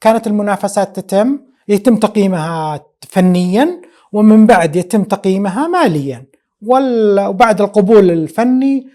كانت 0.00 0.26
المنافسات 0.26 1.00
تتم 1.00 1.38
يتم 1.68 1.96
تقييمها 1.96 2.84
فنيا 3.08 3.80
ومن 4.12 4.46
بعد 4.46 4.76
يتم 4.76 5.04
تقييمها 5.04 5.68
ماليا. 5.68 6.26
وبعد 6.62 7.60
القبول 7.60 8.10
الفني 8.10 8.88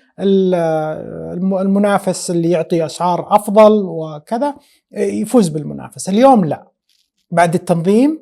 المنافس 1.59 2.31
اللي 2.31 2.49
يعطي 2.49 2.85
أسعار 2.85 3.35
أفضل 3.35 3.71
وكذا 3.71 4.55
يفوز 4.91 5.47
بالمنافسة. 5.47 6.11
اليوم 6.11 6.45
لا. 6.45 6.67
بعد 7.31 7.53
التنظيم 7.53 8.19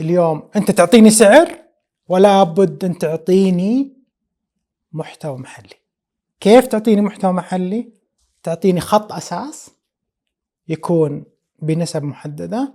اليوم 0.00 0.42
أنت 0.56 0.70
تعطيني 0.70 1.10
سعر 1.10 1.48
ولا 2.08 2.42
بد 2.42 2.84
أن 2.84 2.98
تعطيني 2.98 3.92
محتوى 4.92 5.38
محلي. 5.38 5.76
كيف 6.40 6.66
تعطيني 6.66 7.00
محتوى 7.00 7.32
محلي؟ 7.32 8.01
تعطيني 8.42 8.80
خط 8.80 9.12
أساس 9.12 9.70
يكون 10.68 11.24
بنسب 11.58 12.02
محددة 12.02 12.74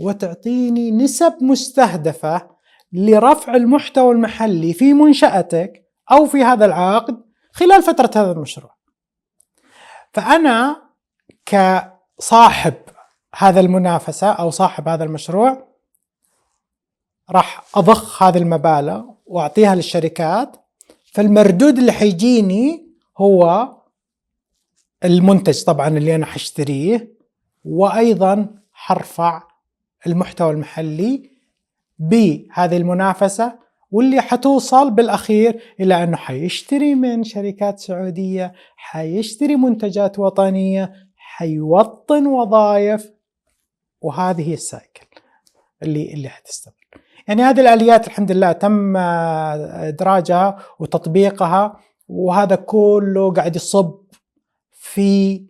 وتعطيني 0.00 0.90
نسب 0.90 1.34
مستهدفة 1.40 2.56
لرفع 2.92 3.54
المحتوى 3.54 4.12
المحلي 4.12 4.72
في 4.72 4.92
منشأتك 4.92 5.86
أو 6.12 6.26
في 6.26 6.42
هذا 6.42 6.64
العقد 6.64 7.22
خلال 7.52 7.82
فترة 7.82 8.10
هذا 8.22 8.32
المشروع. 8.32 8.76
فأنا 10.12 10.82
كصاحب 11.46 12.74
هذا 13.34 13.60
المنافسة 13.60 14.32
أو 14.32 14.50
صاحب 14.50 14.88
هذا 14.88 15.04
المشروع 15.04 15.66
راح 17.30 17.64
أضخ 17.74 18.22
هذه 18.22 18.38
المبالغ 18.38 19.04
وأعطيها 19.26 19.74
للشركات 19.74 20.56
فالمردود 21.12 21.78
اللي 21.78 21.92
حيجيني 21.92 22.86
هو 23.18 23.75
المنتج 25.06 25.64
طبعا 25.64 25.88
اللي 25.88 26.14
أنا 26.14 26.26
حاشتريه 26.26 27.16
وأيضا 27.64 28.48
حرفع 28.72 29.42
المحتوى 30.06 30.50
المحلي 30.50 31.30
بهذه 31.98 32.76
المنافسة 32.76 33.58
واللي 33.90 34.20
حتوصل 34.20 34.90
بالأخير 34.90 35.60
إلى 35.80 36.02
أنه 36.02 36.16
حيشتري 36.16 36.94
من 36.94 37.24
شركات 37.24 37.78
سعودية، 37.78 38.52
حيشتري 38.76 39.56
منتجات 39.56 40.18
وطنية، 40.18 40.92
حيوطن 41.16 42.26
وظائف 42.26 43.10
وهذه 44.00 44.48
هي 44.48 44.54
السايكل 44.54 45.06
اللي 45.82 46.12
اللي 46.14 46.28
حتستمر. 46.28 46.74
يعني 47.28 47.42
هذه 47.42 47.60
الآليات 47.60 48.06
الحمد 48.06 48.32
لله 48.32 48.52
تم 48.52 48.96
إدراجها 48.96 50.58
وتطبيقها 50.78 51.80
وهذا 52.08 52.56
كله 52.56 53.32
قاعد 53.32 53.56
يصب 53.56 53.94
في 54.96 55.42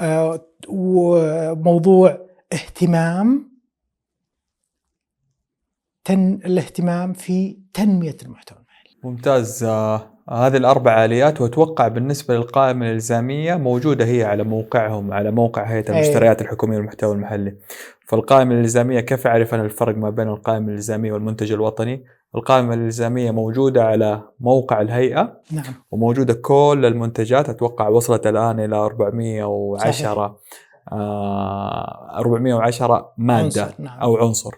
آه، 0.00 0.44
موضوع 1.54 2.18
اهتمام 2.52 3.50
تن 6.04 6.34
الاهتمام 6.34 7.12
في 7.12 7.58
تنمية 7.74 8.16
المحتوى 8.22 8.58
المحلي. 8.58 8.96
ممتاز. 9.04 9.64
آه 9.64 10.10
هذه 10.30 10.56
الأربع 10.56 11.04
آليات 11.04 11.40
وأتوقع 11.40 11.88
بالنسبة 11.88 12.34
للقائمة 12.34 12.86
الإلزامية 12.86 13.54
موجودة 13.54 14.04
هي 14.04 14.24
على 14.24 14.44
موقعهم 14.44 15.12
على 15.12 15.30
موقع 15.30 15.62
هيئة 15.64 15.90
المشتريات 15.92 16.42
الحكومية 16.42 16.76
والمحتوى 16.76 17.14
المحلي. 17.14 17.56
فالقائمة 18.06 18.54
الإلزامية 18.54 19.00
كيف 19.00 19.26
أعرف 19.26 19.54
أنا 19.54 19.62
الفرق 19.62 19.96
ما 19.96 20.10
بين 20.10 20.28
القائمة 20.28 20.68
الإلزامية 20.68 21.12
والمنتج 21.12 21.52
الوطني؟ 21.52 22.04
القائمة 22.36 22.74
الإلزامية 22.74 23.30
موجودة 23.30 23.84
على 23.84 24.22
موقع 24.40 24.80
الهيئة 24.80 25.40
نعم 25.50 25.64
وموجودة 25.90 26.34
كل 26.34 26.84
المنتجات 26.84 27.48
أتوقع 27.48 27.88
وصلت 27.88 28.26
الآن 28.26 28.60
إلى 28.60 28.76
410 28.76 29.76
صحيح. 29.92 30.32
آه 30.92 32.18
410 32.18 33.12
مادة 33.18 33.62
عنصر. 33.62 33.74
نعم. 33.78 34.00
أو 34.00 34.16
عنصر 34.16 34.50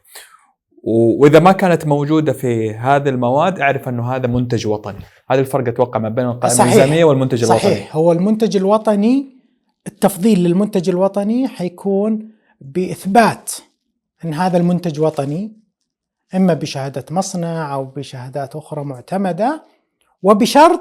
وإذا 1.19 1.39
ما 1.39 1.53
كانت 1.53 1.87
موجودة 1.87 2.33
في 2.33 2.75
هذه 2.75 3.09
المواد 3.09 3.61
أعرف 3.61 3.89
أنه 3.89 4.13
هذا 4.15 4.27
منتج 4.27 4.67
وطني 4.67 5.01
هذا 5.31 5.41
الفرق 5.41 5.69
أتوقع 5.69 6.01
ما 6.01 6.09
بين 6.09 6.27
القائمة 6.27 6.65
الإلزامية 6.65 7.05
والمنتج 7.05 7.45
صحيح. 7.45 7.65
الوطني 7.65 7.81
صحيح 7.81 7.97
هو 7.97 8.13
المنتج 8.13 8.57
الوطني 8.57 9.37
التفضيل 9.87 10.45
للمنتج 10.45 10.89
الوطني 10.89 11.49
حيكون 11.49 12.29
بإثبات 12.61 13.53
إن 14.25 14.35
هذا 14.35 14.59
المنتج 14.59 15.01
وطني 15.01 15.66
إما 16.35 16.55
بشهاده 16.55 17.05
مصنع 17.11 17.75
أو 17.75 17.85
بشهادات 17.85 18.57
أخرى 18.57 18.85
معتمدة 18.85 19.63
وبشرط 20.23 20.81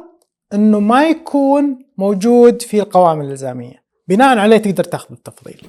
إنه 0.53 0.79
ما 0.79 1.03
يكون 1.03 1.85
موجود 1.97 2.61
في 2.61 2.79
القوائم 2.79 3.21
الإلزامية. 3.21 3.83
بناء 4.07 4.37
عليه 4.37 4.57
تقدر 4.57 4.83
تأخذ 4.83 5.13
التفضيل. 5.13 5.67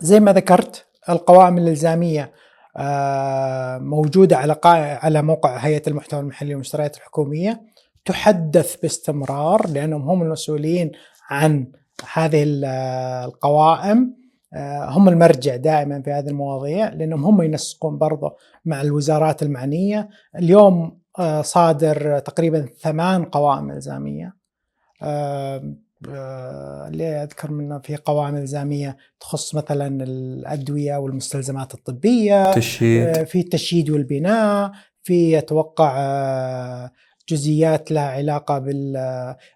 زي 0.00 0.20
ما 0.20 0.32
ذكرت 0.32 0.86
القوائم 1.08 1.58
الإلزامية 1.58 2.32
آه، 2.76 3.78
موجودة 3.78 4.36
على 4.36 4.56
على 5.02 5.22
موقع 5.22 5.56
هيئة 5.56 5.82
المحتوى 5.88 6.20
المحلي 6.20 6.54
والمشتريات 6.54 6.96
الحكومية. 6.96 7.62
تحدث 8.04 8.76
باستمرار 8.76 9.68
لأنهم 9.68 10.02
هم 10.08 10.22
المسؤولين 10.22 10.92
عن 11.30 11.66
هذه 12.12 12.44
القوائم. 12.46 14.21
هم 14.88 15.08
المرجع 15.08 15.56
دائما 15.56 16.02
في 16.02 16.10
هذه 16.10 16.28
المواضيع 16.28 16.88
لأنهم 16.88 17.24
هم 17.24 17.42
ينسقون 17.42 17.98
برضه 17.98 18.36
مع 18.64 18.80
الوزارات 18.80 19.42
المعنية. 19.42 20.08
اليوم 20.38 20.98
آه، 21.18 21.42
صادر 21.42 22.18
تقريبا 22.18 22.68
ثمان 22.80 23.24
قوائم 23.24 23.70
إلزامية. 23.70 24.36
آه، 25.02 26.88
اللي 26.88 27.22
أذكر 27.22 27.50
منه 27.50 27.78
في 27.78 27.96
قوائم 27.96 28.36
إلزامية 28.36 28.96
تخص 29.20 29.54
مثلا 29.54 30.04
الأدوية 30.04 30.96
والمستلزمات 30.96 31.74
الطبية 31.74 32.52
تشييد. 32.52 33.06
آه، 33.06 33.24
في 33.24 33.40
التشييد 33.40 33.90
والبناء 33.90 34.72
في 35.02 35.38
أتوقع 35.38 35.94
آه، 35.98 36.90
جزئيات 37.32 37.92
لها 37.92 38.10
علاقة 38.10 38.58
بال 38.58 38.92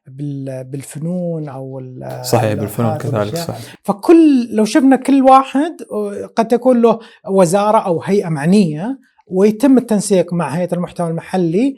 بال- 0.06 0.64
بالفنون 0.64 1.48
أو 1.48 1.82
صحيح 2.22 2.52
بالفنون 2.52 2.96
كذلك. 2.96 3.36
صحيح 3.36 3.74
فكل 3.82 4.48
لو 4.56 4.64
شفنا 4.64 4.96
كل 4.96 5.22
واحد 5.22 5.76
قد 6.36 6.48
تكون 6.48 6.82
له 6.82 6.98
وزارة 7.28 7.78
أو 7.78 8.02
هيئة 8.02 8.28
معنية 8.28 8.98
ويتم 9.26 9.78
التنسيق 9.78 10.32
مع 10.32 10.48
هيئة 10.48 10.74
المحتوى 10.74 11.08
المحلي 11.08 11.76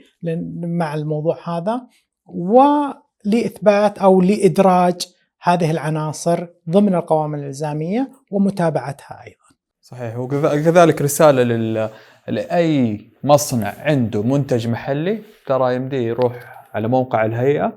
مع 0.62 0.94
الموضوع 0.94 1.38
هذا 1.44 1.80
ولإثبات 2.26 3.99
أو 3.99 4.20
لإدراج 4.20 4.94
هذه 5.42 5.70
العناصر 5.70 6.46
ضمن 6.70 6.94
القوائم 6.94 7.34
الإلزامية 7.34 8.11
ومتابعتها 8.30 9.22
أيضا. 9.26 9.38
صحيح 9.80 10.18
وكذلك 10.18 11.03
رسالة 11.03 11.42
لل... 11.42 11.88
لأي 12.28 13.08
مصنع 13.25 13.73
عنده 13.79 14.23
منتج 14.23 14.69
محلي 14.69 15.19
ترى 15.47 15.75
يمديه 15.75 15.99
يروح 16.09 16.64
على 16.75 16.89
موقع 16.89 17.25
الهيئة 17.25 17.73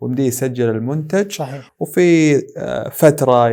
ويمديه 0.00 0.26
يسجل 0.26 0.68
المنتج 0.70 1.32
صحيح. 1.32 1.72
وفي 1.80 2.36
آه، 2.58 2.88
فترة 2.88 3.48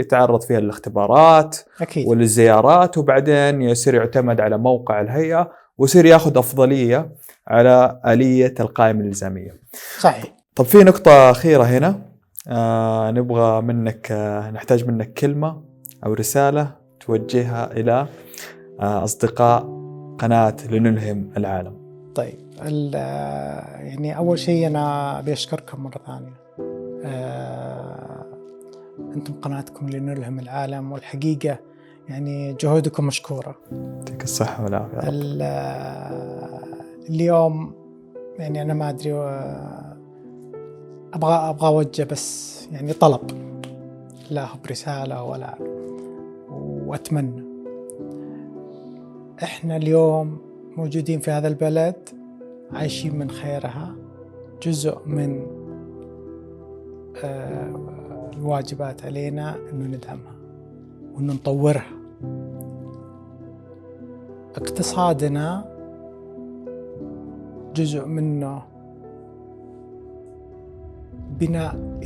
يتعرض 0.00 0.40
فيها 0.40 0.60
للاختبارات 0.60 1.56
أكيد. 1.80 2.06
وللزيارات 2.08 2.98
وبعدين 2.98 3.62
يصير 3.62 3.94
يعتمد 3.94 4.40
على 4.40 4.58
موقع 4.58 5.00
الهيئة 5.00 5.50
ويصير 5.78 6.04
ياخذ 6.06 6.38
أفضلية 6.38 7.08
على 7.48 8.00
آلية 8.06 8.54
القائمه 8.60 9.00
الإلزامية. 9.00 9.60
صحيح. 9.98 10.24
طب 10.56 10.64
في 10.64 10.78
نقطة 10.78 11.30
أخيرة 11.30 11.62
هنا 11.62 12.00
آه 12.48 13.10
نبغى 13.10 13.60
منك 13.62 14.12
آه 14.12 14.50
نحتاج 14.50 14.88
منك 14.88 15.12
كلمة 15.12 15.62
أو 16.06 16.12
رسالة 16.12 16.70
توجهها 17.00 17.72
إلى 17.72 18.06
آه 18.80 19.04
أصدقاء 19.04 19.83
قناة 20.18 20.56
لنلهم 20.70 21.30
العالم 21.36 21.72
طيب 22.14 22.38
ال- 22.62 22.94
يعني 23.86 24.16
أول 24.16 24.38
شيء 24.38 24.66
أنا 24.66 25.18
أبي 25.18 25.32
أشكركم 25.32 25.82
مرة 25.82 26.00
ثانية. 26.06 26.32
آه، 27.04 28.24
أنتم 29.16 29.32
قناتكم 29.34 29.88
لنلهم 29.88 30.38
العالم 30.38 30.92
والحقيقة 30.92 31.58
يعني 32.08 32.52
جهودكم 32.60 33.06
مشكورة. 33.06 33.56
يعطيك 33.72 34.24
الصحة 34.24 34.64
والعافية 34.64 34.94
يا 34.96 35.00
رب. 35.00 35.08
ال- 35.08 35.42
اليوم 37.10 37.74
يعني 38.38 38.62
أنا 38.62 38.74
ما 38.74 38.88
أدري 38.90 39.12
آه، 39.12 39.96
أبغى 41.14 41.34
أبغى 41.34 41.68
أوجه 41.68 42.02
بس 42.04 42.54
يعني 42.72 42.92
طلب 42.92 43.20
لا 44.30 44.44
هو 44.44 44.56
برساله 44.64 45.22
ولا 45.24 45.54
واتمنى 46.86 47.43
إحنا 49.42 49.76
اليوم 49.76 50.38
موجودين 50.76 51.20
في 51.20 51.30
هذا 51.30 51.48
البلد 51.48 51.96
عايشين 52.72 53.18
من 53.18 53.30
خيرها 53.30 53.94
جزء 54.62 54.98
من 55.06 55.46
آه، 57.24 57.74
الواجبات 58.36 59.04
علينا 59.04 59.56
إنه 59.72 59.96
ندعمها 59.96 60.34
وإنه 61.14 61.32
نطورها. 61.32 61.86
اقتصادنا 64.56 65.64
جزء 67.74 68.06
منه 68.06 68.62
بناء 71.40 72.00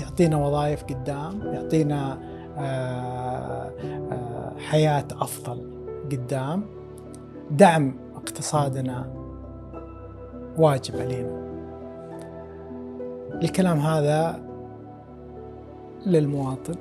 يعطينا 0.00 0.46
وظائف 0.46 0.84
قدام 0.84 1.40
يعطينا 1.42 2.18
آه، 2.58 3.70
آه، 4.12 4.58
حياة 4.58 5.06
أفضل. 5.12 5.75
قدام 6.12 6.62
دعم 7.50 7.94
اقتصادنا 8.16 9.12
واجب 10.58 10.96
علينا. 10.96 11.46
الكلام 13.42 13.78
هذا 13.78 14.40
للمواطن 16.06 16.74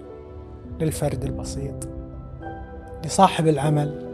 للفرد 0.80 1.24
البسيط 1.24 1.88
لصاحب 3.06 3.48
العمل. 3.48 4.06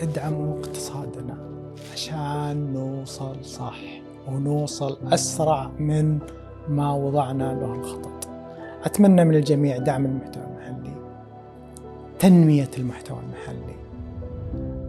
ادعموا 0.00 0.58
اقتصادنا 0.58 1.36
عشان 1.92 2.72
نوصل 2.72 3.44
صح 3.44 3.78
ونوصل 4.28 4.98
أسرع 5.12 5.70
من 5.78 6.18
ما 6.68 6.92
وضعنا 6.92 7.52
له 7.60 7.74
الخطط. 7.74 8.28
أتمنى 8.84 9.24
من 9.24 9.34
الجميع 9.34 9.78
دعم 9.78 10.06
المحتوى 10.06 10.42
تنمية 12.22 12.70
المحتوى 12.78 13.18
المحلي. 13.20 13.74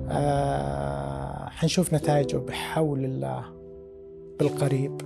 آه 0.09 1.49
حنشوف 1.49 1.93
نتائجه 1.93 2.38
بحول 2.38 3.05
الله 3.05 3.45
بالقريب. 4.39 5.01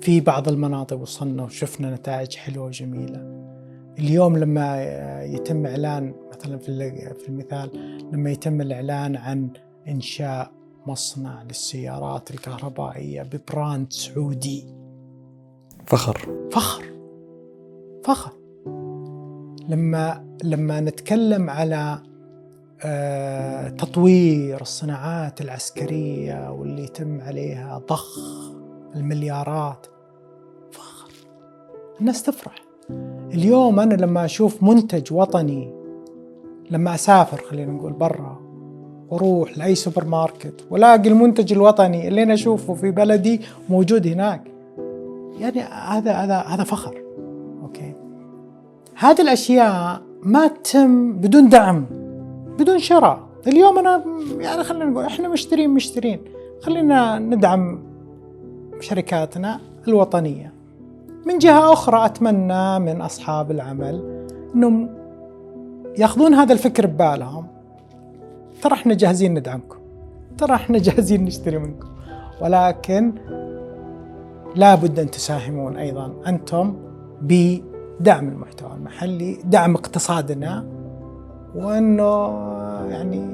في 0.00 0.20
بعض 0.20 0.48
المناطق 0.48 0.96
وصلنا 0.96 1.44
وشفنا 1.44 1.94
نتائج 1.94 2.36
حلوة 2.36 2.66
وجميلة. 2.66 3.44
اليوم 3.98 4.38
لما 4.38 4.82
يتم 5.24 5.66
إعلان 5.66 6.14
مثلا 6.32 6.58
في 6.58 6.68
ال- 6.68 7.14
في 7.14 7.28
المثال 7.28 7.70
لما 8.12 8.30
يتم 8.30 8.60
الإعلان 8.60 9.16
عن 9.16 9.50
إنشاء 9.88 10.50
مصنع 10.86 11.42
للسيارات 11.42 12.30
الكهربائية 12.30 13.22
ببراند 13.22 13.92
سعودي. 13.92 14.64
فخر. 15.86 16.48
فخر. 16.52 16.84
فخر. 18.04 18.32
لما 19.68 20.24
لما 20.44 20.80
نتكلم 20.80 21.50
على 21.50 21.98
آه، 22.82 23.68
تطوير 23.68 24.60
الصناعات 24.60 25.40
العسكرية 25.40 26.50
واللي 26.52 26.84
يتم 26.84 27.20
عليها 27.20 27.82
ضخ 27.88 28.18
المليارات 28.96 29.86
فخر. 30.72 31.10
الناس 32.00 32.22
تفرح. 32.22 32.54
اليوم 33.34 33.80
أنا 33.80 33.94
لما 33.94 34.24
أشوف 34.24 34.62
منتج 34.62 35.12
وطني 35.12 35.74
لما 36.70 36.94
أسافر 36.94 37.36
خلينا 37.36 37.72
نقول 37.72 37.92
برا 37.92 38.40
وأروح 39.08 39.58
لأي 39.58 39.74
سوبر 39.74 40.04
ماركت 40.04 40.66
والاقي 40.70 41.08
المنتج 41.08 41.52
الوطني 41.52 42.08
اللي 42.08 42.22
أنا 42.22 42.34
أشوفه 42.34 42.74
في 42.74 42.90
بلدي 42.90 43.40
موجود 43.68 44.06
هناك 44.06 44.42
يعني 45.38 45.60
هذا 45.60 46.12
هذا 46.12 46.38
هذا 46.38 46.64
فخر. 46.64 47.03
هذه 48.96 49.20
الأشياء 49.20 50.02
ما 50.22 50.46
تتم 50.46 51.12
بدون 51.12 51.48
دعم 51.48 51.86
بدون 52.58 52.78
شراء. 52.78 53.20
اليوم 53.46 53.78
أنا 53.78 54.04
يعني 54.38 54.64
خلينا 54.64 54.84
نقول 54.84 55.04
إحنا 55.04 55.28
مشترين 55.28 55.70
مشترين 55.70 56.20
خلينا 56.62 57.18
ندعم 57.18 57.78
شركاتنا 58.80 59.60
الوطنية. 59.88 60.52
من 61.26 61.38
جهة 61.38 61.72
أخرى 61.72 62.06
أتمنى 62.06 62.78
من 62.78 63.00
أصحاب 63.00 63.50
العمل 63.50 64.24
إنهم 64.54 64.90
يأخذون 65.98 66.34
هذا 66.34 66.52
الفكر 66.52 66.86
ببالهم. 66.86 67.46
ترى 68.62 68.72
إحنا 68.72 68.94
جاهزين 68.94 69.34
ندعمكم 69.34 69.78
ترى 70.38 70.54
إحنا 70.54 70.78
جاهزين 70.86 71.24
نشتري 71.24 71.58
منكم. 71.58 71.88
ولكن 72.40 73.12
لابد 74.56 74.98
أن 74.98 75.10
تساهمون 75.10 75.76
أيضا 75.76 76.12
أنتم 76.26 76.76
بدعم 78.00 78.28
المحتوى 78.28 78.70
المحلي، 78.76 79.38
دعم 79.44 79.74
اقتصادنا 79.74 80.64
وإنه 81.54 82.28
يعني 82.90 83.26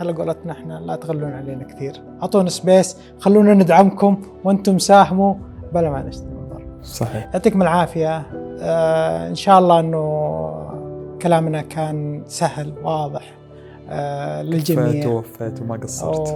على 0.00 0.12
قولتنا 0.12 0.52
إحنا 0.52 0.74
لا 0.74 0.96
تغلون 0.96 1.32
علينا 1.32 1.64
كثير، 1.64 2.02
أعطونا 2.22 2.50
سبيس، 2.50 2.96
خلونا 3.20 3.54
ندعمكم 3.54 4.22
وأنتم 4.44 4.78
ساهموا 4.78 5.34
بلا 5.74 5.90
ما 5.90 6.02
نشتري 6.02 6.26
من 6.26 6.48
برا. 6.48 6.82
صحيح. 6.82 7.30
يعطيكم 7.34 7.62
العافية. 7.62 8.22
آه 8.60 9.28
إن 9.28 9.34
شاء 9.34 9.58
الله 9.58 9.80
إنه 9.80 10.52
كلامنا 11.22 11.60
كان 11.60 12.22
سهل 12.26 12.72
واضح 12.82 13.34
آه 13.90 14.42
للجميع. 14.42 15.08
ووفيت 15.08 15.62
وما 15.62 15.76
قصرت. 15.76 16.28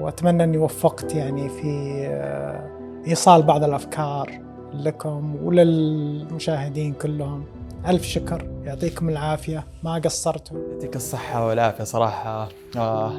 واتمنى 0.00 0.44
إني 0.44 0.58
وفقت 0.58 1.14
يعني 1.14 1.48
في 1.48 2.06
آه، 2.10 2.70
إيصال 3.06 3.42
بعض 3.42 3.64
الأفكار. 3.64 4.45
لكم 4.80 5.36
وللمشاهدين 5.44 6.92
كلهم. 6.92 7.44
ألف 7.88 8.02
شكر. 8.02 8.48
يعطيكم 8.64 9.08
العافية. 9.08 9.66
ما 9.84 9.94
قصرتوا 9.94 10.58
يعطيك 10.72 10.96
الصحة 10.96 11.46
والعافية 11.46 11.84
صراحة. 11.84 12.48
آه 12.76 13.12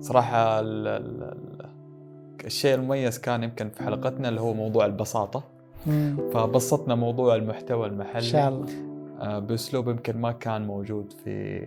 صراحة 0.00 0.60
ال 0.60 0.86
ال 0.86 1.22
ال 1.22 1.70
الشيء 2.46 2.74
المميز 2.74 3.18
كان 3.18 3.42
يمكن 3.42 3.70
في 3.70 3.82
حلقتنا 3.82 4.28
اللي 4.28 4.40
هو 4.40 4.54
موضوع 4.54 4.86
البساطة. 4.86 5.42
مم. 5.86 6.16
فبسطنا 6.34 6.94
موضوع 6.94 7.34
المحتوى 7.34 7.86
المحلي. 7.86 8.16
إن 8.18 8.22
شاء 8.22 8.48
الله. 8.48 8.66
آه، 9.20 9.38
بأسلوب 9.38 9.88
يمكن 9.88 10.16
ما 10.20 10.32
كان 10.32 10.66
موجود 10.66 11.12
في 11.24 11.58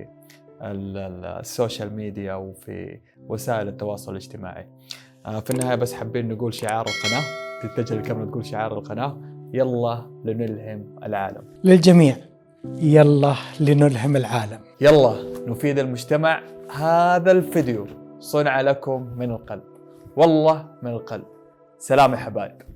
ال- 0.62 0.98
ال- 0.98 1.26
السوشيال 1.26 1.96
ميديا 1.96 2.34
وفي 2.34 3.00
وسائل 3.28 3.68
التواصل 3.68 4.12
الاجتماعي. 4.12 4.68
آه، 5.26 5.40
في 5.40 5.50
النهاية 5.50 5.76
بس 5.76 5.94
حابين 5.94 6.28
نقول 6.28 6.54
شعار 6.54 6.86
القناة. 6.88 7.24
تتجه 7.68 7.94
الكاميرا 7.94 8.26
تقول 8.26 8.46
شعار 8.46 8.78
القناة 8.78 9.18
يلا 9.54 10.06
لنلهم 10.26 10.86
العالم. 11.04 11.44
للجميع 11.64 12.16
يلا 12.76 13.34
لنلهم 13.60 14.16
العالم. 14.16 14.60
يلا 14.82 15.16
نفيد 15.48 15.80
المجتمع 15.80 16.42
هذا 16.76 17.32
الفيديو 17.32 17.88
صنع 18.20 18.62
لكم 18.62 19.08
من 19.18 19.32
القلب. 19.32 19.64
والله 20.16 20.66
من 20.82 20.92
القلب. 20.92 21.24
سلام 21.78 22.12
يا 22.12 22.18
حبايب. 22.18 22.73